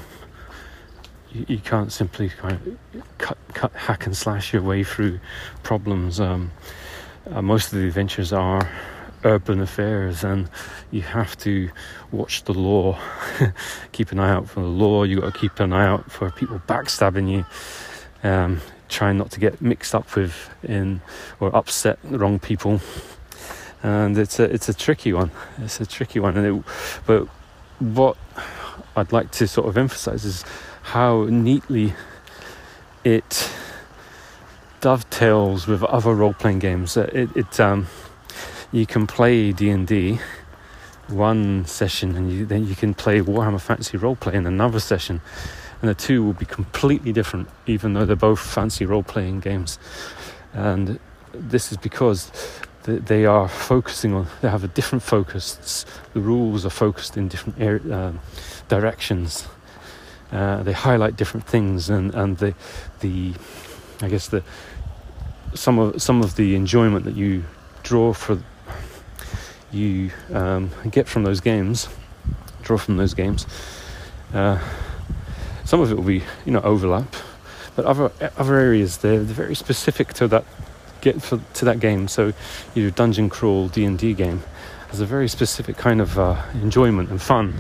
you, 1.33 1.45
you, 1.49 1.59
can't 1.59 1.93
simply 1.93 2.29
kind 2.29 2.55
of 2.55 3.03
cut, 3.19 3.39
cut, 3.55 3.73
hack 3.73 4.07
and 4.07 4.17
slash 4.17 4.53
your 4.53 4.63
way 4.63 4.85
through 4.85 5.21
problems. 5.63 6.21
Um, 6.21 6.53
uh, 7.31 7.43
most 7.43 7.73
of 7.73 7.79
the 7.79 7.87
adventures 7.87 8.33
are 8.33 8.71
urban 9.25 9.61
affairs, 9.61 10.23
and 10.23 10.49
you 10.91 11.03
have 11.03 11.37
to 11.39 11.71
watch 12.13 12.45
the 12.45 12.55
law, 12.55 12.99
keep 13.93 14.13
an 14.13 14.21
eye 14.21 14.31
out 14.31 14.49
for 14.49 14.61
the 14.61 14.67
law. 14.67 15.03
You 15.03 15.21
got 15.21 15.35
to 15.35 15.39
keep 15.39 15.59
an 15.61 15.73
eye 15.73 15.87
out 15.87 16.11
for 16.11 16.31
people 16.31 16.61
backstabbing 16.67 17.31
you. 17.31 17.45
Um, 18.23 18.61
trying 18.89 19.19
not 19.19 19.31
to 19.33 19.41
get 19.41 19.61
mixed 19.61 19.95
up 19.95 20.15
with 20.15 20.51
in 20.63 21.01
or 21.41 21.55
upset 21.55 21.99
the 22.05 22.19
wrong 22.19 22.39
people. 22.39 22.81
And 23.83 24.17
it's 24.17 24.39
a 24.39 24.45
it's 24.45 24.69
a 24.69 24.75
tricky 24.75 25.13
one. 25.13 25.31
It's 25.59 25.81
a 25.81 25.87
tricky 25.87 26.21
one. 26.21 26.37
And 26.37 26.59
it, 26.59 26.65
but 27.07 27.27
what 27.79 28.17
I'd 28.97 29.13
like 29.13 29.31
to 29.33 29.47
sort 29.47 29.69
of 29.69 29.77
emphasize 29.77 30.25
is 30.25 30.45
how 30.83 31.25
neatly 31.25 31.95
it 33.05 33.51
dovetails 34.81 35.67
with 35.67 35.83
other 35.85 36.15
role-playing 36.15 36.61
games. 36.61 36.97
Uh, 36.97 37.11
it, 37.13 37.37
it 37.37 37.61
um, 37.61 37.87
you 38.73 38.87
can 38.87 39.07
play 39.07 39.53
D 39.53 39.71
and 39.71 39.87
D 39.87 40.19
one 41.09 41.65
session, 41.67 42.17
and 42.17 42.33
you, 42.33 42.47
then 42.47 42.67
you 42.67 42.75
can 42.75 42.95
play 42.95 43.21
Warhammer 43.21 43.61
Fantasy 43.61 43.97
Roleplay 43.97 44.35
in 44.35 44.47
another 44.47 44.81
session, 44.81 45.21
and 45.81 45.89
the 45.89 45.95
two 45.95 46.25
will 46.25 46.33
be 46.33 46.47
completely 46.47 47.13
different, 47.13 47.49
even 47.67 47.93
though 47.93 48.05
they're 48.05 48.17
both 48.17 48.41
fancy 48.41 48.85
role-playing 48.85 49.41
games. 49.41 49.79
And 50.53 50.99
this 51.33 51.71
is 51.71 51.79
because 51.79 52.33
they 52.87 53.27
are 53.27 53.49
focusing 53.49 54.15
on 54.15 54.27
they 54.41 54.49
have 54.49 54.65
a 54.65 54.69
different 54.69 55.03
focus. 55.03 55.85
The 56.15 56.21
rules 56.21 56.65
are 56.65 56.71
focused 56.71 57.17
in 57.17 57.29
different 57.29 57.93
uh, 57.93 58.13
directions. 58.69 59.47
Uh, 60.33 60.63
they 60.63 60.73
highlight 60.73 61.17
different 61.17 61.47
things 61.47 61.89
and 61.91 62.15
and 62.15 62.39
the 62.39 62.55
the 63.01 63.35
I 64.03 64.09
guess 64.09 64.29
the 64.29 64.43
some 65.55 65.79
of 65.79 66.03
some 66.03 66.23
of 66.23 66.37
the 66.37 66.55
enjoyment 66.55 67.05
that 67.05 67.17
you 67.17 67.45
draw 67.83 68.13
for 68.13 68.43
you 69.73 70.11
um, 70.33 70.71
get 70.91 71.09
from 71.09 71.23
those 71.25 71.41
games 71.41 71.89
draw 72.63 72.77
from 72.77 72.97
those 72.97 73.15
games 73.15 73.47
uh, 74.35 74.59
some 75.65 75.81
of 75.81 75.91
it 75.91 75.95
will 75.95 76.03
be 76.03 76.23
you 76.45 76.53
know 76.53 76.61
overlap 76.61 77.15
but 77.75 77.85
other 77.85 78.11
other 78.37 78.57
areas 78.57 78.99
they're, 78.99 79.23
they're 79.23 79.35
very 79.35 79.55
specific 79.55 80.13
to 80.15 80.27
that 80.27 80.45
get 81.07 81.23
for, 81.23 81.41
to 81.55 81.65
that 81.65 81.79
game. 81.79 82.09
So 82.09 82.33
your 82.75 82.91
dungeon 82.91 83.29
crawl 83.29 83.69
D 83.69 83.85
and 83.85 83.99
D 83.99 84.13
game 84.13 84.43
has 84.89 85.01
a 85.01 85.07
very 85.07 85.29
specific 85.29 85.77
kind 85.77 86.01
of 86.01 86.19
uh, 86.19 86.43
enjoyment 86.55 87.11
and 87.11 87.23
fun 87.23 87.55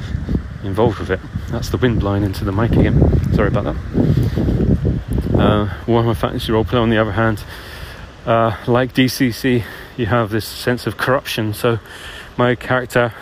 involved 0.64 0.98
with 0.98 1.10
it. 1.10 1.20
That's 1.50 1.70
the 1.70 1.76
wind 1.76 2.00
blowing 2.00 2.24
into 2.24 2.44
the 2.44 2.52
mic 2.52 2.72
again. 2.72 2.98
Sorry 3.34 3.48
about 3.48 3.64
that. 3.64 3.76
Uh, 5.38 5.68
Warhammer 5.86 6.16
Fantasy 6.16 6.50
Roleplay, 6.52 6.80
on 6.80 6.90
the 6.90 6.98
other 6.98 7.12
hand, 7.12 7.44
uh, 8.24 8.56
like 8.66 8.94
DCC, 8.94 9.62
you 9.96 10.06
have 10.06 10.30
this 10.30 10.46
sense 10.46 10.86
of 10.86 10.96
corruption. 10.96 11.54
So 11.54 11.78
my 12.36 12.56
character, 12.56 13.14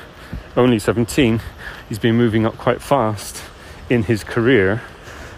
only 0.57 0.79
17, 0.79 1.41
he's 1.89 1.99
been 1.99 2.17
moving 2.17 2.47
up 2.47 2.57
quite 2.57 2.81
fast 2.81 3.43
in 3.91 4.05
his 4.05 4.25
career. 4.25 4.81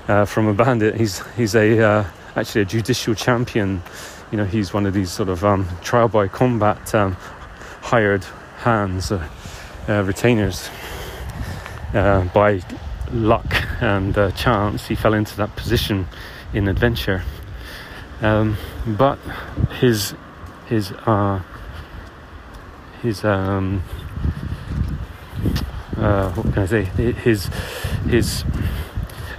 Uh, 0.06 0.24
from 0.24 0.46
a 0.46 0.54
bandit, 0.54 0.94
he's 0.94 1.26
he's 1.34 1.56
a 1.56 1.80
uh, 1.80 2.04
actually 2.36 2.60
a 2.60 2.64
judicial 2.64 3.14
champion 3.14 3.82
you 4.30 4.36
know 4.36 4.44
he's 4.44 4.72
one 4.72 4.86
of 4.86 4.94
these 4.94 5.10
sort 5.10 5.28
of 5.28 5.44
um, 5.44 5.68
trial 5.82 6.08
by 6.08 6.28
combat 6.28 6.94
um, 6.94 7.16
hired 7.82 8.24
hands, 8.58 9.12
uh, 9.12 9.28
uh, 9.88 10.02
retainers. 10.02 10.68
Uh, 11.94 12.24
by 12.34 12.60
luck 13.12 13.46
and 13.80 14.18
uh, 14.18 14.30
chance, 14.32 14.88
he 14.88 14.94
fell 14.94 15.14
into 15.14 15.36
that 15.36 15.54
position 15.54 16.06
in 16.52 16.66
adventure. 16.66 17.22
Um, 18.20 18.56
but 18.86 19.18
his 19.78 20.14
his 20.66 20.90
uh, 20.92 21.40
his 23.02 23.24
um, 23.24 23.84
uh, 25.96 26.32
what 26.32 26.52
can 26.52 26.62
I 26.64 26.66
say? 26.66 26.82
His 26.84 27.46
his 28.08 28.44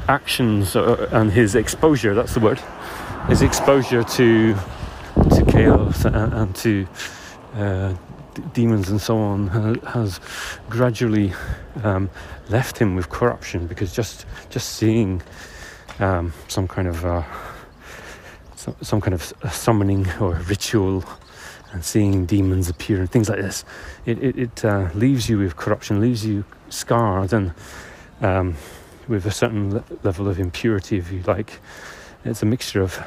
actions 0.07 0.75
and 0.75 1.31
his 1.31 1.53
exposure—that's 1.53 2.33
the 2.33 2.39
word—his 2.39 3.41
exposure 3.41 4.03
to 4.03 4.55
to 4.55 4.76
chaos 5.57 6.05
and, 6.05 6.33
and 6.33 6.55
to 6.55 6.87
uh, 7.55 7.93
demons 8.53 8.89
and 8.89 9.01
so 9.01 9.17
on 9.17 9.47
has 9.85 10.19
gradually 10.69 11.33
um, 11.83 12.09
left 12.49 12.77
him 12.77 12.95
with 12.95 13.09
corruption 13.09 13.65
because 13.67 13.93
just 13.93 14.25
just 14.49 14.75
seeing 14.75 15.21
um, 15.99 16.33
some 16.47 16.67
kind 16.67 16.87
of 16.87 17.03
uh, 17.05 17.23
some, 18.55 18.75
some 18.81 19.01
kind 19.01 19.13
of 19.13 19.33
summoning 19.51 20.07
or 20.19 20.33
ritual 20.47 21.03
and 21.71 21.83
seeing 21.83 22.25
demons 22.25 22.69
appear 22.69 22.99
and 22.99 23.11
things 23.11 23.29
like 23.29 23.39
this, 23.39 23.65
it, 24.05 24.21
it, 24.23 24.37
it 24.37 24.65
uh, 24.65 24.89
leaves 24.93 25.29
you 25.29 25.37
with 25.37 25.55
corruption, 25.57 25.99
leaves 25.99 26.25
you 26.25 26.45
scarred 26.69 27.33
and 27.33 27.53
um, 28.21 28.55
with 29.07 29.25
a 29.25 29.31
certain 29.31 29.75
le- 29.75 29.83
level 30.03 30.27
of 30.27 30.39
impurity, 30.39 30.97
if 30.97 31.11
you 31.11 31.21
like. 31.23 31.59
It's 32.23 32.41
a 32.41 32.45
mixture 32.45 32.81
of 32.81 32.99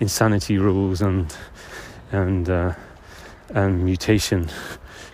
insanity 0.00 0.58
rules 0.58 1.00
and 1.00 1.34
and 2.12 2.48
uh, 2.48 2.74
and 3.50 3.84
mutation 3.84 4.48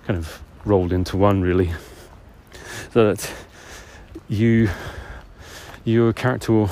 kind 0.06 0.18
of 0.18 0.42
rolled 0.64 0.92
into 0.92 1.16
one 1.16 1.42
really. 1.42 1.72
So 2.92 3.08
that 3.12 3.32
you 4.28 4.70
your 5.84 6.12
character 6.12 6.52
will 6.52 6.70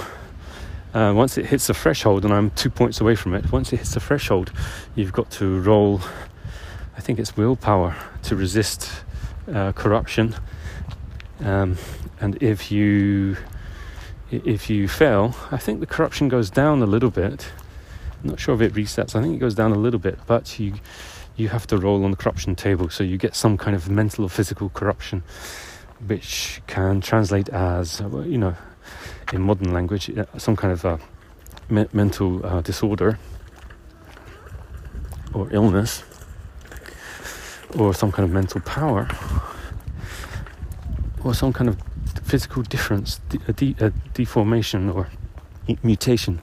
uh, 0.95 1.13
once 1.15 1.39
it 1.39 1.47
hits 1.47 1.67
the 1.67 1.75
threshold 1.75 2.25
and 2.25 2.33
I'm 2.33 2.51
two 2.51 2.71
points 2.71 3.01
away 3.01 3.15
from 3.15 3.35
it 3.35 3.51
once 3.53 3.73
it 3.73 3.79
hits 3.79 3.95
the 3.95 4.01
threshold 4.01 4.53
you've 4.95 5.13
got 5.13 5.31
to 5.33 5.61
roll 5.61 6.01
I 6.97 7.01
think 7.01 7.19
it's 7.19 7.37
willpower 7.37 7.97
to 8.25 8.37
resist 8.37 8.91
uh, 9.53 9.73
corruption. 9.73 10.35
Um, 11.41 11.77
and 12.21 12.41
if 12.43 12.71
you 12.71 13.37
if 14.31 14.71
you 14.71 14.89
fail 14.89 15.35
I 15.51 15.57
think 15.59 15.81
the 15.81 15.87
corruption 15.87 16.29
goes 16.29 16.51
down 16.51 16.83
a 16.83 16.87
little 16.87 17.11
bit 17.11 17.51
I'm 18.23 18.31
not 18.31 18.41
sure 18.41 18.55
if 18.55 18.61
it 18.61 18.75
resets. 18.75 19.17
I 19.17 19.23
think 19.23 19.35
it 19.35 19.39
goes 19.39 19.55
down 19.55 19.73
a 19.73 19.79
little 19.79 19.99
bit, 20.01 20.19
but 20.27 20.59
you 20.59 20.75
you 21.37 21.49
have 21.49 21.67
to 21.69 21.79
roll 21.79 22.05
on 22.05 22.11
the 22.11 22.17
corruption 22.17 22.55
table, 22.55 22.91
so 22.91 23.03
you 23.03 23.17
get 23.17 23.35
some 23.35 23.57
kind 23.57 23.75
of 23.75 23.89
mental 23.89 24.25
or 24.25 24.29
physical 24.29 24.69
corruption, 24.69 25.23
which 26.07 26.61
can 26.67 27.01
translate 27.01 27.49
as 27.49 28.01
you 28.01 28.39
know, 28.39 28.55
in 29.33 29.41
modern 29.41 29.73
language, 29.73 30.11
uh, 30.11 30.27
some 30.37 30.57
kind 30.57 30.73
of 30.73 30.85
uh, 30.85 30.99
me- 31.71 31.89
mental 31.93 32.45
uh, 32.45 32.61
disorder 32.61 33.19
or 35.33 35.49
illness, 35.53 36.05
or 37.79 37.95
some 37.95 38.13
kind 38.13 38.29
of 38.29 38.31
mental 38.31 38.61
power, 38.61 39.09
or 41.25 41.35
some 41.35 41.53
kind 41.53 41.71
of 41.71 41.79
physical 42.25 42.63
difference, 42.63 43.21
a, 43.49 43.53
de- 43.53 43.75
a 43.81 43.91
deformation 44.13 44.91
or 44.91 45.09
mutation. 45.83 46.41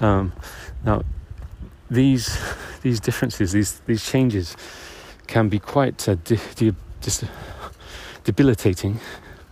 Um, 0.00 0.32
now, 0.86 1.02
these 1.90 2.38
these 2.82 3.00
differences, 3.00 3.52
these 3.52 3.80
these 3.80 4.08
changes, 4.08 4.56
can 5.26 5.48
be 5.48 5.58
quite 5.58 6.08
uh, 6.08 6.14
de- 6.14 6.40
de- 6.54 6.74
debilitating. 8.24 9.00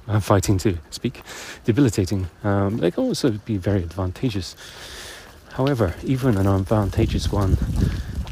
I'm 0.07 0.21
fighting 0.21 0.59
to 0.59 0.79
speak. 0.91 1.23
Debilitating. 1.65 2.29
Um, 2.45 2.77
they 2.77 2.91
can 2.91 3.05
also 3.05 3.31
be 3.31 3.57
very 3.57 3.83
advantageous. 3.83 4.55
However, 5.53 5.95
even 6.05 6.37
an 6.37 6.47
advantageous 6.47 7.33
one, 7.33 7.57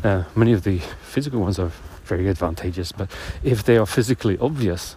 uh, 0.05 0.25
many 0.35 0.53
of 0.53 0.65
the 0.65 0.79
physical 1.03 1.41
ones 1.41 1.59
are 1.59 1.71
very 2.05 2.29
advantageous. 2.29 2.93
But 2.93 3.11
if 3.43 3.65
they 3.65 3.79
are 3.79 3.87
physically 3.87 4.37
obvious, 4.39 4.97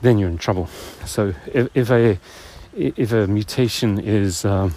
then 0.00 0.18
you're 0.18 0.30
in 0.30 0.38
trouble. 0.38 0.68
So 1.04 1.34
if, 1.52 1.68
if 1.74 1.90
a 1.90 2.18
if 2.74 3.12
a 3.12 3.26
mutation 3.26 3.98
is 3.98 4.44
um, 4.44 4.74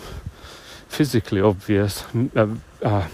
physically 0.92 1.40
obvious. 1.40 2.04
Uh, 2.36 2.48
uh, 2.84 3.08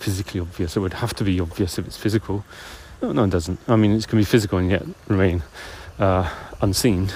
physically 0.00 0.40
obvious. 0.40 0.76
It 0.76 0.80
would 0.80 0.94
have 0.94 1.14
to 1.14 1.24
be 1.24 1.38
obvious 1.38 1.78
if 1.78 1.86
it's 1.86 1.96
physical. 1.96 2.44
No, 3.00 3.12
no, 3.12 3.24
it 3.24 3.30
doesn't. 3.30 3.60
I 3.68 3.76
mean, 3.76 3.92
it 3.92 4.08
can 4.08 4.18
be 4.18 4.24
physical 4.24 4.58
and 4.58 4.68
yet 4.68 4.82
remain 5.06 5.44
uh, 6.00 6.28
unseen. 6.60 7.10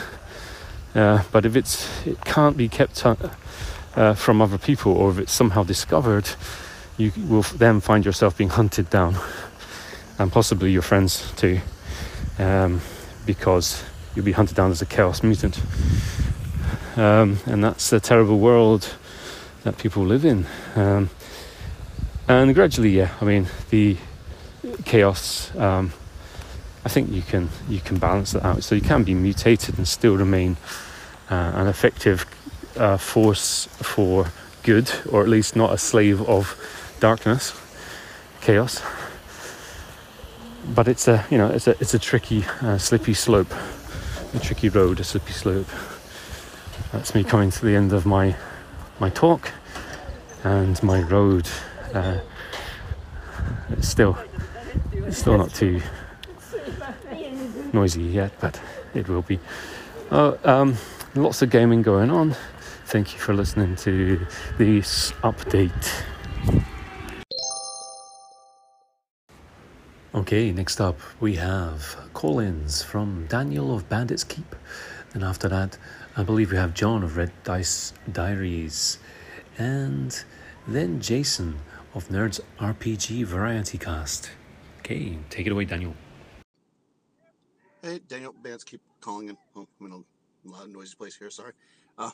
Uh, 0.94 1.24
but 1.32 1.44
if 1.44 1.56
it's, 1.56 2.06
it 2.06 2.24
can't 2.24 2.56
be 2.56 2.68
kept 2.68 3.04
uh, 3.04 4.14
from 4.14 4.40
other 4.40 4.58
people, 4.58 4.92
or 4.92 5.10
if 5.10 5.18
it's 5.18 5.32
somehow 5.32 5.64
discovered, 5.64 6.30
you 6.96 7.12
will 7.28 7.42
then 7.42 7.80
find 7.80 8.04
yourself 8.04 8.38
being 8.38 8.50
hunted 8.50 8.88
down, 8.90 9.16
and 10.18 10.30
possibly 10.32 10.70
your 10.70 10.82
friends 10.82 11.32
too, 11.34 11.60
um, 12.38 12.80
because 13.26 13.82
you'll 14.14 14.24
be 14.24 14.32
hunted 14.32 14.54
down 14.54 14.70
as 14.70 14.80
a 14.80 14.86
chaos 14.86 15.22
mutant. 15.22 15.60
Um, 16.96 17.40
and 17.44 17.62
that's 17.62 17.92
a 17.92 18.00
terrible 18.00 18.38
world 18.38 18.94
that 19.66 19.78
people 19.78 20.04
live 20.04 20.24
in. 20.24 20.46
Um, 20.76 21.10
and 22.28 22.54
gradually, 22.54 22.90
yeah, 22.90 23.12
I 23.20 23.24
mean 23.24 23.46
the 23.70 23.96
chaos. 24.84 25.54
Um, 25.56 25.92
I 26.84 26.88
think 26.88 27.10
you 27.10 27.22
can 27.22 27.48
you 27.68 27.80
can 27.80 27.98
balance 27.98 28.32
that 28.32 28.44
out. 28.44 28.62
So 28.62 28.76
you 28.76 28.80
can 28.80 29.02
be 29.02 29.14
mutated 29.14 29.76
and 29.76 29.86
still 29.86 30.16
remain 30.16 30.56
uh, 31.30 31.52
an 31.54 31.66
effective 31.66 32.26
uh, 32.76 32.96
force 32.96 33.66
for 33.82 34.30
good, 34.62 34.90
or 35.10 35.22
at 35.22 35.28
least 35.28 35.56
not 35.56 35.72
a 35.72 35.78
slave 35.78 36.22
of 36.28 36.54
darkness, 37.00 37.52
chaos. 38.40 38.82
But 40.74 40.86
it's 40.86 41.08
a 41.08 41.24
you 41.28 41.38
know 41.38 41.48
it's 41.48 41.66
a 41.66 41.72
it's 41.80 41.94
a 41.94 41.98
tricky, 41.98 42.44
uh, 42.62 42.78
slippy 42.78 43.14
slope, 43.14 43.52
a 44.32 44.38
tricky 44.38 44.68
road, 44.68 45.00
a 45.00 45.04
slippy 45.04 45.32
slope. 45.32 45.68
That's 46.92 47.16
me 47.16 47.24
coming 47.24 47.50
to 47.50 47.66
the 47.66 47.74
end 47.74 47.92
of 47.92 48.06
my 48.06 48.36
my 48.98 49.10
talk 49.10 49.52
and 50.44 50.82
my 50.82 51.02
road. 51.02 51.48
Uh, 51.92 52.18
it's 53.70 53.88
still 53.88 54.18
it's 54.92 55.18
still 55.18 55.38
not 55.38 55.54
too 55.54 55.80
noisy 57.72 58.02
yet, 58.02 58.32
but 58.40 58.60
it 58.94 59.08
will 59.08 59.22
be. 59.22 59.38
Oh, 60.10 60.38
um, 60.44 60.76
lots 61.14 61.42
of 61.42 61.50
gaming 61.50 61.82
going 61.82 62.10
on. 62.10 62.34
Thank 62.86 63.12
you 63.12 63.18
for 63.18 63.34
listening 63.34 63.76
to 63.76 64.24
this 64.58 65.12
update. 65.22 66.04
Okay, 70.14 70.50
next 70.50 70.80
up 70.80 70.98
we 71.20 71.36
have 71.36 71.96
call 72.14 72.40
ins 72.40 72.82
from 72.82 73.26
Daniel 73.28 73.74
of 73.74 73.88
Bandits 73.88 74.24
Keep, 74.24 74.56
and 75.12 75.22
after 75.22 75.48
that, 75.48 75.76
I 76.18 76.22
believe 76.22 76.50
we 76.50 76.56
have 76.56 76.72
John 76.72 77.02
of 77.02 77.18
Red 77.18 77.30
Dice 77.44 77.92
Diaries. 78.10 78.98
And 79.58 80.24
then 80.66 80.98
Jason 80.98 81.58
of 81.94 82.08
Nerds 82.08 82.40
RPG 82.58 83.24
Variety 83.24 83.76
Cast. 83.76 84.30
Okay, 84.78 85.18
take 85.28 85.46
it 85.46 85.52
away, 85.52 85.66
Daniel. 85.66 85.92
Hey, 87.82 88.00
Daniel, 88.08 88.34
Bandits 88.42 88.64
Keep 88.64 88.80
calling 89.02 89.28
in. 89.28 89.36
Oh, 89.54 89.68
I'm 89.78 89.86
in 89.86 89.92
a 89.92 90.50
loud, 90.50 90.70
noisy 90.70 90.94
place 90.96 91.14
here. 91.14 91.28
Sorry. 91.28 91.52
Uh, 91.98 92.10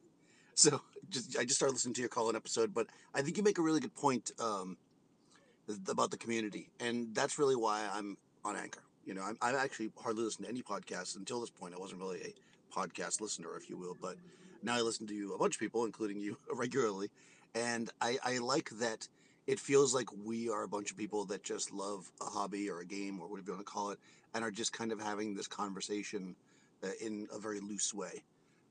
so, 0.54 0.80
just 1.10 1.38
I 1.38 1.44
just 1.44 1.56
started 1.56 1.74
listening 1.74 1.92
to 1.94 2.00
your 2.00 2.08
call-in 2.08 2.34
episode, 2.34 2.72
but 2.72 2.86
I 3.14 3.20
think 3.20 3.36
you 3.36 3.42
make 3.42 3.58
a 3.58 3.62
really 3.62 3.80
good 3.80 3.94
point 3.94 4.30
um, 4.40 4.78
about 5.90 6.10
the 6.10 6.16
community, 6.16 6.70
and 6.80 7.14
that's 7.14 7.38
really 7.38 7.56
why 7.56 7.86
I'm 7.92 8.16
on 8.46 8.56
Anchor. 8.56 8.80
You 9.04 9.12
know, 9.12 9.22
I'm, 9.22 9.36
I've 9.42 9.56
actually 9.56 9.92
hardly 10.02 10.22
listened 10.22 10.46
to 10.46 10.50
any 10.50 10.62
podcasts 10.62 11.16
until 11.16 11.38
this 11.40 11.50
point. 11.50 11.74
I 11.74 11.78
wasn't 11.78 12.00
really 12.00 12.20
a 12.22 12.34
podcast 12.74 13.20
listener, 13.20 13.56
if 13.56 13.68
you 13.68 13.76
will, 13.76 13.96
but 14.00 14.16
now 14.62 14.76
I 14.76 14.80
listen 14.80 15.06
to 15.08 15.14
you 15.14 15.34
a 15.34 15.38
bunch 15.38 15.56
of 15.56 15.60
people, 15.60 15.84
including 15.84 16.20
you, 16.20 16.38
regularly, 16.52 17.10
and 17.54 17.90
I, 18.00 18.18
I 18.24 18.38
like 18.38 18.70
that 18.78 19.08
it 19.46 19.58
feels 19.58 19.92
like 19.94 20.08
we 20.24 20.48
are 20.48 20.62
a 20.62 20.68
bunch 20.68 20.90
of 20.90 20.96
people 20.96 21.24
that 21.26 21.42
just 21.42 21.72
love 21.72 22.10
a 22.20 22.24
hobby 22.24 22.70
or 22.70 22.78
a 22.80 22.86
game 22.86 23.20
or 23.20 23.28
whatever 23.28 23.50
you 23.50 23.54
want 23.54 23.66
to 23.66 23.72
call 23.72 23.90
it, 23.90 23.98
and 24.34 24.44
are 24.44 24.50
just 24.50 24.72
kind 24.72 24.92
of 24.92 25.00
having 25.00 25.34
this 25.34 25.46
conversation 25.48 26.36
uh, 26.84 26.88
in 27.00 27.26
a 27.34 27.38
very 27.38 27.60
loose 27.60 27.92
way. 27.92 28.22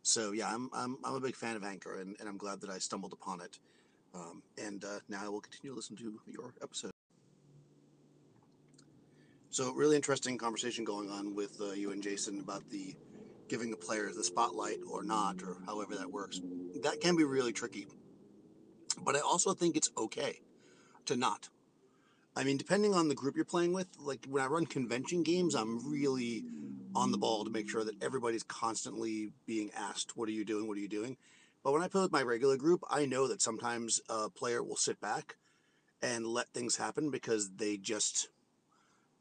So 0.03 0.31
yeah, 0.31 0.53
I'm 0.53 0.69
I'm, 0.73 0.97
I'm 1.03 1.15
a 1.15 1.19
big 1.19 1.35
fan 1.35 1.55
of 1.55 1.63
Anchor, 1.63 1.99
and, 1.99 2.15
and 2.19 2.27
I'm 2.27 2.37
glad 2.37 2.61
that 2.61 2.69
I 2.69 2.79
stumbled 2.79 3.13
upon 3.13 3.41
it. 3.41 3.59
Um, 4.13 4.41
and 4.61 4.83
uh, 4.83 4.99
now 5.07 5.21
I 5.23 5.29
will 5.29 5.39
continue 5.41 5.71
to 5.71 5.75
listen 5.75 5.95
to 5.97 6.19
your 6.27 6.53
episode. 6.61 6.91
So 9.51 9.71
really 9.73 9.95
interesting 9.95 10.37
conversation 10.37 10.85
going 10.85 11.09
on 11.09 11.35
with 11.35 11.59
uh, 11.61 11.71
you 11.71 11.91
and 11.91 12.01
Jason 12.01 12.39
about 12.39 12.69
the 12.69 12.95
giving 13.51 13.69
the 13.69 13.75
players 13.75 14.15
the 14.15 14.23
spotlight 14.23 14.77
or 14.89 15.03
not, 15.03 15.43
or 15.43 15.57
however 15.65 15.93
that 15.97 16.09
works. 16.09 16.39
That 16.83 17.01
can 17.01 17.17
be 17.17 17.25
really 17.25 17.51
tricky. 17.51 17.85
But 19.03 19.17
I 19.17 19.19
also 19.19 19.53
think 19.53 19.75
it's 19.75 19.91
okay 19.97 20.39
to 21.05 21.17
not. 21.17 21.49
I 22.33 22.45
mean, 22.45 22.55
depending 22.55 22.93
on 22.93 23.09
the 23.09 23.13
group 23.13 23.35
you're 23.35 23.43
playing 23.43 23.73
with, 23.73 23.87
like 23.99 24.25
when 24.25 24.41
I 24.41 24.47
run 24.47 24.65
convention 24.65 25.21
games, 25.23 25.53
I'm 25.53 25.91
really 25.91 26.45
on 26.95 27.11
the 27.11 27.17
ball 27.17 27.43
to 27.43 27.49
make 27.49 27.69
sure 27.69 27.83
that 27.83 28.01
everybody's 28.01 28.43
constantly 28.43 29.33
being 29.45 29.69
asked, 29.75 30.15
What 30.15 30.29
are 30.29 30.33
you 30.33 30.45
doing? 30.45 30.65
What 30.69 30.77
are 30.77 30.81
you 30.81 30.87
doing? 30.87 31.17
But 31.61 31.73
when 31.73 31.83
I 31.83 31.89
play 31.89 32.03
with 32.03 32.11
my 32.13 32.23
regular 32.23 32.55
group, 32.55 32.85
I 32.89 33.05
know 33.05 33.27
that 33.27 33.41
sometimes 33.41 33.99
a 34.07 34.29
player 34.29 34.63
will 34.63 34.77
sit 34.77 35.01
back 35.01 35.35
and 36.01 36.25
let 36.25 36.53
things 36.53 36.77
happen 36.77 37.11
because 37.11 37.51
they 37.57 37.75
just 37.75 38.29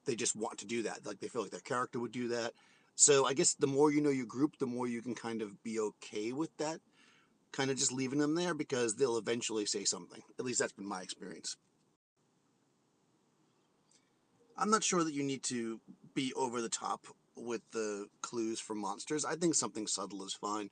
they 0.05 0.15
just 0.15 0.37
want 0.37 0.59
to 0.59 0.67
do 0.67 0.85
that. 0.85 1.05
Like 1.05 1.19
they 1.19 1.27
feel 1.27 1.43
like 1.43 1.51
their 1.51 1.61
character 1.61 1.99
would 1.99 2.13
do 2.13 2.29
that. 2.29 2.53
So 2.95 3.27
I 3.27 3.35
guess 3.35 3.55
the 3.55 3.67
more 3.67 3.91
you 3.91 4.01
know 4.01 4.11
your 4.11 4.27
group, 4.27 4.59
the 4.59 4.67
more 4.67 4.87
you 4.87 5.03
can 5.03 5.15
kind 5.15 5.43
of 5.43 5.63
be 5.63 5.81
okay 5.81 6.33
with 6.33 6.57
that. 6.59 6.81
Kind 7.53 7.71
of 7.71 7.77
just 7.77 7.93
leaving 7.93 8.19
them 8.19 8.35
there 8.35 8.55
because 8.55 8.95
they'll 8.95 9.19
eventually 9.19 9.67
say 9.67 9.85
something. 9.85 10.23
At 10.39 10.45
least 10.45 10.61
that's 10.61 10.73
been 10.73 10.87
my 10.87 11.03
experience. 11.03 11.57
I'm 14.57 14.71
not 14.71 14.85
sure 14.85 15.03
that 15.03 15.15
you 15.15 15.23
need 15.23 15.43
to 15.45 15.81
be 16.15 16.33
over 16.35 16.61
the 16.61 16.69
top 16.69 17.07
with 17.35 17.63
the 17.73 18.07
clues 18.21 18.61
for 18.61 18.75
monsters. 18.75 19.25
I 19.25 19.35
think 19.35 19.55
something 19.55 19.87
subtle 19.87 20.25
is 20.25 20.35
fine. 20.35 20.71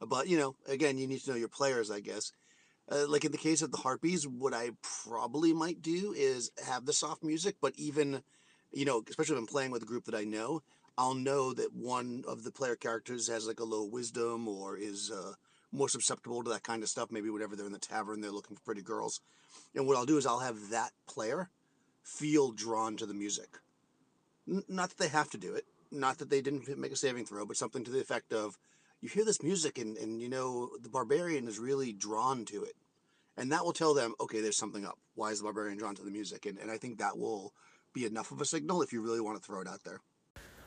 But, 0.00 0.28
you 0.28 0.38
know, 0.38 0.56
again, 0.66 0.98
you 0.98 1.06
need 1.06 1.20
to 1.20 1.30
know 1.30 1.36
your 1.36 1.48
players, 1.48 1.90
I 1.90 2.00
guess. 2.00 2.32
Uh, 2.90 3.06
like 3.08 3.24
in 3.24 3.32
the 3.32 3.38
case 3.38 3.62
of 3.62 3.70
the 3.70 3.78
Harpies, 3.78 4.26
what 4.26 4.52
I 4.52 4.70
probably 5.04 5.52
might 5.52 5.80
do 5.80 6.12
is 6.16 6.50
have 6.66 6.86
the 6.86 6.92
soft 6.92 7.22
music, 7.22 7.56
but 7.60 7.72
even, 7.76 8.22
you 8.72 8.84
know, 8.84 9.02
especially 9.08 9.36
I'm 9.36 9.46
playing 9.46 9.70
with 9.70 9.82
a 9.82 9.86
group 9.86 10.04
that 10.06 10.14
I 10.14 10.24
know, 10.24 10.62
I'll 11.00 11.14
know 11.14 11.54
that 11.54 11.72
one 11.72 12.24
of 12.28 12.44
the 12.44 12.52
player 12.52 12.76
characters 12.76 13.26
has 13.28 13.46
like 13.46 13.58
a 13.58 13.64
low 13.64 13.84
wisdom 13.86 14.46
or 14.46 14.76
is 14.76 15.10
uh, 15.10 15.32
more 15.72 15.88
susceptible 15.88 16.44
to 16.44 16.50
that 16.50 16.62
kind 16.62 16.82
of 16.82 16.90
stuff. 16.90 17.10
Maybe 17.10 17.30
whenever 17.30 17.56
they're 17.56 17.64
in 17.64 17.72
the 17.72 17.78
tavern, 17.78 18.20
they're 18.20 18.30
looking 18.30 18.54
for 18.54 18.62
pretty 18.64 18.82
girls. 18.82 19.22
And 19.74 19.86
what 19.86 19.96
I'll 19.96 20.04
do 20.04 20.18
is 20.18 20.26
I'll 20.26 20.40
have 20.40 20.68
that 20.68 20.90
player 21.08 21.48
feel 22.02 22.52
drawn 22.52 22.98
to 22.98 23.06
the 23.06 23.14
music. 23.14 23.48
N- 24.46 24.62
not 24.68 24.90
that 24.90 24.98
they 24.98 25.08
have 25.08 25.30
to 25.30 25.38
do 25.38 25.54
it, 25.54 25.64
not 25.90 26.18
that 26.18 26.28
they 26.28 26.42
didn't 26.42 26.68
make 26.76 26.92
a 26.92 26.96
saving 26.96 27.24
throw, 27.24 27.46
but 27.46 27.56
something 27.56 27.82
to 27.84 27.90
the 27.90 28.00
effect 28.00 28.34
of 28.34 28.58
you 29.00 29.08
hear 29.08 29.24
this 29.24 29.42
music 29.42 29.78
and, 29.78 29.96
and 29.96 30.20
you 30.20 30.28
know 30.28 30.68
the 30.82 30.90
barbarian 30.90 31.48
is 31.48 31.58
really 31.58 31.94
drawn 31.94 32.44
to 32.44 32.62
it. 32.62 32.74
And 33.38 33.50
that 33.52 33.64
will 33.64 33.72
tell 33.72 33.94
them, 33.94 34.12
okay, 34.20 34.42
there's 34.42 34.58
something 34.58 34.84
up. 34.84 34.98
Why 35.14 35.30
is 35.30 35.38
the 35.38 35.44
barbarian 35.44 35.78
drawn 35.78 35.94
to 35.94 36.04
the 36.04 36.10
music? 36.10 36.44
And, 36.44 36.58
and 36.58 36.70
I 36.70 36.76
think 36.76 36.98
that 36.98 37.16
will 37.16 37.54
be 37.94 38.04
enough 38.04 38.32
of 38.32 38.42
a 38.42 38.44
signal 38.44 38.82
if 38.82 38.92
you 38.92 39.00
really 39.00 39.22
want 39.22 39.38
to 39.38 39.42
throw 39.42 39.62
it 39.62 39.66
out 39.66 39.82
there. 39.82 40.02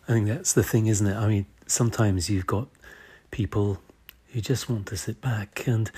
I 0.07 0.13
think 0.13 0.27
that's 0.27 0.53
the 0.53 0.63
thing, 0.63 0.87
isn't 0.87 1.07
it? 1.07 1.15
I 1.15 1.27
mean, 1.27 1.45
sometimes 1.67 2.29
you've 2.29 2.47
got 2.47 2.67
people 3.31 3.79
who 4.27 4.41
just 4.41 4.69
want 4.69 4.87
to 4.87 4.97
sit 4.97 5.21
back 5.21 5.67
and 5.67 5.89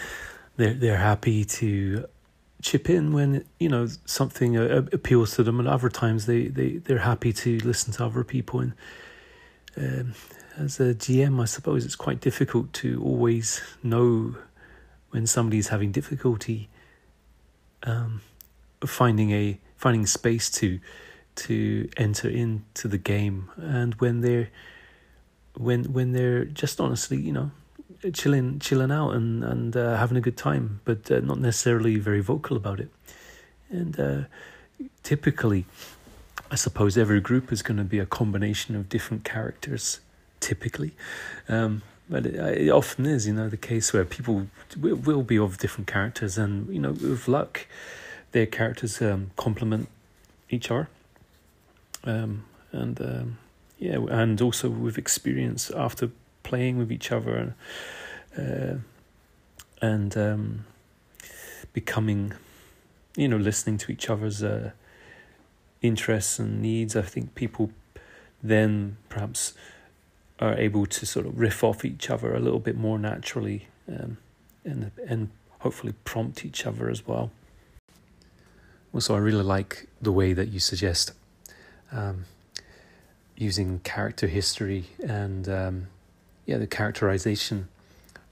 they're 0.57 0.73
they're 0.73 0.97
happy 0.97 1.43
to 1.43 2.05
chip 2.61 2.89
in 2.89 3.13
when 3.13 3.45
you 3.59 3.69
know 3.69 3.87
something 4.05 4.57
uh, 4.57 4.85
appeals 4.91 5.35
to 5.35 5.43
them, 5.43 5.59
and 5.59 5.67
other 5.67 5.89
times 5.89 6.25
they 6.25 6.47
they 6.47 6.77
they're 6.77 6.99
happy 6.99 7.33
to 7.33 7.59
listen 7.59 7.93
to 7.93 8.05
other 8.05 8.23
people. 8.23 8.59
And 8.59 8.73
um, 9.77 10.13
as 10.57 10.79
a 10.79 10.93
GM, 10.93 11.41
I 11.41 11.45
suppose 11.45 11.85
it's 11.85 11.95
quite 11.95 12.21
difficult 12.21 12.73
to 12.73 13.01
always 13.03 13.61
know 13.83 14.35
when 15.09 15.27
somebody's 15.27 15.69
having 15.69 15.91
difficulty 15.91 16.69
um, 17.83 18.21
finding 18.85 19.31
a 19.31 19.59
finding 19.77 20.05
space 20.05 20.49
to 20.49 20.79
to 21.35 21.89
enter 21.97 22.29
into 22.29 22.87
the 22.87 22.97
game, 22.97 23.49
and 23.57 23.95
when 23.95 24.21
they're 24.21 24.49
when 25.57 25.85
when 25.93 26.11
they're 26.11 26.45
just 26.45 26.79
honestly, 26.79 27.17
you 27.17 27.31
know, 27.31 27.51
chilling 28.13 28.59
chilling 28.59 28.91
out 28.91 29.11
and 29.11 29.43
and 29.43 29.75
uh, 29.75 29.97
having 29.97 30.17
a 30.17 30.21
good 30.21 30.37
time, 30.37 30.81
but 30.85 31.09
uh, 31.11 31.19
not 31.19 31.39
necessarily 31.39 31.97
very 31.97 32.21
vocal 32.21 32.57
about 32.57 32.79
it. 32.79 32.89
And 33.69 33.99
uh, 33.99 34.21
typically, 35.03 35.65
I 36.51 36.55
suppose 36.55 36.97
every 36.97 37.21
group 37.21 37.51
is 37.51 37.61
going 37.61 37.77
to 37.77 37.83
be 37.83 37.99
a 37.99 38.05
combination 38.05 38.75
of 38.75 38.89
different 38.89 39.23
characters. 39.23 39.99
Typically, 40.41 40.91
um, 41.49 41.81
but 42.07 42.25
it, 42.25 42.35
it, 42.35 42.69
often 42.69 43.07
is, 43.07 43.25
you 43.25 43.33
know, 43.33 43.49
the 43.49 43.57
case 43.57 43.93
where 43.93 44.05
people 44.05 44.47
will, 44.79 44.95
will 44.95 45.23
be 45.23 45.39
of 45.39 45.57
different 45.57 45.87
characters, 45.87 46.37
and 46.37 46.71
you 46.71 46.79
know, 46.79 46.91
with 46.91 47.27
luck, 47.27 47.65
their 48.31 48.45
characters 48.45 49.01
um, 49.01 49.31
complement 49.37 49.87
each 50.49 50.69
other. 50.69 50.87
Um, 52.05 52.45
and 52.71 52.99
um, 53.01 53.37
yeah, 53.79 53.97
and 54.09 54.41
also 54.41 54.69
with 54.69 54.97
experience 54.97 55.71
after 55.71 56.11
playing 56.43 56.77
with 56.77 56.91
each 56.91 57.11
other 57.11 57.55
uh, 58.37 58.75
and 59.81 60.17
um, 60.17 60.65
becoming, 61.73 62.33
you 63.15 63.27
know, 63.27 63.37
listening 63.37 63.77
to 63.79 63.91
each 63.91 64.09
other's 64.09 64.43
uh, 64.43 64.71
interests 65.81 66.39
and 66.39 66.61
needs. 66.61 66.95
I 66.95 67.01
think 67.01 67.35
people 67.35 67.71
then 68.43 68.97
perhaps 69.09 69.53
are 70.39 70.55
able 70.55 70.85
to 70.85 71.05
sort 71.05 71.25
of 71.25 71.39
riff 71.39 71.63
off 71.63 71.85
each 71.85 72.09
other 72.09 72.35
a 72.35 72.39
little 72.39 72.59
bit 72.59 72.77
more 72.77 72.99
naturally 72.99 73.67
um, 73.87 74.17
and 74.63 74.91
and 75.07 75.29
hopefully 75.59 75.93
prompt 76.03 76.45
each 76.45 76.65
other 76.65 76.89
as 76.89 77.07
well. 77.07 77.31
Also, 78.93 79.15
I 79.15 79.17
really 79.17 79.43
like 79.43 79.87
the 80.01 80.11
way 80.11 80.33
that 80.33 80.49
you 80.49 80.59
suggest 80.59 81.11
um, 81.91 82.25
using 83.35 83.79
character 83.79 84.27
history 84.27 84.85
and 85.03 85.47
um, 85.49 85.87
yeah, 86.45 86.57
the 86.57 86.67
characterization 86.67 87.67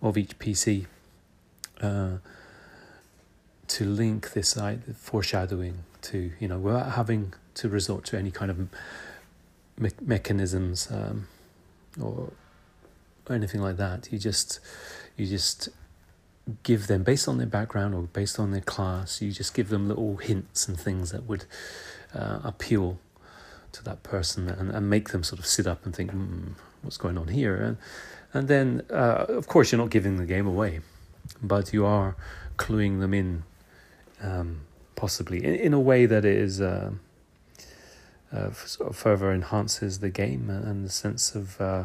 of 0.01 0.17
each 0.17 0.37
PC 0.39 0.85
uh, 1.81 2.17
to 3.67 3.85
link 3.85 4.33
this 4.33 4.57
foreshadowing 4.95 5.79
to 6.01 6.31
you 6.39 6.47
know 6.47 6.59
without 6.59 6.91
having 6.93 7.33
to 7.55 7.69
resort 7.69 8.03
to 8.05 8.17
any 8.17 8.31
kind 8.31 8.51
of 8.51 8.59
me- 9.77 9.89
mechanisms 10.01 10.89
um, 10.91 11.27
or 11.99 12.31
or 13.27 13.35
anything 13.35 13.61
like 13.61 13.77
that. 13.77 14.11
You 14.11 14.19
just 14.19 14.59
you 15.17 15.25
just 15.25 15.69
give 16.63 16.87
them 16.87 17.03
based 17.03 17.27
on 17.27 17.37
their 17.37 17.47
background 17.47 17.95
or 17.95 18.03
based 18.03 18.39
on 18.39 18.51
their 18.51 18.61
class. 18.61 19.21
You 19.21 19.31
just 19.31 19.53
give 19.53 19.69
them 19.69 19.87
little 19.87 20.17
hints 20.17 20.67
and 20.67 20.79
things 20.79 21.11
that 21.11 21.23
would 21.23 21.45
uh, 22.13 22.39
appeal 22.43 22.99
to 23.73 23.83
that 23.83 24.03
person 24.03 24.49
and, 24.49 24.71
and 24.71 24.89
make 24.89 25.09
them 25.09 25.23
sort 25.23 25.39
of 25.39 25.45
sit 25.45 25.67
up 25.67 25.85
and 25.85 25.95
think, 25.95 26.11
hmm, 26.11 26.53
what's 26.81 26.97
going 26.97 27.17
on 27.17 27.27
here? 27.27 27.55
And 27.55 27.77
and 28.33 28.47
then, 28.47 28.81
uh, 28.89 29.25
of 29.29 29.47
course, 29.47 29.71
you're 29.71 29.79
not 29.79 29.91
giving 29.91 30.17
the 30.17 30.25
game 30.25 30.47
away, 30.47 30.79
but 31.41 31.71
you 31.71 31.85
are 31.85 32.15
cluing 32.57 32.99
them 32.99 33.13
in, 33.13 33.43
um, 34.21 34.61
possibly 34.95 35.43
in, 35.43 35.53
in 35.53 35.73
a 35.73 35.79
way 35.79 36.07
that 36.07 36.25
is 36.25 36.59
uh, 36.59 36.93
uh, 38.31 38.51
sort 38.51 38.89
of 38.89 38.95
further 38.95 39.31
enhances 39.31 39.99
the 39.99 40.09
game 40.09 40.49
and 40.49 40.83
the 40.83 40.89
sense 40.89 41.35
of 41.35 41.61
uh, 41.61 41.83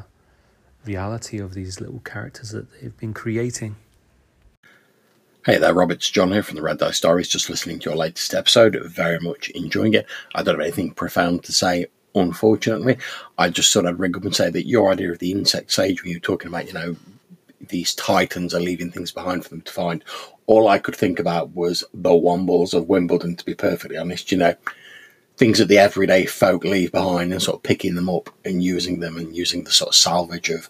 reality 0.86 1.38
of 1.38 1.52
these 1.52 1.80
little 1.80 2.00
characters 2.00 2.50
that 2.50 2.80
they've 2.80 2.96
been 2.96 3.12
creating. 3.12 3.76
Hey 5.48 5.56
there, 5.56 5.72
Rob. 5.72 5.90
It's 5.90 6.10
John 6.10 6.30
here 6.30 6.42
from 6.42 6.56
the 6.56 6.62
Red 6.62 6.76
Dice 6.76 6.98
Stories. 6.98 7.26
Just 7.26 7.48
listening 7.48 7.78
to 7.78 7.88
your 7.88 7.96
latest 7.96 8.34
episode. 8.34 8.78
Very 8.84 9.18
much 9.18 9.48
enjoying 9.48 9.94
it. 9.94 10.04
I 10.34 10.42
don't 10.42 10.56
have 10.56 10.60
anything 10.60 10.90
profound 10.90 11.42
to 11.44 11.54
say, 11.54 11.86
unfortunately. 12.14 12.98
I 13.38 13.48
just 13.48 13.72
thought 13.72 13.86
I'd 13.86 13.98
ring 13.98 14.14
up 14.14 14.24
and 14.24 14.36
say 14.36 14.50
that 14.50 14.66
your 14.66 14.92
idea 14.92 15.10
of 15.10 15.20
the 15.20 15.32
insect 15.32 15.78
age, 15.78 16.02
when 16.02 16.10
you 16.10 16.18
were 16.18 16.20
talking 16.20 16.48
about, 16.48 16.66
you 16.66 16.74
know, 16.74 16.96
these 17.66 17.94
titans 17.94 18.52
are 18.52 18.60
leaving 18.60 18.90
things 18.90 19.10
behind 19.10 19.42
for 19.42 19.48
them 19.48 19.62
to 19.62 19.72
find, 19.72 20.04
all 20.44 20.68
I 20.68 20.78
could 20.78 20.94
think 20.94 21.18
about 21.18 21.54
was 21.54 21.82
the 21.94 22.10
Wombles 22.10 22.74
of 22.74 22.90
Wimbledon, 22.90 23.34
to 23.36 23.44
be 23.46 23.54
perfectly 23.54 23.96
honest. 23.96 24.30
You 24.30 24.36
know, 24.36 24.54
things 25.38 25.60
that 25.60 25.68
the 25.68 25.78
everyday 25.78 26.26
folk 26.26 26.62
leave 26.62 26.92
behind 26.92 27.32
and 27.32 27.40
sort 27.40 27.56
of 27.56 27.62
picking 27.62 27.94
them 27.94 28.10
up 28.10 28.28
and 28.44 28.62
using 28.62 29.00
them 29.00 29.16
and 29.16 29.34
using 29.34 29.64
the 29.64 29.70
sort 29.70 29.88
of 29.88 29.94
salvage 29.94 30.50
of 30.50 30.68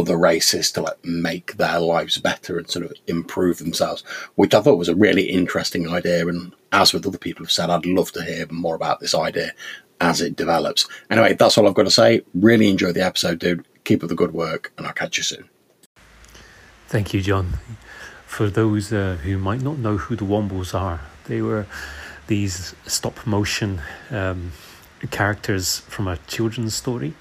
other 0.00 0.18
races 0.18 0.72
to 0.72 0.82
like 0.82 1.04
make 1.04 1.56
their 1.56 1.78
lives 1.78 2.18
better 2.18 2.58
and 2.58 2.68
sort 2.68 2.84
of 2.84 2.92
improve 3.06 3.58
themselves, 3.58 4.02
which 4.34 4.54
I 4.54 4.60
thought 4.60 4.78
was 4.78 4.88
a 4.88 4.94
really 4.94 5.30
interesting 5.30 5.88
idea. 5.88 6.26
And 6.26 6.54
as 6.72 6.92
with 6.92 7.06
other 7.06 7.18
people 7.18 7.44
have 7.44 7.52
said, 7.52 7.70
I'd 7.70 7.86
love 7.86 8.12
to 8.12 8.24
hear 8.24 8.46
more 8.50 8.74
about 8.74 9.00
this 9.00 9.14
idea 9.14 9.52
as 10.00 10.20
it 10.20 10.36
develops. 10.36 10.88
Anyway, 11.10 11.34
that's 11.34 11.58
all 11.58 11.68
I've 11.68 11.74
got 11.74 11.84
to 11.84 11.90
say. 11.90 12.22
Really 12.34 12.68
enjoy 12.68 12.92
the 12.92 13.04
episode, 13.04 13.38
dude. 13.38 13.66
Keep 13.84 14.02
up 14.02 14.08
the 14.08 14.14
good 14.14 14.32
work, 14.32 14.72
and 14.76 14.86
I'll 14.86 14.92
catch 14.92 15.16
you 15.16 15.22
soon. 15.22 15.48
Thank 16.88 17.14
you, 17.14 17.20
John. 17.20 17.54
For 18.26 18.48
those 18.48 18.92
uh, 18.92 19.18
who 19.22 19.38
might 19.38 19.62
not 19.62 19.78
know 19.78 19.96
who 19.96 20.16
the 20.16 20.24
Wombles 20.24 20.74
are, 20.74 21.00
they 21.26 21.42
were 21.42 21.66
these 22.26 22.74
stop 22.86 23.26
motion 23.26 23.80
um, 24.10 24.52
characters 25.10 25.80
from 25.80 26.06
a 26.06 26.16
children's 26.28 26.74
story 26.74 27.14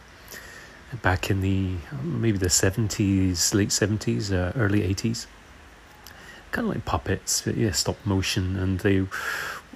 back 1.02 1.30
in 1.30 1.42
the 1.42 1.76
maybe 2.04 2.38
the 2.38 2.48
70s, 2.48 3.54
late 3.54 3.70
70s, 3.70 4.32
uh, 4.32 4.58
early 4.58 4.82
80s. 4.82 5.28
Kind 6.52 6.68
of 6.68 6.74
like 6.74 6.86
puppets, 6.86 7.46
yeah, 7.46 7.72
stop 7.72 7.98
motion, 8.06 8.56
and 8.56 8.80
they. 8.80 9.06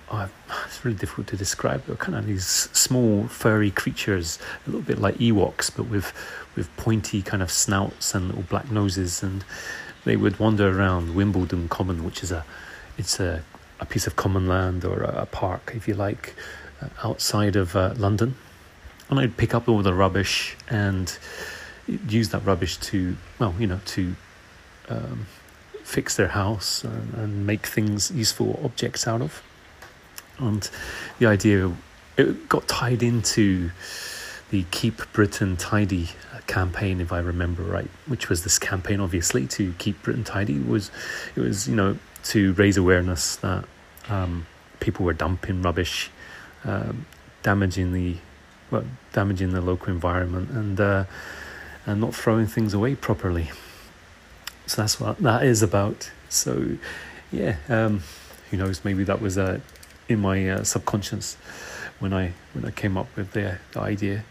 Uh, 0.10 0.28
it's 0.66 0.84
really 0.84 0.98
difficult 0.98 1.28
to 1.28 1.38
describe. 1.38 1.86
They're 1.86 1.96
kind 1.96 2.18
of 2.18 2.26
these 2.28 2.46
small 2.46 3.28
furry 3.28 3.72
creatures, 3.72 4.38
a 4.66 4.70
little 4.70 4.82
bit 4.82 5.00
like 5.00 5.16
Ewoks, 5.16 5.72
but 5.76 5.88
with 5.88 6.14
with 6.56 6.76
pointy 6.78 7.22
kind 7.22 7.42
of 7.44 7.52
snouts 7.52 8.14
and 8.16 8.28
little 8.28 8.44
black 8.44 8.72
noses, 8.72 9.24
and 9.24 9.44
they 10.04 10.16
would 10.16 10.40
wander 10.40 10.78
around 10.78 11.16
Wimbledon 11.16 11.70
Common, 11.70 12.04
which 12.04 12.24
is 12.24 12.32
a 12.32 12.44
it's 12.98 13.20
a 13.20 13.44
a 13.80 13.86
piece 13.86 14.08
of 14.08 14.16
common 14.16 14.48
land 14.48 14.84
or 14.86 15.04
a, 15.04 15.22
a 15.22 15.26
park, 15.28 15.74
if 15.76 15.88
you 15.88 15.94
like, 15.94 16.36
uh, 16.82 16.88
outside 17.04 17.56
of 17.56 17.76
uh, 17.76 17.94
London 17.98 18.36
and 19.14 19.20
I'd 19.20 19.38
pick 19.38 19.54
up 19.54 19.70
all 19.70 19.84
the 19.84 19.94
rubbish 19.94 20.58
and 20.70 21.16
use 22.08 22.30
that 22.30 22.44
rubbish 22.46 22.78
to, 22.78 23.16
well, 23.38 23.54
you 23.60 23.68
know, 23.68 23.80
to 23.86 24.16
um, 24.90 25.28
fix 25.84 26.16
their 26.16 26.30
house 26.30 26.84
and, 26.84 27.14
and, 27.14 27.46
make 27.46 27.68
things 27.68 28.10
useful 28.10 28.60
objects 28.64 29.08
out 29.08 29.22
of. 29.22 29.44
And 30.40 30.68
the 31.20 31.28
idea 31.28 31.72
it 32.18 32.50
got 32.50 32.68
tied 32.68 33.04
into 33.04 33.70
the 34.50 34.64
Keep 34.72 35.14
Britain 35.14 35.58
Tidy 35.58 36.10
campaign, 36.48 37.00
if 37.00 37.12
I 37.12 37.20
remember 37.20 37.62
right, 37.62 37.90
which 38.08 38.30
was 38.30 38.44
this 38.44 38.58
campaign, 38.58 39.00
obviously, 39.00 39.46
to 39.48 39.74
keep 39.78 40.02
Britain 40.02 40.24
tidy. 40.24 40.56
It 40.56 40.68
was 40.68 40.92
it 41.36 41.40
was 41.40 41.68
you 41.68 41.76
know 41.76 41.98
to 42.26 42.54
raise 42.54 42.78
awareness 42.78 43.36
that 43.38 43.66
um, 44.10 44.46
people 44.80 45.06
were 45.06 45.14
dumping 45.14 45.62
rubbish, 45.62 46.10
um, 46.66 47.06
damaging 47.44 47.94
the 47.94 48.18
well, 48.74 48.86
damaging 49.14 49.52
the 49.52 49.62
local 49.62 49.94
environment 49.94 50.50
and 50.50 50.80
uh, 50.82 51.06
and 51.86 52.02
not 52.02 52.16
throwing 52.16 52.48
things 52.48 52.74
away 52.74 52.96
properly. 52.96 53.52
So 54.66 54.82
that's 54.82 55.00
what 55.00 55.20
that 55.20 55.44
is 55.44 55.62
about. 55.62 56.12
So 56.28 56.78
yeah, 57.32 57.58
um, 57.70 58.02
who 58.50 58.58
knows? 58.58 58.84
Maybe 58.84 59.04
that 59.04 59.22
was 59.22 59.38
uh, 59.38 59.60
in 60.10 60.20
my 60.20 60.50
uh, 60.50 60.64
subconscious 60.64 61.36
when 62.00 62.14
I 62.14 62.34
when 62.54 62.66
I 62.66 62.72
came 62.72 62.98
up 62.98 63.08
with 63.16 63.34
the, 63.34 63.60
the 63.74 63.80
idea. 63.80 64.26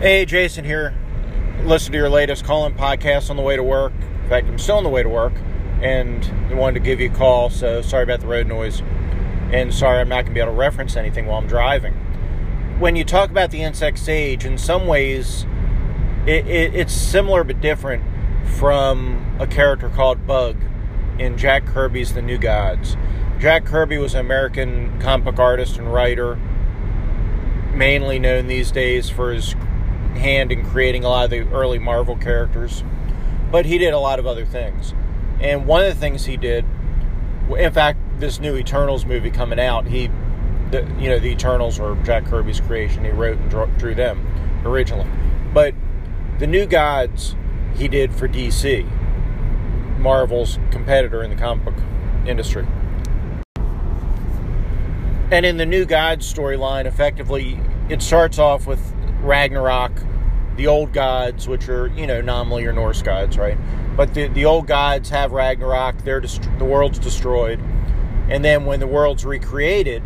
Hey, 0.00 0.24
Jason 0.24 0.64
here. 0.64 0.94
Listen 1.64 1.92
to 1.92 1.98
your 1.98 2.10
latest 2.10 2.44
call-in 2.44 2.74
podcast 2.74 3.30
on 3.30 3.36
the 3.36 3.42
way 3.42 3.56
to 3.56 3.62
work. 3.62 3.92
In 4.22 4.28
fact, 4.28 4.48
I'm 4.48 4.58
still 4.58 4.76
on 4.76 4.84
the 4.84 4.90
way 4.90 5.02
to 5.02 5.08
work, 5.08 5.32
and 5.82 6.24
I 6.50 6.54
wanted 6.54 6.80
to 6.80 6.84
give 6.84 7.00
you 7.00 7.10
a 7.10 7.14
call. 7.14 7.50
So 7.50 7.82
sorry 7.82 8.04
about 8.04 8.20
the 8.20 8.26
road 8.26 8.46
noise 8.46 8.82
and 9.54 9.72
sorry, 9.72 10.00
I'm 10.00 10.08
not 10.08 10.24
going 10.24 10.26
to 10.26 10.32
be 10.32 10.40
able 10.40 10.50
to 10.50 10.58
reference 10.58 10.96
anything 10.96 11.26
while 11.26 11.38
I'm 11.38 11.46
driving. 11.46 11.94
When 12.80 12.96
you 12.96 13.04
talk 13.04 13.30
about 13.30 13.52
the 13.52 13.62
insect 13.62 14.08
age, 14.08 14.44
in 14.44 14.58
some 14.58 14.88
ways, 14.88 15.46
it, 16.26 16.48
it, 16.48 16.74
it's 16.74 16.92
similar 16.92 17.44
but 17.44 17.60
different 17.60 18.02
from 18.44 19.36
a 19.38 19.46
character 19.46 19.88
called 19.88 20.26
Bug 20.26 20.56
in 21.20 21.38
Jack 21.38 21.66
Kirby's 21.66 22.14
The 22.14 22.20
New 22.20 22.36
Gods. 22.36 22.96
Jack 23.38 23.64
Kirby 23.64 23.96
was 23.96 24.14
an 24.14 24.20
American 24.20 25.00
comic 25.00 25.24
book 25.24 25.38
artist 25.38 25.78
and 25.78 25.92
writer, 25.92 26.34
mainly 27.72 28.18
known 28.18 28.48
these 28.48 28.72
days 28.72 29.08
for 29.08 29.32
his 29.32 29.52
hand 30.16 30.50
in 30.50 30.68
creating 30.68 31.04
a 31.04 31.08
lot 31.08 31.26
of 31.26 31.30
the 31.30 31.42
early 31.54 31.78
Marvel 31.78 32.16
characters, 32.16 32.82
but 33.52 33.66
he 33.66 33.78
did 33.78 33.94
a 33.94 34.00
lot 34.00 34.18
of 34.18 34.26
other 34.26 34.44
things. 34.44 34.94
And 35.38 35.64
one 35.64 35.84
of 35.84 35.94
the 35.94 36.00
things 36.00 36.24
he 36.24 36.36
did, 36.36 36.64
in 37.50 37.72
fact, 37.72 37.98
this 38.18 38.40
new 38.40 38.56
Eternals 38.56 39.04
movie 39.04 39.30
coming 39.30 39.60
out, 39.60 39.86
he, 39.86 40.08
the, 40.70 40.80
you 40.98 41.08
know, 41.08 41.18
the 41.18 41.30
Eternals 41.30 41.78
were 41.78 41.96
Jack 42.04 42.24
Kirby's 42.24 42.60
creation. 42.60 43.04
He 43.04 43.10
wrote 43.10 43.38
and 43.38 43.50
drew, 43.50 43.66
drew 43.78 43.94
them 43.94 44.26
originally, 44.64 45.08
but 45.52 45.74
the 46.38 46.46
New 46.46 46.66
Gods 46.66 47.36
he 47.76 47.88
did 47.88 48.12
for 48.14 48.28
DC, 48.28 48.88
Marvel's 49.98 50.58
competitor 50.70 51.22
in 51.22 51.30
the 51.30 51.36
comic 51.36 51.64
book 51.64 51.74
industry. 52.26 52.66
And 55.30 55.44
in 55.44 55.56
the 55.56 55.66
New 55.66 55.84
Gods 55.84 56.32
storyline, 56.32 56.86
effectively, 56.86 57.60
it 57.88 58.02
starts 58.02 58.38
off 58.38 58.66
with 58.66 58.80
Ragnarok, 59.20 59.92
the 60.56 60.66
old 60.66 60.92
gods, 60.92 61.48
which 61.48 61.68
are, 61.68 61.88
you 61.88 62.06
know, 62.06 62.20
nominally 62.20 62.62
your 62.62 62.72
Norse 62.72 63.02
gods, 63.02 63.36
right? 63.36 63.58
But 63.96 64.14
the, 64.14 64.28
the 64.28 64.44
old 64.44 64.66
gods 64.66 65.08
have 65.10 65.32
Ragnarok, 65.32 65.98
they're 65.98 66.20
dest- 66.20 66.48
the 66.58 66.64
world's 66.64 66.98
destroyed 66.98 67.60
and 68.28 68.44
then 68.44 68.64
when 68.64 68.80
the 68.80 68.86
world's 68.86 69.24
recreated, 69.24 70.02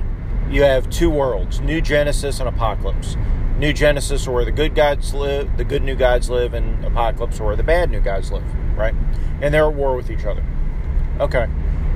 you 0.51 0.63
have 0.63 0.91
two 0.91 1.11
worlds 1.11 1.61
New 1.61 1.81
Genesis 1.81 2.41
and 2.41 2.55
Apokolips. 2.55 3.17
New 3.59 3.73
Genesis 3.73 4.27
where 4.29 4.45
the 4.45 4.53
good 4.53 4.75
gods 4.75 5.15
live, 5.15 5.57
the 5.57 5.65
good 5.65 5.83
new 5.83 5.97
gods 5.97 6.31
live, 6.31 6.55
and 6.55 6.85
Apokolips 6.85 7.41
where 7.41 7.57
the 7.57 7.63
bad 7.63 7.91
new 7.91 8.01
gods 8.01 8.31
live, 8.31 8.45
right? 8.77 8.95
And 9.41 9.53
they're 9.53 9.67
at 9.67 9.75
war 9.75 9.97
with 9.97 10.11
each 10.11 10.25
other. 10.25 10.45
Okay. 11.21 11.49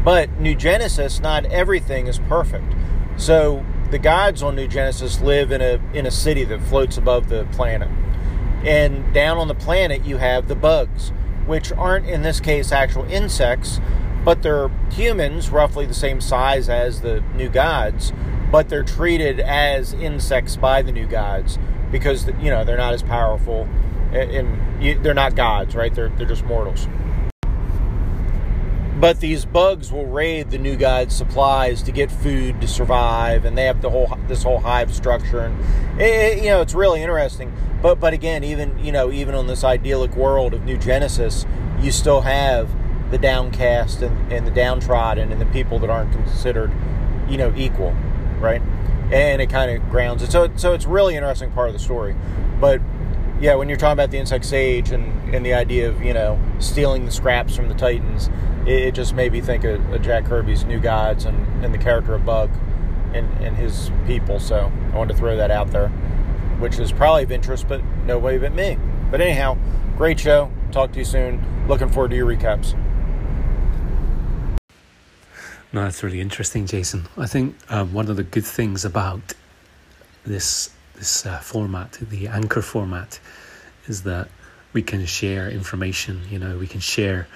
But 0.05 0.41
New 0.41 0.57
Genesis, 0.57 1.21
not 1.21 1.45
everything 1.47 2.09
is 2.09 2.19
perfect. 2.19 2.73
So 3.17 3.65
the 3.91 3.99
gods 3.99 4.43
on 4.43 4.57
New 4.57 4.67
Genesis 4.67 5.21
live 5.21 5.53
in 5.53 5.61
a 5.61 5.81
in 5.93 6.07
a 6.07 6.11
city 6.11 6.45
that 6.45 6.61
floats 6.63 6.97
above 6.97 7.29
the 7.29 7.47
planet. 7.53 7.89
And 8.65 9.13
down 9.13 9.39
on 9.39 9.49
the 9.49 9.55
planet 9.55 10.05
you 10.05 10.19
have 10.19 10.49
the 10.49 10.55
bugs, 10.55 11.13
which 11.47 11.73
aren't 11.73 12.07
in 12.07 12.23
this 12.23 12.41
case 12.41 12.73
actual 12.73 13.05
insects, 13.05 13.81
but 14.25 14.43
they're 14.43 14.71
humans, 14.91 15.51
roughly 15.51 15.87
the 15.87 15.95
same 15.95 16.21
size 16.21 16.69
as 16.69 17.01
the 17.01 17.23
new 17.35 17.49
gods, 17.49 18.13
but 18.51 18.69
they're 18.69 18.85
treated 18.85 19.41
as 19.41 19.93
insects 19.95 20.57
by 20.57 20.83
the 20.83 20.93
new 20.93 21.07
gods 21.07 21.59
because 21.91 22.27
you 22.41 22.51
know 22.51 22.65
they're 22.65 22.77
not 22.77 22.95
as 22.95 23.03
powerful 23.03 23.69
eh, 24.13 24.39
and 24.39 25.05
they're 25.05 25.15
not 25.15 25.35
gods, 25.35 25.75
right? 25.75 25.95
They're 25.95 26.09
they're 26.11 26.27
just 26.27 26.45
mortals. 26.45 26.87
But 29.03 29.19
these 29.19 29.45
bugs 29.45 29.91
will 29.91 30.07
raid 30.07 30.53
the 30.53 30.59
new 30.59 30.77
gods' 30.77 31.17
supplies 31.17 31.83
to 31.83 31.91
get 31.91 32.09
food 32.09 32.61
to 32.61 32.69
survive, 32.69 33.45
and 33.45 33.59
they 33.59 33.65
have 33.65 33.83
the 33.83 33.91
whole 33.91 34.17
this 34.29 34.45
whole 34.45 34.61
hive 34.61 34.95
structure, 34.95 35.41
and 35.41 36.01
it, 36.01 36.39
you 36.39 36.51
know 36.51 36.61
it's 36.61 36.73
really 36.73 37.03
interesting. 37.03 37.53
But 37.83 37.99
but 37.99 38.13
again, 38.13 38.45
even 38.45 38.79
you 38.79 38.93
know 38.93 39.11
even 39.11 39.35
on 39.35 39.49
this 39.49 39.65
idyllic 39.65 40.15
world 40.15 40.55
of 40.55 40.63
New 40.63 40.79
Genesis, 40.79 41.47
you 41.81 41.91
still 41.91 42.21
have 42.21 42.71
the 43.11 43.19
downcast 43.19 44.03
and, 44.03 44.33
and 44.33 44.47
the 44.47 44.53
downtrodden 44.53 45.33
and 45.33 45.41
the 45.41 45.47
people 45.47 45.81
that 45.81 45.91
aren't 45.91 46.13
considered, 46.13 46.71
you 47.29 47.37
know, 47.37 47.53
equal, 47.57 47.91
right? 48.39 48.63
And 49.11 49.43
it 49.43 49.51
kind 49.51 49.73
of 49.73 49.91
grounds 49.91 50.23
it. 50.23 50.31
So, 50.31 50.49
so 50.55 50.75
it's 50.75 50.87
really 50.87 51.17
interesting 51.17 51.51
part 51.51 51.67
of 51.67 51.73
the 51.73 51.81
story. 51.81 52.15
But 52.61 52.81
yeah, 53.43 53.57
when 53.57 53.69
you're 53.69 53.77
talking 53.77 53.95
about 53.95 54.13
the 54.13 54.19
insect 54.19 54.53
age 54.53 54.93
and, 54.93 55.35
and 55.35 55.45
the 55.45 55.53
idea 55.53 55.89
of, 55.89 56.01
you 56.01 56.15
know, 56.15 56.39
stealing 56.61 57.05
the 57.05 57.11
scraps 57.11 57.57
from 57.57 57.67
the 57.69 57.75
Titans, 57.75 58.31
it, 58.67 58.83
it 58.83 58.95
just 58.95 59.15
made 59.15 59.33
me 59.33 59.41
think 59.41 59.65
of, 59.65 59.93
of, 59.93 60.01
Jack 60.01 60.27
Kirby's 60.27 60.65
New 60.65 60.79
Gods 60.79 61.25
and, 61.25 61.65
and 61.65 61.75
the 61.75 61.79
character 61.79 62.15
of 62.15 62.25
Bug 62.25 62.51
and, 63.13 63.29
and 63.45 63.57
his 63.57 63.91
people. 64.07 64.39
So 64.39 64.71
I 64.93 64.97
wanted 64.97 65.15
to 65.15 65.19
throw 65.19 65.37
that 65.37 65.51
out 65.51 65.73
there, 65.73 65.89
which 66.61 66.79
is 66.79 66.93
probably 66.93 67.25
of 67.25 67.33
interest, 67.33 67.67
but 67.67 67.83
nobody 68.07 68.39
but 68.39 68.55
me. 68.55 68.79
But 69.11 69.21
anyhow, 69.21 69.59
great 69.97 70.21
show. 70.21 70.49
Talk 70.71 70.93
to 70.93 71.01
you 71.01 71.05
soon. 71.05 71.45
Looking 71.67 71.89
forward 71.89 72.11
to 72.11 72.17
your 72.17 72.27
recaps. 72.27 72.79
No, 75.73 75.83
that's 75.83 76.05
really 76.05 76.21
interesting, 76.21 76.65
Jason. 76.65 77.09
I 77.17 77.27
think 77.27 77.57
um, 77.71 77.93
one 77.93 78.09
of 78.09 78.17
the 78.17 78.23
good 78.23 78.45
things 78.45 78.85
about 78.85 79.35
this 80.25 80.72
this 81.03 81.27
uh, 81.27 81.37
format, 81.41 81.99
the 82.01 82.29
anchor 82.29 82.63
format, 82.63 83.19
is 83.89 84.05
that 84.05 84.29
we 84.73 84.83
can 84.83 85.05
share 85.05 85.51
information. 85.51 86.23
You 86.31 86.39
know, 86.39 86.57
we 86.59 86.69
can 86.69 86.79
share 86.79 87.27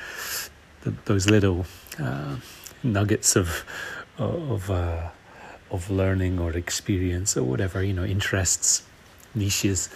the, 0.82 0.94
those 1.06 1.28
little 1.28 1.66
uh, 1.98 2.36
nuggets 2.84 3.34
of 3.34 3.64
of 4.18 4.70
uh, 4.70 5.08
of 5.72 5.90
learning 5.90 6.38
or 6.38 6.52
experience 6.52 7.36
or 7.36 7.42
whatever 7.42 7.82
you 7.82 7.92
know 7.92 8.04
interests 8.04 8.84
niches 9.34 9.90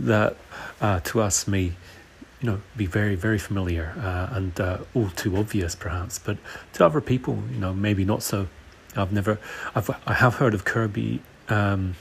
that 0.00 0.36
uh, 0.80 0.98
to 1.08 1.20
us 1.22 1.46
may 1.46 1.66
you 2.40 2.46
know 2.48 2.60
be 2.76 2.86
very 2.86 3.14
very 3.14 3.38
familiar 3.38 3.94
uh, 3.98 4.36
and 4.36 4.60
uh, 4.60 4.78
all 4.94 5.10
too 5.10 5.36
obvious 5.36 5.76
perhaps 5.76 6.18
but 6.18 6.36
to 6.72 6.84
other 6.84 7.00
people 7.00 7.34
you 7.52 7.60
know 7.60 7.72
maybe 7.72 8.04
not 8.04 8.22
so 8.22 8.48
I've 8.96 9.12
never 9.12 9.38
I've 9.76 9.88
I 10.06 10.14
have 10.14 10.34
heard 10.34 10.54
of 10.54 10.64
Kirby 10.64 11.20
um, 11.48 11.94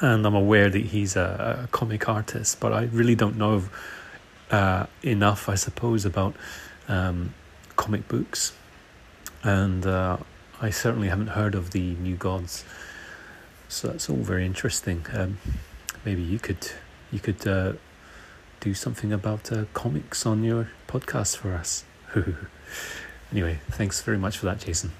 and 0.00 0.26
I'm 0.26 0.34
aware 0.34 0.70
that 0.70 0.86
he's 0.86 1.16
a, 1.16 1.64
a, 1.64 1.66
comic 1.68 2.08
artist 2.08 2.60
but 2.60 2.72
I 2.72 2.84
really 2.84 3.14
don't 3.14 3.36
know 3.36 3.64
uh, 4.50 4.86
enough 5.02 5.48
I 5.48 5.54
suppose 5.54 6.04
about 6.04 6.34
um, 6.88 7.34
comic 7.76 8.08
books 8.08 8.52
and 9.42 9.86
uh, 9.86 10.18
I 10.60 10.70
certainly 10.70 11.08
haven't 11.08 11.28
heard 11.28 11.54
of 11.54 11.70
the 11.70 11.94
New 11.94 12.16
Gods 12.16 12.64
so 13.68 13.88
that's 13.88 14.08
all 14.08 14.16
very 14.16 14.46
interesting 14.46 15.04
um, 15.12 15.38
maybe 16.04 16.22
you 16.22 16.38
could 16.38 16.70
you 17.10 17.20
could 17.20 17.46
uh, 17.46 17.74
do 18.62 18.74
something 18.74 19.12
about 19.12 19.52
uh, 19.52 19.64
comics 19.74 20.24
on 20.24 20.44
your 20.44 20.70
podcast 20.86 21.36
for 21.36 21.52
us. 21.52 21.84
anyway, 23.32 23.58
thanks 23.70 24.00
very 24.00 24.18
much 24.18 24.38
for 24.38 24.46
that, 24.46 24.60
Jason. 24.60 24.92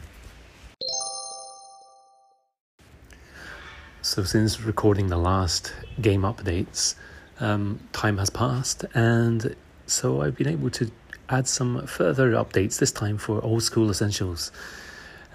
So, 4.05 4.25
since 4.25 4.61
recording 4.61 5.07
the 5.07 5.17
last 5.17 5.73
game 6.01 6.23
updates, 6.23 6.97
um, 7.39 7.79
time 7.93 8.19
has 8.19 8.31
passed, 8.31 8.85
and 8.95 9.55
so 9.87 10.23
I've 10.23 10.37
been 10.37 10.49
able 10.49 10.71
to 10.71 10.91
add 11.29 11.47
some 11.47 11.87
further 11.87 12.33
updates 12.33 12.81
this 12.81 12.91
time 12.91 13.17
for 13.17 13.41
old 13.45 13.63
school 13.63 13.89
essentials. 13.89 14.51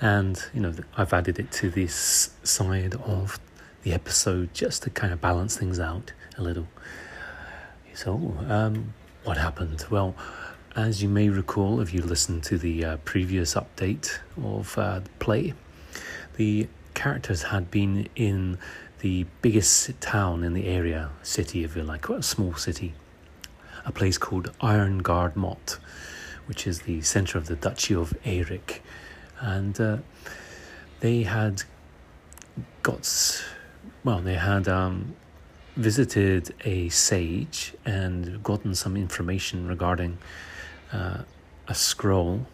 And 0.02 0.38
you 0.54 0.60
know, 0.60 0.74
I've 0.98 1.14
added 1.14 1.40
it 1.40 1.50
to 1.54 1.70
this 1.70 2.32
side 2.44 2.96
of 2.96 3.40
the 3.84 3.94
episode 3.94 4.54
just 4.54 4.84
to 4.84 4.90
kind 4.90 5.14
of 5.14 5.22
balance 5.22 5.56
things 5.56 5.80
out 5.80 6.12
a 6.38 6.44
little. 6.44 6.68
So, 7.94 8.36
um, 8.50 8.94
what 9.24 9.38
happened? 9.38 9.86
Well, 9.90 10.14
as 10.76 11.02
you 11.02 11.08
may 11.08 11.30
recall, 11.30 11.80
if 11.80 11.94
you 11.94 12.02
listened 12.02 12.44
to 12.44 12.58
the 12.58 12.84
uh, 12.84 12.98
previous 13.06 13.54
update 13.54 14.20
of 14.44 14.78
uh, 14.78 15.00
play, 15.20 15.54
the 16.36 16.68
characters 16.98 17.44
had 17.44 17.70
been 17.70 18.10
in 18.16 18.58
the 19.02 19.24
biggest 19.44 20.02
town 20.02 20.44
in 20.44 20.54
the 20.54 20.66
area, 20.66 21.12
city, 21.22 21.64
if 21.64 21.76
you 21.76 21.84
like, 21.84 22.10
well, 22.10 22.18
a 22.18 22.24
small 22.24 22.56
city, 22.56 22.96
a 23.86 23.92
place 23.92 24.18
called 24.18 24.52
Irongard 24.62 25.36
Motte, 25.36 25.78
which 26.48 26.66
is 26.66 26.82
the 26.82 27.02
centre 27.02 27.38
of 27.38 27.46
the 27.46 27.56
Duchy 27.56 27.94
of 27.94 28.18
Erik. 28.26 28.82
And 29.40 29.80
uh, 29.80 29.98
they 31.02 31.22
had 31.22 31.62
got, 32.82 33.46
well, 34.04 34.20
they 34.20 34.34
had 34.34 34.68
um, 34.68 35.16
visited 35.76 36.56
a 36.66 36.90
sage 36.90 37.76
and 37.86 38.42
gotten 38.42 38.74
some 38.74 38.98
information 38.98 39.68
regarding 39.68 40.18
uh, 40.92 41.20
a 41.68 41.76
scroll 41.76 42.48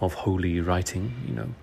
of 0.00 0.14
holy 0.14 0.62
writing, 0.62 1.12
you 1.28 1.34
know. 1.34 1.54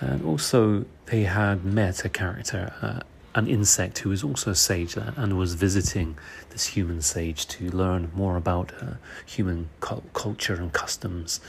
And 0.00 0.24
also, 0.24 0.84
they 1.06 1.22
had 1.22 1.64
met 1.64 2.04
a 2.04 2.08
character, 2.08 2.72
uh, 2.82 3.00
an 3.34 3.46
insect 3.48 3.98
who 3.98 4.10
was 4.10 4.22
also 4.22 4.50
a 4.52 4.54
sage 4.54 4.96
uh, 4.96 5.10
and 5.16 5.36
was 5.38 5.54
visiting 5.54 6.16
this 6.50 6.66
human 6.66 7.02
sage 7.02 7.46
to 7.48 7.70
learn 7.70 8.10
more 8.14 8.36
about 8.36 8.72
uh, 8.80 8.94
human 9.26 9.68
cu- 9.80 10.02
culture 10.12 10.54
and 10.54 10.72
customs. 10.72 11.40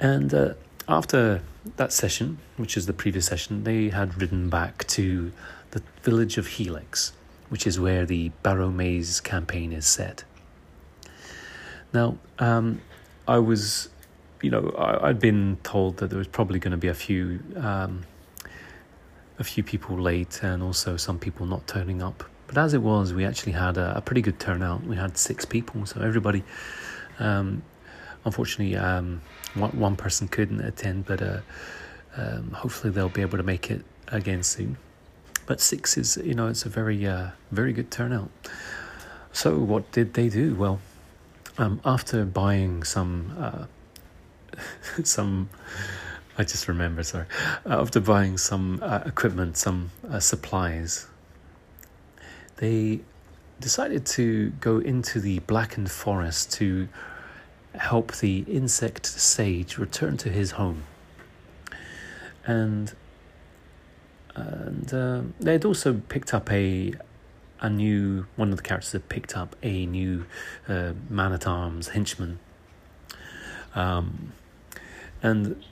And 0.00 0.32
uh, 0.32 0.54
after 0.88 1.42
that 1.76 1.92
session, 1.92 2.38
which 2.56 2.76
is 2.76 2.86
the 2.86 2.92
previous 2.92 3.26
session, 3.26 3.64
they 3.64 3.90
had 3.90 4.20
ridden 4.20 4.48
back 4.48 4.86
to 4.88 5.32
the 5.72 5.82
village 6.02 6.38
of 6.38 6.46
Helix, 6.46 7.12
which 7.48 7.66
is 7.66 7.78
where 7.78 8.06
the 8.06 8.30
Barrowmaze 8.42 9.22
campaign 9.22 9.72
is 9.72 9.86
set. 9.86 10.24
Now, 11.92 12.18
um, 12.38 12.80
I 13.26 13.38
was, 13.38 13.88
you 14.42 14.50
know, 14.50 14.74
I, 14.78 15.08
had 15.08 15.20
been 15.20 15.58
told 15.62 15.98
that 15.98 16.10
there 16.10 16.18
was 16.18 16.28
probably 16.28 16.58
going 16.58 16.72
to 16.72 16.78
be 16.78 16.88
a 16.88 16.94
few, 16.94 17.40
um, 17.56 18.02
a 19.38 19.44
few 19.44 19.62
people 19.62 19.98
late, 19.98 20.42
and 20.42 20.62
also 20.62 20.96
some 20.96 21.18
people 21.18 21.46
not 21.46 21.66
turning 21.66 22.02
up. 22.02 22.24
But 22.46 22.58
as 22.58 22.74
it 22.74 22.82
was, 22.82 23.12
we 23.12 23.24
actually 23.24 23.52
had 23.52 23.76
a, 23.76 23.96
a 23.96 24.00
pretty 24.00 24.22
good 24.22 24.38
turnout. 24.38 24.84
We 24.84 24.96
had 24.96 25.18
six 25.18 25.44
people, 25.44 25.84
so 25.86 26.00
everybody. 26.00 26.44
Um, 27.18 27.62
unfortunately, 28.24 28.76
um, 28.76 29.20
one, 29.54 29.78
one 29.78 29.96
person 29.96 30.28
couldn't 30.28 30.60
attend, 30.60 31.06
but 31.06 31.20
uh, 31.20 31.40
um, 32.16 32.52
hopefully 32.52 32.92
they'll 32.92 33.08
be 33.08 33.22
able 33.22 33.38
to 33.38 33.44
make 33.44 33.70
it 33.70 33.84
again 34.08 34.42
soon. 34.42 34.76
But 35.46 35.60
six 35.60 35.96
is, 35.96 36.16
you 36.22 36.34
know, 36.34 36.48
it's 36.48 36.64
a 36.64 36.68
very, 36.68 37.06
uh, 37.06 37.30
very 37.50 37.72
good 37.72 37.90
turnout. 37.90 38.30
So 39.32 39.58
what 39.58 39.90
did 39.92 40.14
they 40.14 40.28
do? 40.28 40.54
Well, 40.54 40.80
um, 41.58 41.80
after 41.84 42.24
buying 42.24 42.82
some, 42.84 43.34
uh, 43.38 43.64
some, 45.04 45.48
I 46.36 46.44
just 46.44 46.68
remember, 46.68 47.02
sorry, 47.02 47.26
after 47.66 48.00
buying 48.00 48.38
some 48.38 48.80
uh, 48.82 49.00
equipment, 49.06 49.56
some 49.56 49.90
uh, 50.10 50.20
supplies, 50.20 51.06
they 52.56 53.00
decided 53.60 54.06
to 54.06 54.50
go 54.60 54.78
into 54.78 55.20
the 55.20 55.40
blackened 55.40 55.90
forest 55.90 56.52
to 56.54 56.88
help 57.74 58.12
the 58.16 58.40
insect 58.48 59.06
sage 59.06 59.78
return 59.78 60.16
to 60.18 60.28
his 60.30 60.52
home. 60.52 60.84
And 62.46 62.94
and 64.34 64.94
uh, 64.94 65.22
they'd 65.40 65.64
also 65.64 66.00
picked 66.08 66.32
up 66.32 66.50
a 66.52 66.94
a 67.60 67.68
new 67.68 68.26
one 68.36 68.50
of 68.50 68.56
the 68.56 68.62
characters 68.62 68.92
had 68.92 69.08
picked 69.08 69.36
up 69.36 69.56
a 69.62 69.84
new 69.86 70.26
uh, 70.68 70.92
man 71.10 71.32
at 71.32 71.46
arms 71.46 71.88
henchman, 71.88 72.38
um, 73.74 74.32
and 75.22 75.62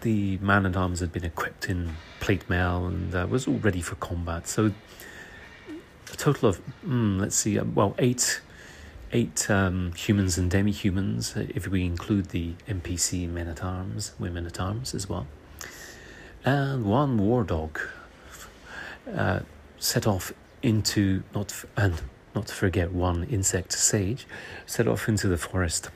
the 0.00 0.38
man 0.38 0.66
at 0.66 0.76
arms 0.76 1.00
had 1.00 1.12
been 1.12 1.24
equipped 1.24 1.68
in 1.68 1.94
plate 2.20 2.48
mail 2.48 2.86
and 2.86 3.14
uh, 3.14 3.26
was 3.28 3.46
all 3.46 3.58
ready 3.58 3.80
for 3.80 3.94
combat. 3.96 4.48
So 4.48 4.72
a 6.12 6.16
total 6.16 6.48
of 6.48 6.60
mm, 6.84 7.20
let's 7.20 7.36
see, 7.36 7.58
uh, 7.58 7.64
well 7.64 7.94
eight 7.98 8.40
eight 9.12 9.50
um, 9.50 9.92
humans 9.94 10.38
and 10.38 10.50
demi 10.50 10.72
humans 10.72 11.34
if 11.36 11.68
we 11.68 11.84
include 11.84 12.30
the 12.30 12.54
NPC 12.66 13.28
men 13.28 13.46
at 13.46 13.62
arms, 13.62 14.12
women 14.18 14.46
at 14.46 14.58
arms 14.58 14.94
as 14.94 15.08
well 15.08 15.26
and 16.44 16.84
one 16.84 17.18
war 17.18 17.44
dog 17.44 17.78
uh, 19.14 19.40
set 19.78 20.06
off 20.06 20.32
into 20.62 21.22
not 21.34 21.64
and 21.76 22.02
not 22.34 22.46
to 22.46 22.54
forget 22.54 22.92
one 22.92 23.24
insect 23.24 23.72
sage 23.72 24.26
set 24.66 24.88
off 24.88 25.08
into 25.08 25.28
the 25.28 25.38
forest 25.38 25.90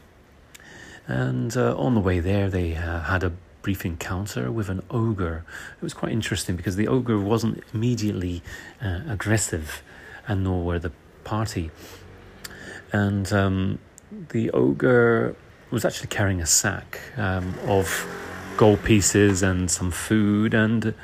and 1.06 1.56
uh, 1.56 1.76
on 1.76 1.94
the 1.94 2.00
way 2.00 2.20
there 2.20 2.48
they 2.48 2.74
uh, 2.74 3.00
had 3.00 3.22
a 3.22 3.32
brief 3.62 3.84
encounter 3.84 4.52
with 4.52 4.68
an 4.68 4.82
ogre. 4.90 5.44
It 5.76 5.82
was 5.82 5.92
quite 5.92 6.12
interesting 6.12 6.54
because 6.54 6.76
the 6.76 6.86
ogre 6.86 7.18
wasn't 7.18 7.64
immediately 7.74 8.42
uh, 8.80 9.00
aggressive 9.08 9.82
and 10.28 10.44
nor 10.44 10.62
were 10.62 10.78
the 10.78 10.92
party. 11.24 11.72
And 12.92 13.32
um, 13.32 13.78
the 14.28 14.50
ogre 14.52 15.34
was 15.70 15.84
actually 15.84 16.08
carrying 16.08 16.40
a 16.40 16.46
sack 16.46 17.00
um, 17.16 17.54
of 17.66 18.06
gold 18.56 18.82
pieces 18.84 19.42
and 19.42 19.70
some 19.70 19.90
food 19.90 20.54
and 20.54 20.94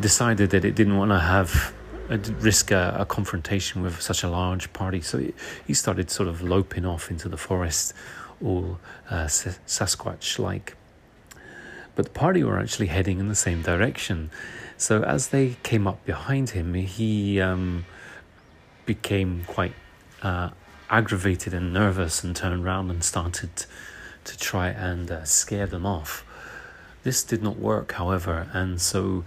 decided 0.00 0.50
that 0.50 0.64
it 0.64 0.74
didn't 0.74 0.96
want 0.96 1.10
to 1.10 1.18
have 1.18 1.72
uh, 2.10 2.18
risk 2.40 2.70
a, 2.70 2.96
a, 2.98 3.04
confrontation 3.04 3.82
with 3.82 4.00
such 4.00 4.22
a 4.22 4.28
large 4.28 4.72
party. 4.72 5.00
So 5.00 5.22
he 5.66 5.74
started 5.74 6.10
sort 6.10 6.28
of 6.28 6.40
loping 6.42 6.86
off 6.86 7.10
into 7.10 7.28
the 7.28 7.36
forest, 7.36 7.94
all 8.44 8.78
uh, 9.10 9.24
Sasquatch 9.26 10.38
like. 10.38 10.76
But 11.94 12.04
the 12.06 12.10
party 12.10 12.44
were 12.44 12.58
actually 12.58 12.86
heading 12.86 13.18
in 13.18 13.28
the 13.28 13.34
same 13.34 13.62
direction. 13.62 14.30
So 14.76 15.02
as 15.02 15.28
they 15.28 15.56
came 15.62 15.86
up 15.86 16.04
behind 16.04 16.50
him, 16.50 16.74
he 16.74 17.40
um, 17.40 17.84
became 18.86 19.44
quite 19.46 19.74
uh, 20.22 20.50
aggravated 20.88 21.52
and 21.52 21.72
nervous 21.72 22.22
and 22.22 22.34
turned 22.34 22.64
around 22.64 22.90
and 22.90 23.02
started 23.02 23.50
to 24.24 24.38
try 24.38 24.68
and 24.68 25.10
uh, 25.10 25.24
scare 25.24 25.66
them 25.66 25.84
off. 25.84 26.24
This 27.02 27.22
did 27.22 27.42
not 27.42 27.58
work, 27.58 27.92
however, 27.92 28.48
and 28.52 28.80
so 28.80 29.24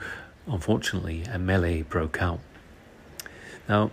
unfortunately 0.48 1.24
a 1.32 1.38
melee 1.38 1.82
broke 1.82 2.22
out. 2.22 2.40
Now, 3.68 3.92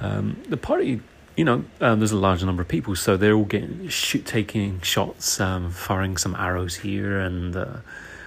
um, 0.00 0.42
the 0.48 0.56
party, 0.56 1.00
you 1.36 1.44
know, 1.44 1.64
um, 1.80 1.98
there's 2.00 2.12
a 2.12 2.16
large 2.16 2.44
number 2.44 2.62
of 2.62 2.68
people, 2.68 2.94
so 2.94 3.16
they're 3.16 3.34
all 3.34 3.44
getting 3.44 3.88
shoot, 3.88 4.26
taking 4.26 4.80
shots, 4.80 5.40
um, 5.40 5.70
firing 5.70 6.16
some 6.16 6.34
arrows 6.34 6.76
here 6.76 7.18
and 7.18 7.56
uh, 7.56 7.76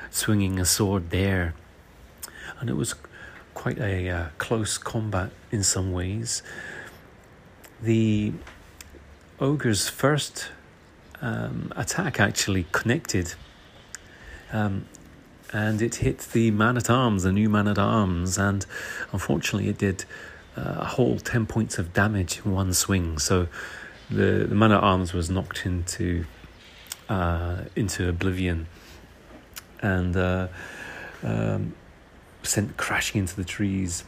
swinging 0.09 0.59
a 0.59 0.65
sword 0.65 1.09
there, 1.11 1.53
and 2.59 2.69
it 2.69 2.75
was 2.75 2.95
quite 3.53 3.77
a 3.79 4.09
uh, 4.09 4.25
close 4.37 4.77
combat 4.77 5.31
in 5.51 5.63
some 5.63 5.91
ways. 5.91 6.41
the 7.81 8.31
ogre's 9.39 9.89
first 9.89 10.49
um, 11.21 11.71
attack 11.75 12.19
actually 12.19 12.65
connected. 12.71 13.33
Um, 14.51 14.85
and 15.53 15.81
it 15.81 15.95
hit 15.95 16.19
the 16.33 16.51
man 16.51 16.77
at 16.77 16.89
arms, 16.89 17.23
the 17.23 17.31
new 17.31 17.49
man 17.49 17.67
at 17.67 17.77
arms, 17.77 18.37
and 18.37 18.65
unfortunately, 19.11 19.69
it 19.69 19.77
did 19.77 20.05
uh, 20.57 20.75
a 20.79 20.85
whole 20.85 21.17
10 21.17 21.45
points 21.45 21.77
of 21.77 21.93
damage 21.93 22.41
in 22.45 22.51
one 22.51 22.73
swing. 22.73 23.17
So 23.19 23.47
the, 24.09 24.45
the 24.47 24.55
man 24.55 24.71
at 24.71 24.81
arms 24.81 25.13
was 25.13 25.29
knocked 25.29 25.65
into, 25.65 26.25
uh, 27.09 27.63
into 27.75 28.07
oblivion 28.07 28.67
and 29.81 30.15
uh, 30.15 30.47
um, 31.23 31.73
sent 32.43 32.77
crashing 32.77 33.19
into 33.19 33.35
the 33.35 33.43
trees. 33.43 34.03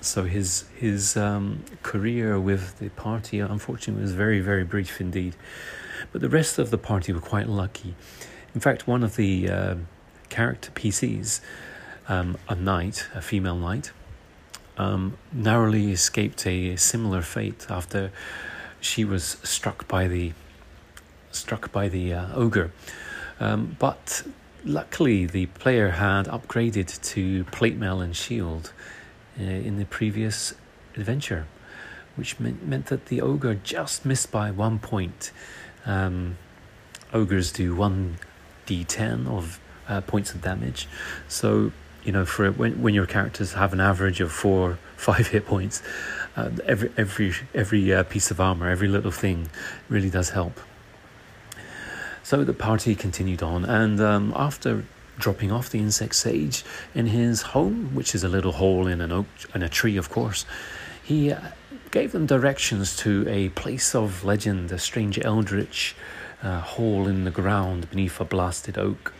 So 0.00 0.24
his 0.24 0.66
his 0.76 1.16
um, 1.16 1.64
career 1.82 2.38
with 2.38 2.78
the 2.78 2.90
party, 2.90 3.40
unfortunately, 3.40 4.02
was 4.02 4.12
very 4.12 4.40
very 4.40 4.62
brief 4.64 5.00
indeed. 5.00 5.34
But 6.12 6.20
the 6.20 6.28
rest 6.28 6.58
of 6.58 6.70
the 6.70 6.76
party 6.78 7.12
were 7.12 7.20
quite 7.20 7.48
lucky. 7.48 7.94
In 8.54 8.60
fact, 8.60 8.86
one 8.86 9.02
of 9.02 9.16
the 9.16 9.48
uh, 9.48 9.74
character 10.28 10.70
PCs, 10.72 11.40
um, 12.08 12.36
a 12.48 12.54
knight, 12.54 13.08
a 13.14 13.22
female 13.22 13.56
knight, 13.56 13.92
um, 14.76 15.16
narrowly 15.32 15.92
escaped 15.92 16.46
a 16.46 16.76
similar 16.76 17.22
fate 17.22 17.66
after 17.70 18.10
she 18.80 19.04
was 19.04 19.38
struck 19.42 19.88
by 19.88 20.08
the 20.08 20.32
struck 21.30 21.72
by 21.72 21.88
the 21.88 22.12
uh, 22.12 22.34
ogre. 22.34 22.70
Um, 23.40 23.76
but 23.78 24.24
luckily, 24.64 25.26
the 25.26 25.46
player 25.46 25.90
had 25.90 26.26
upgraded 26.26 27.02
to 27.12 27.44
plate 27.44 27.76
mail 27.76 28.00
and 28.00 28.14
shield 28.14 28.72
uh, 29.38 29.42
in 29.42 29.78
the 29.78 29.84
previous 29.84 30.54
adventure, 30.96 31.46
which 32.16 32.38
meant, 32.38 32.66
meant 32.66 32.86
that 32.86 33.06
the 33.06 33.20
ogre 33.20 33.54
just 33.54 34.04
missed 34.04 34.30
by 34.30 34.50
one 34.50 34.78
point. 34.78 35.32
Um, 35.86 36.38
ogres 37.12 37.52
do 37.52 37.74
one 37.74 38.18
d10 38.66 39.26
of 39.26 39.60
uh, 39.88 40.00
points 40.00 40.32
of 40.34 40.40
damage, 40.40 40.88
so 41.28 41.72
you 42.04 42.12
know 42.12 42.24
for 42.24 42.50
when 42.52 42.80
when 42.82 42.94
your 42.94 43.06
characters 43.06 43.54
have 43.54 43.72
an 43.72 43.80
average 43.80 44.20
of 44.20 44.32
four 44.32 44.78
five 44.96 45.28
hit 45.28 45.46
points, 45.46 45.82
uh, 46.36 46.50
every 46.66 46.92
every 46.96 47.34
every 47.54 47.92
uh, 47.92 48.02
piece 48.04 48.30
of 48.30 48.40
armor, 48.40 48.68
every 48.68 48.88
little 48.88 49.10
thing, 49.10 49.48
really 49.88 50.10
does 50.10 50.30
help. 50.30 50.60
So 52.22 52.42
the 52.42 52.54
party 52.54 52.94
continued 52.94 53.42
on, 53.42 53.64
and 53.64 54.00
um, 54.00 54.32
after 54.34 54.84
dropping 55.18 55.52
off 55.52 55.70
the 55.70 55.78
insect 55.78 56.14
sage 56.14 56.64
in 56.94 57.06
his 57.06 57.42
home, 57.42 57.94
which 57.94 58.14
is 58.14 58.24
a 58.24 58.28
little 58.28 58.52
hole 58.52 58.86
in 58.86 59.00
an 59.00 59.12
oak 59.12 59.26
in 59.54 59.62
a 59.62 59.68
tree, 59.68 59.96
of 59.96 60.10
course, 60.10 60.46
he 61.02 61.30
uh, 61.30 61.40
gave 61.90 62.12
them 62.12 62.26
directions 62.26 62.96
to 62.96 63.26
a 63.28 63.50
place 63.50 63.94
of 63.94 64.24
legend, 64.24 64.72
a 64.72 64.78
strange 64.78 65.18
eldritch 65.24 65.94
uh, 66.42 66.60
hole 66.60 67.06
in 67.06 67.24
the 67.24 67.30
ground 67.30 67.88
beneath 67.90 68.20
a 68.20 68.24
blasted 68.24 68.78
oak. 68.78 69.12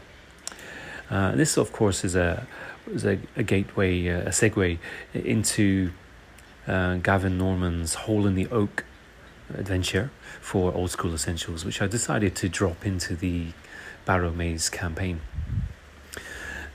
Uh, 1.11 1.32
this, 1.37 1.57
of 1.57 1.72
course, 1.72 2.05
is 2.05 2.16
a 2.16 2.47
is 2.91 3.05
a, 3.05 3.18
a 3.37 3.43
gateway, 3.43 4.09
uh, 4.09 4.20
a 4.20 4.30
segue 4.30 4.78
into 5.14 5.93
uh, 6.66 6.97
Gavin 6.97 7.39
Norman's 7.39 7.95
Hole 7.95 8.26
in 8.26 8.35
the 8.35 8.47
Oak 8.49 8.85
adventure 9.53 10.11
for 10.41 10.72
Old 10.72 10.91
School 10.91 11.14
Essentials, 11.14 11.64
which 11.64 11.82
I 11.82 11.87
decided 11.87 12.35
to 12.37 12.49
drop 12.49 12.87
into 12.87 13.14
the 13.14 13.49
Barrowmaze 14.07 14.70
campaign. 14.70 15.20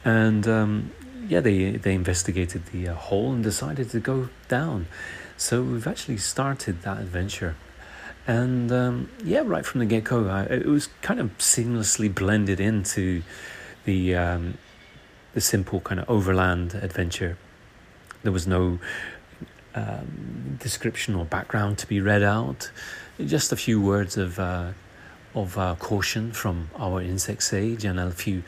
And 0.04 0.48
um, 0.48 0.92
yeah, 1.28 1.42
they 1.42 1.72
they 1.72 1.94
investigated 1.94 2.68
the 2.68 2.90
uh, 2.90 2.94
hole 2.96 3.34
and 3.34 3.44
decided 3.44 3.90
to 3.92 4.00
go 4.00 4.30
down. 4.48 4.88
So 5.38 5.62
we've 5.62 5.88
actually 5.88 6.18
started 6.18 6.82
that 6.82 7.00
adventure. 7.00 7.56
And 8.28 8.72
um, 8.72 9.10
yeah, 9.24 9.42
right 9.46 9.66
from 9.66 9.80
the 9.80 9.86
get 9.86 10.04
go, 10.04 10.28
it 10.50 10.66
was 10.66 10.90
kind 11.02 11.20
of 11.20 11.38
seamlessly 11.38 12.14
blended 12.14 12.60
into 12.60 13.24
the 13.86 14.16
um, 14.16 14.58
the 15.34 15.42
simple 15.42 15.80
kind 15.80 16.00
of 16.00 16.10
overland 16.10 16.74
adventure. 16.74 17.38
There 18.24 18.32
was 18.32 18.48
no 18.48 18.80
um, 19.76 20.58
description 20.60 21.16
or 21.16 21.26
background 21.26 21.78
to 21.80 21.88
be 21.88 22.02
read 22.02 22.24
out. 22.24 22.72
Just 23.24 23.52
a 23.52 23.56
few 23.56 23.82
words 23.82 24.18
of 24.18 24.40
uh, 24.40 24.72
of 25.36 25.58
uh, 25.58 25.76
caution 25.80 26.32
from 26.32 26.70
our 26.78 27.02
insect 27.02 27.44
sage 27.44 27.86
and 27.86 28.00
a 28.00 28.12
few 28.12 28.44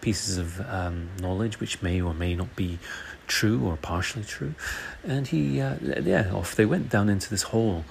pieces 0.00 0.38
of 0.38 0.60
um, 0.70 1.08
knowledge 1.20 1.58
which 1.58 1.82
may 1.82 2.00
or 2.00 2.14
may 2.14 2.34
not 2.34 2.54
be 2.54 2.78
true 3.26 3.66
or 3.66 3.76
partially 3.76 4.22
true. 4.22 4.54
And 5.04 5.26
he, 5.26 5.60
uh, 5.60 5.74
yeah, 5.82 6.30
off 6.32 6.54
they 6.54 6.66
went 6.66 6.90
down 6.90 7.08
into 7.08 7.28
this 7.28 7.42
hole. 7.42 7.84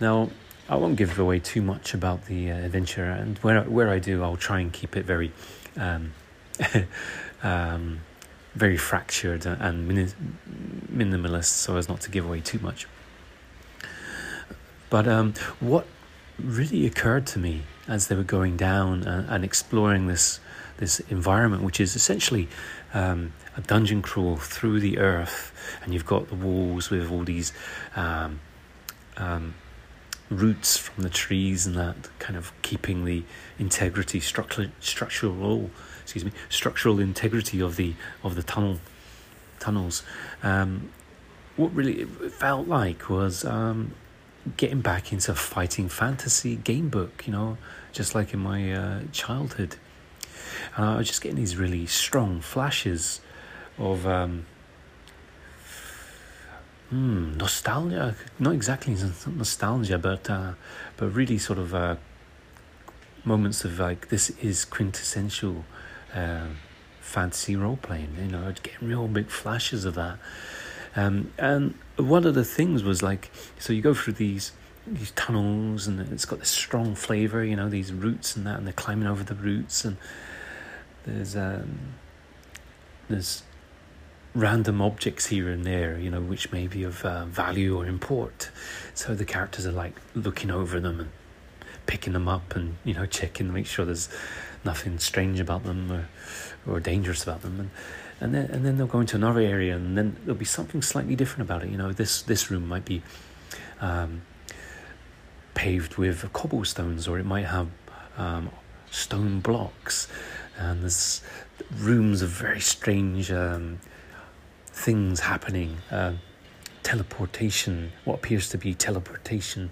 Now, 0.00 0.30
I 0.68 0.76
won't 0.76 0.96
give 0.96 1.18
away 1.18 1.38
too 1.38 1.62
much 1.62 1.94
about 1.94 2.26
the 2.26 2.50
uh, 2.50 2.56
adventure, 2.56 3.04
and 3.04 3.38
where 3.38 3.62
where 3.62 3.90
I 3.90 3.98
do, 3.98 4.22
I'll 4.22 4.36
try 4.36 4.60
and 4.60 4.72
keep 4.72 4.96
it 4.96 5.04
very. 5.04 5.32
Um, 5.76 6.12
um, 7.42 8.00
very 8.54 8.76
fractured 8.76 9.46
and 9.46 9.90
minimalist 10.92 11.44
so 11.44 11.76
as 11.76 11.88
not 11.88 12.00
to 12.02 12.10
give 12.10 12.24
away 12.24 12.40
too 12.40 12.58
much. 12.58 12.86
But 14.88 15.06
um, 15.06 15.34
what 15.60 15.86
really 16.38 16.86
occurred 16.86 17.26
to 17.28 17.38
me 17.38 17.62
as 17.86 18.08
they 18.08 18.16
were 18.16 18.24
going 18.24 18.56
down 18.56 19.04
and, 19.04 19.28
and 19.28 19.44
exploring 19.44 20.06
this 20.06 20.40
this 20.78 20.98
environment, 21.10 21.62
which 21.62 21.78
is 21.78 21.94
essentially 21.94 22.48
um, 22.94 23.34
a 23.54 23.60
dungeon 23.60 24.00
crawl 24.00 24.36
through 24.36 24.80
the 24.80 24.98
earth, 24.98 25.52
and 25.82 25.92
you've 25.92 26.06
got 26.06 26.28
the 26.28 26.34
walls 26.34 26.88
with 26.88 27.10
all 27.10 27.22
these 27.22 27.52
um, 27.94 28.40
um 29.16 29.54
roots 30.30 30.76
from 30.76 31.02
the 31.02 31.10
trees 31.10 31.66
and 31.66 31.74
that 31.74 31.96
kind 32.20 32.36
of 32.36 32.52
keeping 32.62 33.04
the 33.04 33.24
integrity, 33.58 34.20
structural, 34.20 34.68
structural 34.78 35.70
excuse 36.10 36.24
me, 36.24 36.32
structural 36.48 36.98
integrity 36.98 37.60
of 37.60 37.76
the 37.76 37.94
of 38.24 38.34
the 38.34 38.42
tunnel 38.42 38.80
tunnels. 39.60 40.02
Um, 40.42 40.90
what 41.56 41.72
really 41.74 42.04
felt 42.04 42.66
like 42.66 43.08
was 43.08 43.44
um, 43.44 43.92
getting 44.56 44.80
back 44.80 45.12
into 45.12 45.34
fighting 45.34 45.88
fantasy 45.88 46.56
game 46.56 46.88
book, 46.88 47.24
you 47.26 47.32
know, 47.32 47.58
just 47.92 48.14
like 48.14 48.34
in 48.34 48.40
my 48.40 48.72
uh, 48.72 49.00
childhood. 49.12 49.76
And 50.76 50.84
I 50.84 50.96
was 50.96 51.06
just 51.06 51.22
getting 51.22 51.36
these 51.36 51.56
really 51.56 51.86
strong 51.86 52.40
flashes 52.40 53.20
of 53.78 54.04
um, 54.06 54.46
hmm, 56.88 57.36
nostalgia. 57.36 58.16
Not 58.38 58.54
exactly 58.54 58.96
nostalgia, 59.26 59.98
but 59.98 60.28
uh, 60.28 60.52
but 60.96 61.08
really 61.08 61.38
sort 61.38 61.58
of 61.60 61.72
uh, 61.72 61.96
moments 63.24 63.64
of 63.64 63.78
like 63.78 64.08
this 64.08 64.30
is 64.42 64.64
quintessential 64.64 65.64
uh, 66.14 66.46
fantasy 67.00 67.56
role 67.56 67.78
playing. 67.80 68.16
You 68.20 68.28
know, 68.28 68.48
I'd 68.48 68.62
get 68.62 68.80
real 68.80 69.08
big 69.08 69.28
flashes 69.28 69.84
of 69.84 69.94
that. 69.94 70.18
Um, 70.96 71.32
and 71.38 71.74
one 71.96 72.26
of 72.26 72.34
the 72.34 72.44
things 72.44 72.82
was 72.82 73.02
like, 73.02 73.30
so 73.58 73.72
you 73.72 73.82
go 73.82 73.94
through 73.94 74.14
these 74.14 74.52
these 74.86 75.10
tunnels, 75.12 75.86
and 75.86 76.00
it's 76.00 76.24
got 76.24 76.40
this 76.40 76.48
strong 76.48 76.94
flavor. 76.94 77.44
You 77.44 77.56
know, 77.56 77.68
these 77.68 77.92
roots 77.92 78.34
and 78.36 78.46
that, 78.46 78.58
and 78.58 78.66
they're 78.66 78.72
climbing 78.72 79.06
over 79.06 79.22
the 79.22 79.34
roots, 79.34 79.84
and 79.84 79.96
there's 81.04 81.36
um, 81.36 81.78
there's 83.08 83.42
random 84.34 84.80
objects 84.80 85.26
here 85.26 85.48
and 85.48 85.64
there, 85.64 85.98
you 85.98 86.10
know, 86.10 86.20
which 86.20 86.52
may 86.52 86.66
be 86.66 86.84
of 86.84 87.04
uh, 87.04 87.24
value 87.24 87.76
or 87.76 87.86
import. 87.86 88.50
So 88.94 89.14
the 89.14 89.24
characters 89.24 89.66
are 89.66 89.72
like 89.72 89.94
looking 90.14 90.50
over 90.50 90.78
them 90.80 91.00
and 91.00 91.10
picking 91.86 92.12
them 92.12 92.28
up 92.28 92.54
and 92.54 92.76
you 92.84 92.94
know 92.94 93.04
checking 93.04 93.48
to 93.48 93.52
make 93.52 93.66
sure 93.66 93.84
there's 93.84 94.08
nothing 94.64 94.98
strange 94.98 95.40
about 95.40 95.64
them 95.64 95.90
or, 95.90 96.08
or 96.66 96.80
dangerous 96.80 97.22
about 97.22 97.42
them. 97.42 97.60
And, 97.60 97.70
and 98.20 98.34
then 98.34 98.50
and 98.50 98.64
then 98.64 98.76
they'll 98.76 98.86
go 98.86 99.00
into 99.00 99.16
another 99.16 99.40
area, 99.40 99.74
and 99.74 99.96
then 99.96 100.16
there'll 100.24 100.38
be 100.38 100.44
something 100.44 100.82
slightly 100.82 101.16
different 101.16 101.42
about 101.48 101.62
it. 101.62 101.70
You 101.70 101.78
know, 101.78 101.92
this 101.92 102.22
this 102.22 102.50
room 102.50 102.68
might 102.68 102.84
be 102.84 103.02
um, 103.80 104.22
paved 105.54 105.96
with 105.96 106.30
cobblestones, 106.32 107.08
or 107.08 107.18
it 107.18 107.24
might 107.24 107.46
have 107.46 107.68
um, 108.18 108.50
stone 108.90 109.40
blocks, 109.40 110.08
and 110.58 110.82
there's 110.82 111.22
rooms 111.78 112.20
of 112.22 112.28
very 112.28 112.60
strange 112.60 113.32
um, 113.32 113.78
things 114.66 115.20
happening. 115.20 115.78
Uh, 115.90 116.14
teleportation, 116.82 117.92
what 118.04 118.16
appears 118.16 118.48
to 118.48 118.58
be 118.58 118.74
teleportation. 118.74 119.70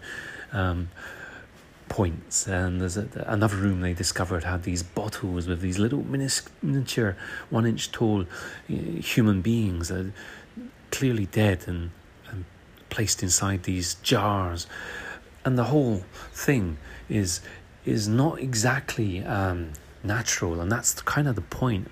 Um, 0.52 0.88
points. 1.88 2.46
And 2.46 2.80
there's 2.80 2.96
a, 2.96 3.08
another 3.26 3.56
room 3.56 3.80
they 3.80 3.94
discovered 3.94 4.44
had 4.44 4.62
these 4.62 4.82
bottles 4.82 5.46
with 5.46 5.60
these 5.60 5.78
little 5.78 6.04
miniature 6.04 7.16
one 7.50 7.66
inch 7.66 7.90
tall 7.92 8.22
uh, 8.22 8.74
human 9.00 9.40
beings 9.40 9.90
uh, 9.90 10.10
clearly 10.90 11.26
dead 11.26 11.64
and, 11.66 11.90
and 12.30 12.44
placed 12.90 13.22
inside 13.22 13.64
these 13.64 13.94
jars. 13.96 14.66
And 15.44 15.56
the 15.56 15.64
whole 15.64 16.04
thing 16.32 16.78
is 17.08 17.40
is 17.84 18.06
not 18.06 18.38
exactly 18.38 19.24
um, 19.24 19.72
natural. 20.04 20.60
And 20.60 20.70
that's 20.70 21.00
kind 21.02 21.26
of 21.26 21.36
the 21.36 21.42
point. 21.42 21.90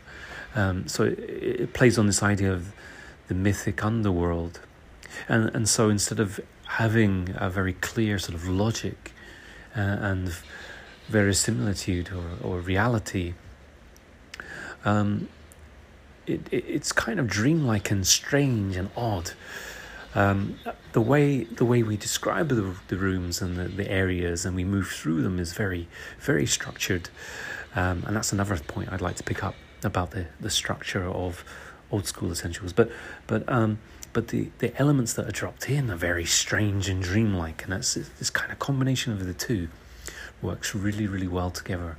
Um, 0.54 0.88
so 0.88 1.04
it, 1.04 1.18
it 1.18 1.72
plays 1.72 1.98
on 1.98 2.06
this 2.06 2.22
idea 2.22 2.52
of 2.52 2.72
the 3.28 3.34
mythic 3.34 3.84
underworld. 3.84 4.60
And 5.28 5.50
and 5.54 5.68
so 5.68 5.88
instead 5.88 6.20
of 6.20 6.40
having 6.66 7.34
a 7.36 7.48
very 7.48 7.72
clear 7.72 8.18
sort 8.18 8.34
of 8.34 8.48
logic 8.48 9.12
uh, 9.76 9.80
and 9.80 10.34
verisimilitude 11.08 12.10
or, 12.12 12.24
or 12.42 12.60
reality, 12.60 13.34
um, 14.84 15.28
it, 16.26 16.40
it, 16.50 16.64
it's 16.66 16.92
kind 16.92 17.20
of 17.20 17.26
dreamlike 17.26 17.90
and 17.90 18.06
strange 18.06 18.76
and 18.76 18.90
odd. 18.96 19.32
Um, 20.14 20.58
the 20.92 21.00
way 21.02 21.44
the 21.44 21.64
way 21.66 21.82
we 21.82 21.98
describe 21.98 22.48
the, 22.48 22.74
the 22.88 22.96
rooms 22.96 23.42
and 23.42 23.56
the, 23.56 23.64
the 23.64 23.90
areas 23.90 24.46
and 24.46 24.56
we 24.56 24.64
move 24.64 24.88
through 24.88 25.20
them 25.20 25.38
is 25.38 25.52
very 25.52 25.88
very 26.20 26.46
structured, 26.46 27.10
um, 27.74 28.02
and 28.06 28.16
that's 28.16 28.32
another 28.32 28.56
point 28.56 28.90
I'd 28.90 29.02
like 29.02 29.16
to 29.16 29.22
pick 29.22 29.44
up 29.44 29.54
about 29.84 30.12
the, 30.12 30.26
the 30.40 30.48
structure 30.48 31.04
of 31.04 31.44
old 31.90 32.06
school 32.06 32.32
essentials. 32.32 32.72
But 32.72 32.90
but 33.26 33.46
um, 33.46 33.78
but 34.16 34.28
the, 34.28 34.48
the 34.60 34.74
elements 34.80 35.12
that 35.12 35.28
are 35.28 35.30
dropped 35.30 35.68
in 35.68 35.90
are 35.90 35.94
very 35.94 36.24
strange 36.24 36.88
and 36.88 37.02
dreamlike, 37.02 37.62
and 37.64 37.72
that's 37.74 37.92
this 37.92 38.30
kind 38.30 38.50
of 38.50 38.58
combination 38.58 39.12
of 39.12 39.26
the 39.26 39.34
two 39.34 39.68
works 40.40 40.74
really 40.74 41.06
really 41.06 41.28
well 41.28 41.50
together. 41.50 41.98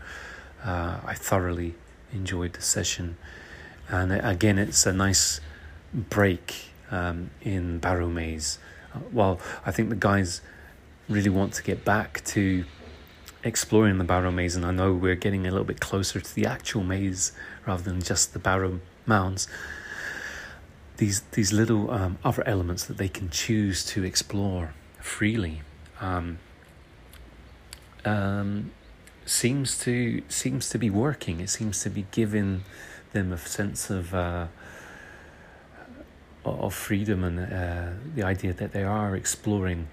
Uh, 0.65 0.97
I 1.05 1.13
thoroughly 1.13 1.75
enjoyed 2.11 2.53
the 2.53 2.63
session, 2.63 3.17
and 3.87 4.11
again, 4.11 4.57
it's 4.57 4.87
a 4.87 4.93
nice 4.93 5.41
break 5.93 6.71
um, 6.89 7.29
in 7.43 7.79
Barrowmaze. 7.79 8.57
Uh, 8.95 9.01
well, 9.13 9.39
I 9.63 9.71
think 9.71 9.89
the 9.89 9.95
guys 9.95 10.41
really 11.07 11.29
want 11.29 11.53
to 11.53 11.61
get 11.61 11.85
back 11.85 12.25
to 12.25 12.65
exploring 13.43 13.99
the 13.99 14.05
Barrowmaze, 14.05 14.55
and 14.55 14.65
I 14.65 14.71
know 14.71 14.91
we're 14.91 15.13
getting 15.13 15.45
a 15.45 15.51
little 15.51 15.67
bit 15.67 15.79
closer 15.79 16.19
to 16.19 16.33
the 16.33 16.47
actual 16.47 16.83
maze 16.83 17.31
rather 17.67 17.83
than 17.83 18.01
just 18.01 18.33
the 18.33 18.39
Barrow 18.39 18.79
Mounds. 19.05 19.47
These 20.97 21.21
these 21.31 21.53
little 21.53 21.91
um, 21.91 22.17
other 22.23 22.47
elements 22.47 22.85
that 22.85 22.97
they 22.97 23.07
can 23.07 23.29
choose 23.29 23.85
to 23.85 24.03
explore 24.03 24.73
freely 24.99 25.61
um, 26.01 26.39
um, 28.03 28.71
seems 29.25 29.77
to 29.79 30.21
seems 30.27 30.69
to 30.69 30.77
be 30.77 30.89
working. 30.89 31.39
It 31.39 31.49
seems 31.49 31.81
to 31.83 31.89
be 31.89 32.05
giving 32.11 32.63
them 33.13 33.31
a 33.31 33.37
sense 33.37 33.89
of. 33.89 34.13
Uh, 34.13 34.47
of 36.45 36.73
freedom 36.73 37.25
and 37.25 37.39
uh, 37.39 37.89
the 38.15 38.23
idea 38.23 38.53
that 38.53 38.71
they 38.71 38.83
are 38.83 39.17
exploring 39.17 39.87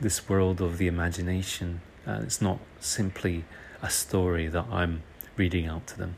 this 0.00 0.28
world 0.28 0.60
of 0.60 0.78
the 0.78 0.86
imagination. 0.86 1.80
Uh, 2.06 2.20
it's 2.22 2.42
not 2.42 2.58
simply 2.80 3.44
a 3.82 3.88
story 3.88 4.48
that 4.48 4.66
I'm 4.70 5.02
reading 5.36 5.66
out 5.66 5.86
to 5.88 5.98
them. 5.98 6.16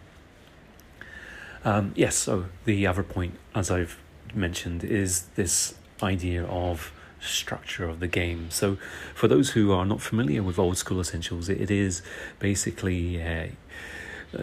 Um, 1.64 1.92
yes, 1.96 2.16
so 2.16 2.46
the 2.64 2.86
other 2.86 3.02
point, 3.02 3.34
as 3.54 3.70
I've 3.70 3.98
mentioned, 4.34 4.84
is 4.84 5.22
this 5.36 5.74
idea 6.02 6.44
of 6.44 6.92
structure 7.20 7.88
of 7.88 8.00
the 8.00 8.06
game. 8.06 8.50
So, 8.50 8.76
for 9.14 9.26
those 9.28 9.50
who 9.50 9.72
are 9.72 9.84
not 9.84 10.00
familiar 10.00 10.42
with 10.42 10.58
old 10.58 10.76
school 10.76 11.00
essentials, 11.00 11.48
it 11.48 11.70
is 11.70 12.02
basically 12.38 13.16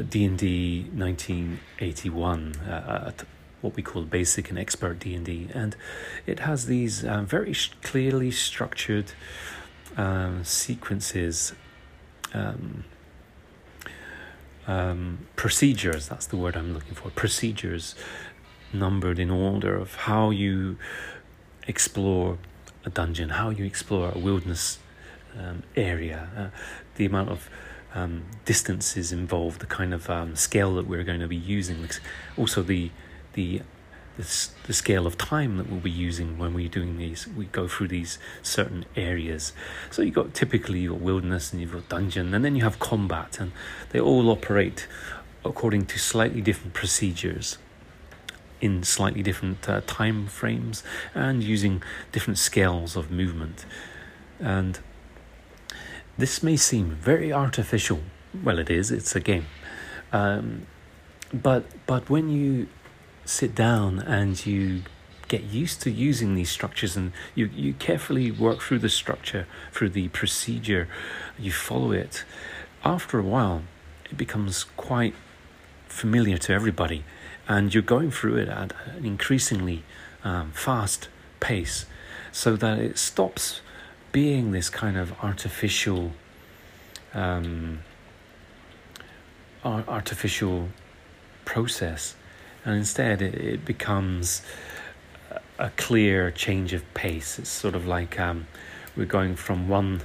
D 0.09 0.25
and 0.25 0.37
D 0.37 0.89
1981, 0.93 2.55
uh, 2.57 3.11
what 3.63 3.75
we 3.75 3.81
call 3.81 4.03
basic 4.03 4.49
and 4.49 4.59
expert 4.59 4.99
D&D 4.99 5.47
and 5.53 5.75
it 6.27 6.39
has 6.39 6.65
these 6.65 7.05
uh, 7.05 7.21
very 7.21 7.53
sh- 7.53 7.71
clearly 7.81 8.29
structured 8.29 9.13
um, 9.95 10.43
sequences 10.43 11.53
um, 12.33 12.83
um, 14.67 15.19
procedures 15.37 16.09
that's 16.09 16.25
the 16.25 16.35
word 16.35 16.57
I'm 16.57 16.73
looking 16.73 16.93
for 16.93 17.09
procedures 17.11 17.95
numbered 18.73 19.19
in 19.19 19.29
order 19.29 19.75
of 19.75 19.95
how 19.95 20.29
you 20.29 20.77
explore 21.67 22.37
a 22.85 22.89
dungeon 22.89 23.29
how 23.29 23.49
you 23.49 23.63
explore 23.65 24.11
a 24.13 24.17
wilderness 24.17 24.79
um, 25.37 25.63
area. 25.75 26.29
Uh, 26.37 26.57
the 26.95 27.05
amount 27.05 27.29
of 27.29 27.49
um, 27.95 28.23
distances 28.45 29.11
involved, 29.11 29.59
the 29.59 29.65
kind 29.65 29.93
of 29.93 30.09
um, 30.09 30.35
scale 30.35 30.75
that 30.75 30.87
we're 30.87 31.03
going 31.03 31.19
to 31.19 31.27
be 31.27 31.35
using, 31.35 31.87
also 32.37 32.61
the 32.61 32.91
the 33.33 33.61
the, 34.15 34.49
the 34.67 34.73
scale 34.73 35.07
of 35.07 35.17
time 35.17 35.57
that 35.57 35.67
we'll 35.67 35.79
be 35.79 35.89
using 35.89 36.37
when 36.37 36.53
we're 36.53 36.69
doing 36.69 36.97
these 36.97 37.27
we 37.27 37.45
go 37.45 37.67
through 37.67 37.87
these 37.87 38.19
certain 38.43 38.85
areas. 38.95 39.53
So 39.89 40.03
you've 40.03 40.13
got 40.13 40.35
typically 40.35 40.81
your 40.81 40.93
wilderness 40.93 41.51
and 41.51 41.59
you've 41.59 41.71
got 41.71 41.89
dungeon 41.89 42.31
and 42.31 42.45
then 42.45 42.55
you 42.55 42.63
have 42.63 42.77
combat 42.77 43.39
and 43.39 43.51
they 43.89 43.99
all 43.99 44.29
operate 44.29 44.87
according 45.43 45.87
to 45.87 45.97
slightly 45.97 46.41
different 46.41 46.75
procedures 46.75 47.57
in 48.63 48.81
slightly 48.81 49.21
different 49.21 49.67
uh, 49.67 49.81
time 49.85 50.25
frames 50.27 50.83
and 51.13 51.43
using 51.43 51.83
different 52.13 52.37
scales 52.39 52.95
of 52.95 53.11
movement. 53.11 53.65
And 54.39 54.79
this 56.17 56.41
may 56.41 56.55
seem 56.55 56.91
very 56.91 57.33
artificial. 57.33 57.99
Well 58.43 58.59
it 58.59 58.69
is. 58.69 58.89
It's 58.89 59.15
a 59.17 59.19
game. 59.19 59.47
Um, 60.13 60.67
but 61.33 61.63
but 61.85 62.09
when 62.09 62.29
you 62.29 62.67
sit 63.25 63.53
down 63.53 63.99
and 63.99 64.33
you 64.45 64.83
get 65.27 65.43
used 65.43 65.81
to 65.81 65.91
using 65.91 66.35
these 66.35 66.49
structures 66.49 66.95
and 66.95 67.11
you, 67.35 67.47
you 67.47 67.73
carefully 67.73 68.31
work 68.31 68.61
through 68.61 68.79
the 68.79 68.89
structure, 68.89 69.45
through 69.71 69.89
the 69.89 70.07
procedure, 70.09 70.87
you 71.37 71.51
follow 71.51 71.91
it, 71.91 72.23
after 72.85 73.19
a 73.19 73.23
while, 73.23 73.63
it 74.11 74.17
becomes 74.17 74.65
quite 74.77 75.15
familiar 75.87 76.37
to 76.37 76.53
everybody. 76.53 77.03
And 77.47 77.73
you're 77.73 77.83
going 77.83 78.11
through 78.11 78.37
it 78.37 78.47
at 78.47 78.73
an 78.95 79.05
increasingly 79.05 79.83
um, 80.23 80.51
fast 80.51 81.09
pace 81.39 81.85
so 82.31 82.55
that 82.55 82.79
it 82.79 82.97
stops 82.97 83.61
being 84.11 84.51
this 84.51 84.69
kind 84.69 84.97
of 84.97 85.13
artificial 85.21 86.11
um, 87.13 87.79
artificial 89.63 90.69
process 91.45 92.15
and 92.65 92.75
instead 92.75 93.21
it, 93.21 93.35
it 93.35 93.65
becomes 93.65 94.41
a 95.59 95.69
clear 95.71 96.31
change 96.31 96.73
of 96.73 96.93
pace. 96.93 97.39
It's 97.39 97.49
sort 97.49 97.75
of 97.75 97.85
like 97.85 98.19
um, 98.19 98.47
we're 98.95 99.05
going 99.05 99.35
from 99.35 99.67
one 99.67 100.01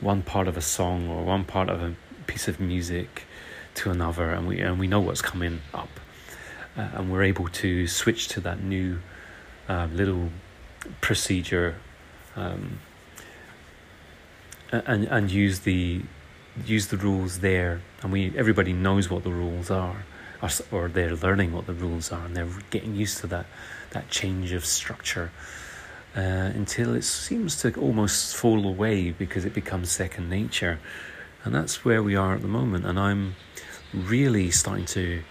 one 0.00 0.22
part 0.22 0.46
of 0.46 0.56
a 0.56 0.60
song 0.60 1.08
or 1.08 1.24
one 1.24 1.44
part 1.44 1.68
of 1.70 1.82
a 1.82 1.94
piece 2.26 2.48
of 2.48 2.60
music 2.60 3.24
to 3.76 3.90
another, 3.90 4.30
and 4.30 4.46
we 4.46 4.60
and 4.60 4.78
we 4.78 4.86
know 4.86 5.00
what's 5.00 5.22
coming 5.22 5.60
up, 5.74 5.88
uh, 6.76 6.88
and 6.94 7.10
we're 7.10 7.22
able 7.22 7.48
to 7.48 7.86
switch 7.86 8.28
to 8.28 8.40
that 8.40 8.62
new 8.62 8.98
uh, 9.68 9.88
little 9.92 10.30
procedure, 11.00 11.76
um, 12.34 12.78
and 14.70 15.04
and 15.04 15.30
use 15.30 15.60
the 15.60 16.02
use 16.64 16.86
the 16.88 16.96
rules 16.96 17.40
there, 17.40 17.82
and 18.02 18.12
we 18.12 18.32
everybody 18.36 18.72
knows 18.72 19.10
what 19.10 19.24
the 19.24 19.32
rules 19.32 19.70
are 19.70 20.04
or, 20.42 20.48
or 20.70 20.88
they're 20.88 21.16
learning 21.16 21.52
what 21.52 21.66
the 21.66 21.72
rules 21.72 22.12
are 22.12 22.26
and 22.26 22.36
they're 22.36 22.48
getting 22.70 22.94
used 22.94 23.18
to 23.18 23.26
that 23.26 23.46
that 23.90 24.10
change 24.10 24.52
of 24.52 24.64
structure 24.64 25.30
uh, 26.16 26.20
until 26.54 26.94
it 26.94 27.04
seems 27.04 27.56
to 27.60 27.72
almost 27.74 28.34
fall 28.34 28.66
away 28.66 29.10
because 29.10 29.44
it 29.44 29.52
becomes 29.52 29.90
second 29.90 30.30
nature. 30.30 30.78
And 31.44 31.54
that's 31.54 31.84
where 31.84 32.02
we 32.02 32.16
are 32.16 32.34
at 32.34 32.42
the 32.42 32.48
moment. 32.48 32.86
And 32.86 32.98
i'm 32.98 33.36
really 33.92 34.50
starting 34.50 34.86
to 34.86 35.22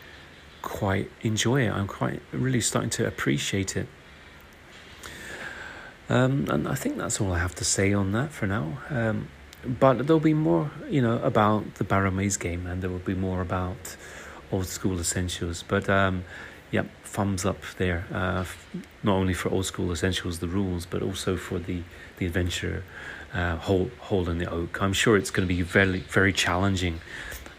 quite 0.65 1.09
enjoy 1.21 1.61
it 1.65 1.71
i'm 1.71 1.87
quite 1.87 2.21
really 2.33 2.59
starting 2.59 2.89
to 2.89 3.07
appreciate 3.07 3.77
it 3.77 3.87
um, 6.09 6.45
and 6.49 6.67
i 6.67 6.75
think 6.75 6.97
that's 6.97 7.21
all 7.21 7.31
i 7.31 7.39
have 7.39 7.55
to 7.55 7.63
say 7.63 7.93
on 7.93 8.11
that 8.11 8.31
for 8.31 8.47
now 8.47 8.77
um, 8.89 9.29
but 9.65 10.05
there'll 10.05 10.19
be 10.19 10.33
more 10.33 10.69
you 10.89 11.01
know 11.01 11.19
about 11.23 11.75
the 11.75 11.83
Barrowmaze 11.83 12.39
game 12.39 12.67
and 12.67 12.81
there 12.81 12.89
will 12.89 12.99
be 12.99 13.15
more 13.15 13.41
about 13.41 13.95
old 14.51 14.67
school 14.67 14.99
essentials. 14.99 15.63
But 15.67 15.89
um, 15.89 16.23
yep, 16.71 16.87
thumbs 17.03 17.45
up 17.45 17.61
there. 17.77 18.05
Uh, 18.11 18.45
not 19.03 19.15
only 19.15 19.33
for 19.33 19.49
old 19.49 19.65
school 19.65 19.91
essentials, 19.91 20.39
the 20.39 20.47
rules, 20.47 20.85
but 20.85 21.01
also 21.01 21.37
for 21.37 21.59
the 21.59 21.81
the 22.17 22.25
adventure 22.25 22.83
uh, 23.33 23.57
hole 23.57 23.89
hole 23.99 24.29
in 24.29 24.37
the 24.37 24.49
oak. 24.49 24.81
I'm 24.81 24.93
sure 24.93 25.17
it's 25.17 25.31
going 25.31 25.47
to 25.47 25.53
be 25.53 25.61
very 25.61 25.99
very 25.99 26.33
challenging 26.33 27.01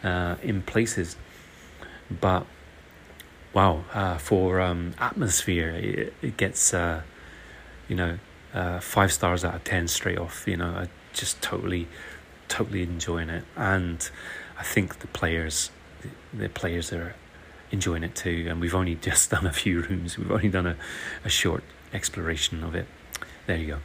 uh, 0.02 0.36
in 0.42 0.62
places, 0.62 1.16
but 2.20 2.46
wow, 3.56 3.84
uh, 3.94 4.18
for 4.18 4.60
um, 4.60 4.92
atmosphere, 4.98 5.70
it, 5.70 6.12
it 6.20 6.36
gets 6.36 6.74
uh, 6.74 7.00
you 7.88 7.96
know 7.96 8.18
uh, 8.52 8.80
five 8.80 9.10
stars 9.10 9.46
out 9.46 9.54
of 9.54 9.64
ten 9.64 9.88
straight 9.88 10.18
off. 10.18 10.46
You 10.46 10.58
know, 10.58 10.72
I 10.82 10.88
just 11.14 11.40
totally 11.40 11.88
totally 12.48 12.82
enjoying 12.82 13.30
it, 13.30 13.44
and 13.56 14.08
I 14.58 14.62
think 14.62 14.98
the 14.98 15.06
players 15.06 15.70
the 16.34 16.50
players 16.50 16.92
are 16.92 17.14
enjoying 17.70 18.04
it 18.04 18.14
too. 18.14 18.46
And 18.50 18.60
we've 18.60 18.74
only 18.74 18.94
just 19.10 19.30
done 19.30 19.46
a 19.46 19.52
few 19.52 19.80
rooms. 19.80 20.18
We've 20.18 20.30
only 20.30 20.50
done 20.50 20.66
a, 20.66 20.76
a 21.24 21.30
short 21.30 21.64
exploration 21.94 22.62
of 22.62 22.74
it. 22.74 22.86
There 23.46 23.56
you 23.56 23.66
go. 23.66 23.78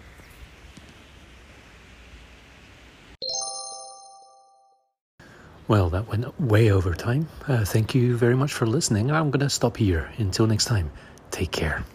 Well, 5.71 5.89
that 5.91 6.09
went 6.09 6.37
way 6.37 6.69
over 6.69 6.93
time. 6.93 7.29
Uh, 7.47 7.63
thank 7.63 7.95
you 7.95 8.17
very 8.17 8.35
much 8.35 8.51
for 8.51 8.67
listening. 8.67 9.09
I'm 9.09 9.31
going 9.31 9.39
to 9.39 9.49
stop 9.49 9.77
here. 9.77 10.11
Until 10.17 10.45
next 10.45 10.65
time, 10.65 10.91
take 11.31 11.51
care. 11.51 11.85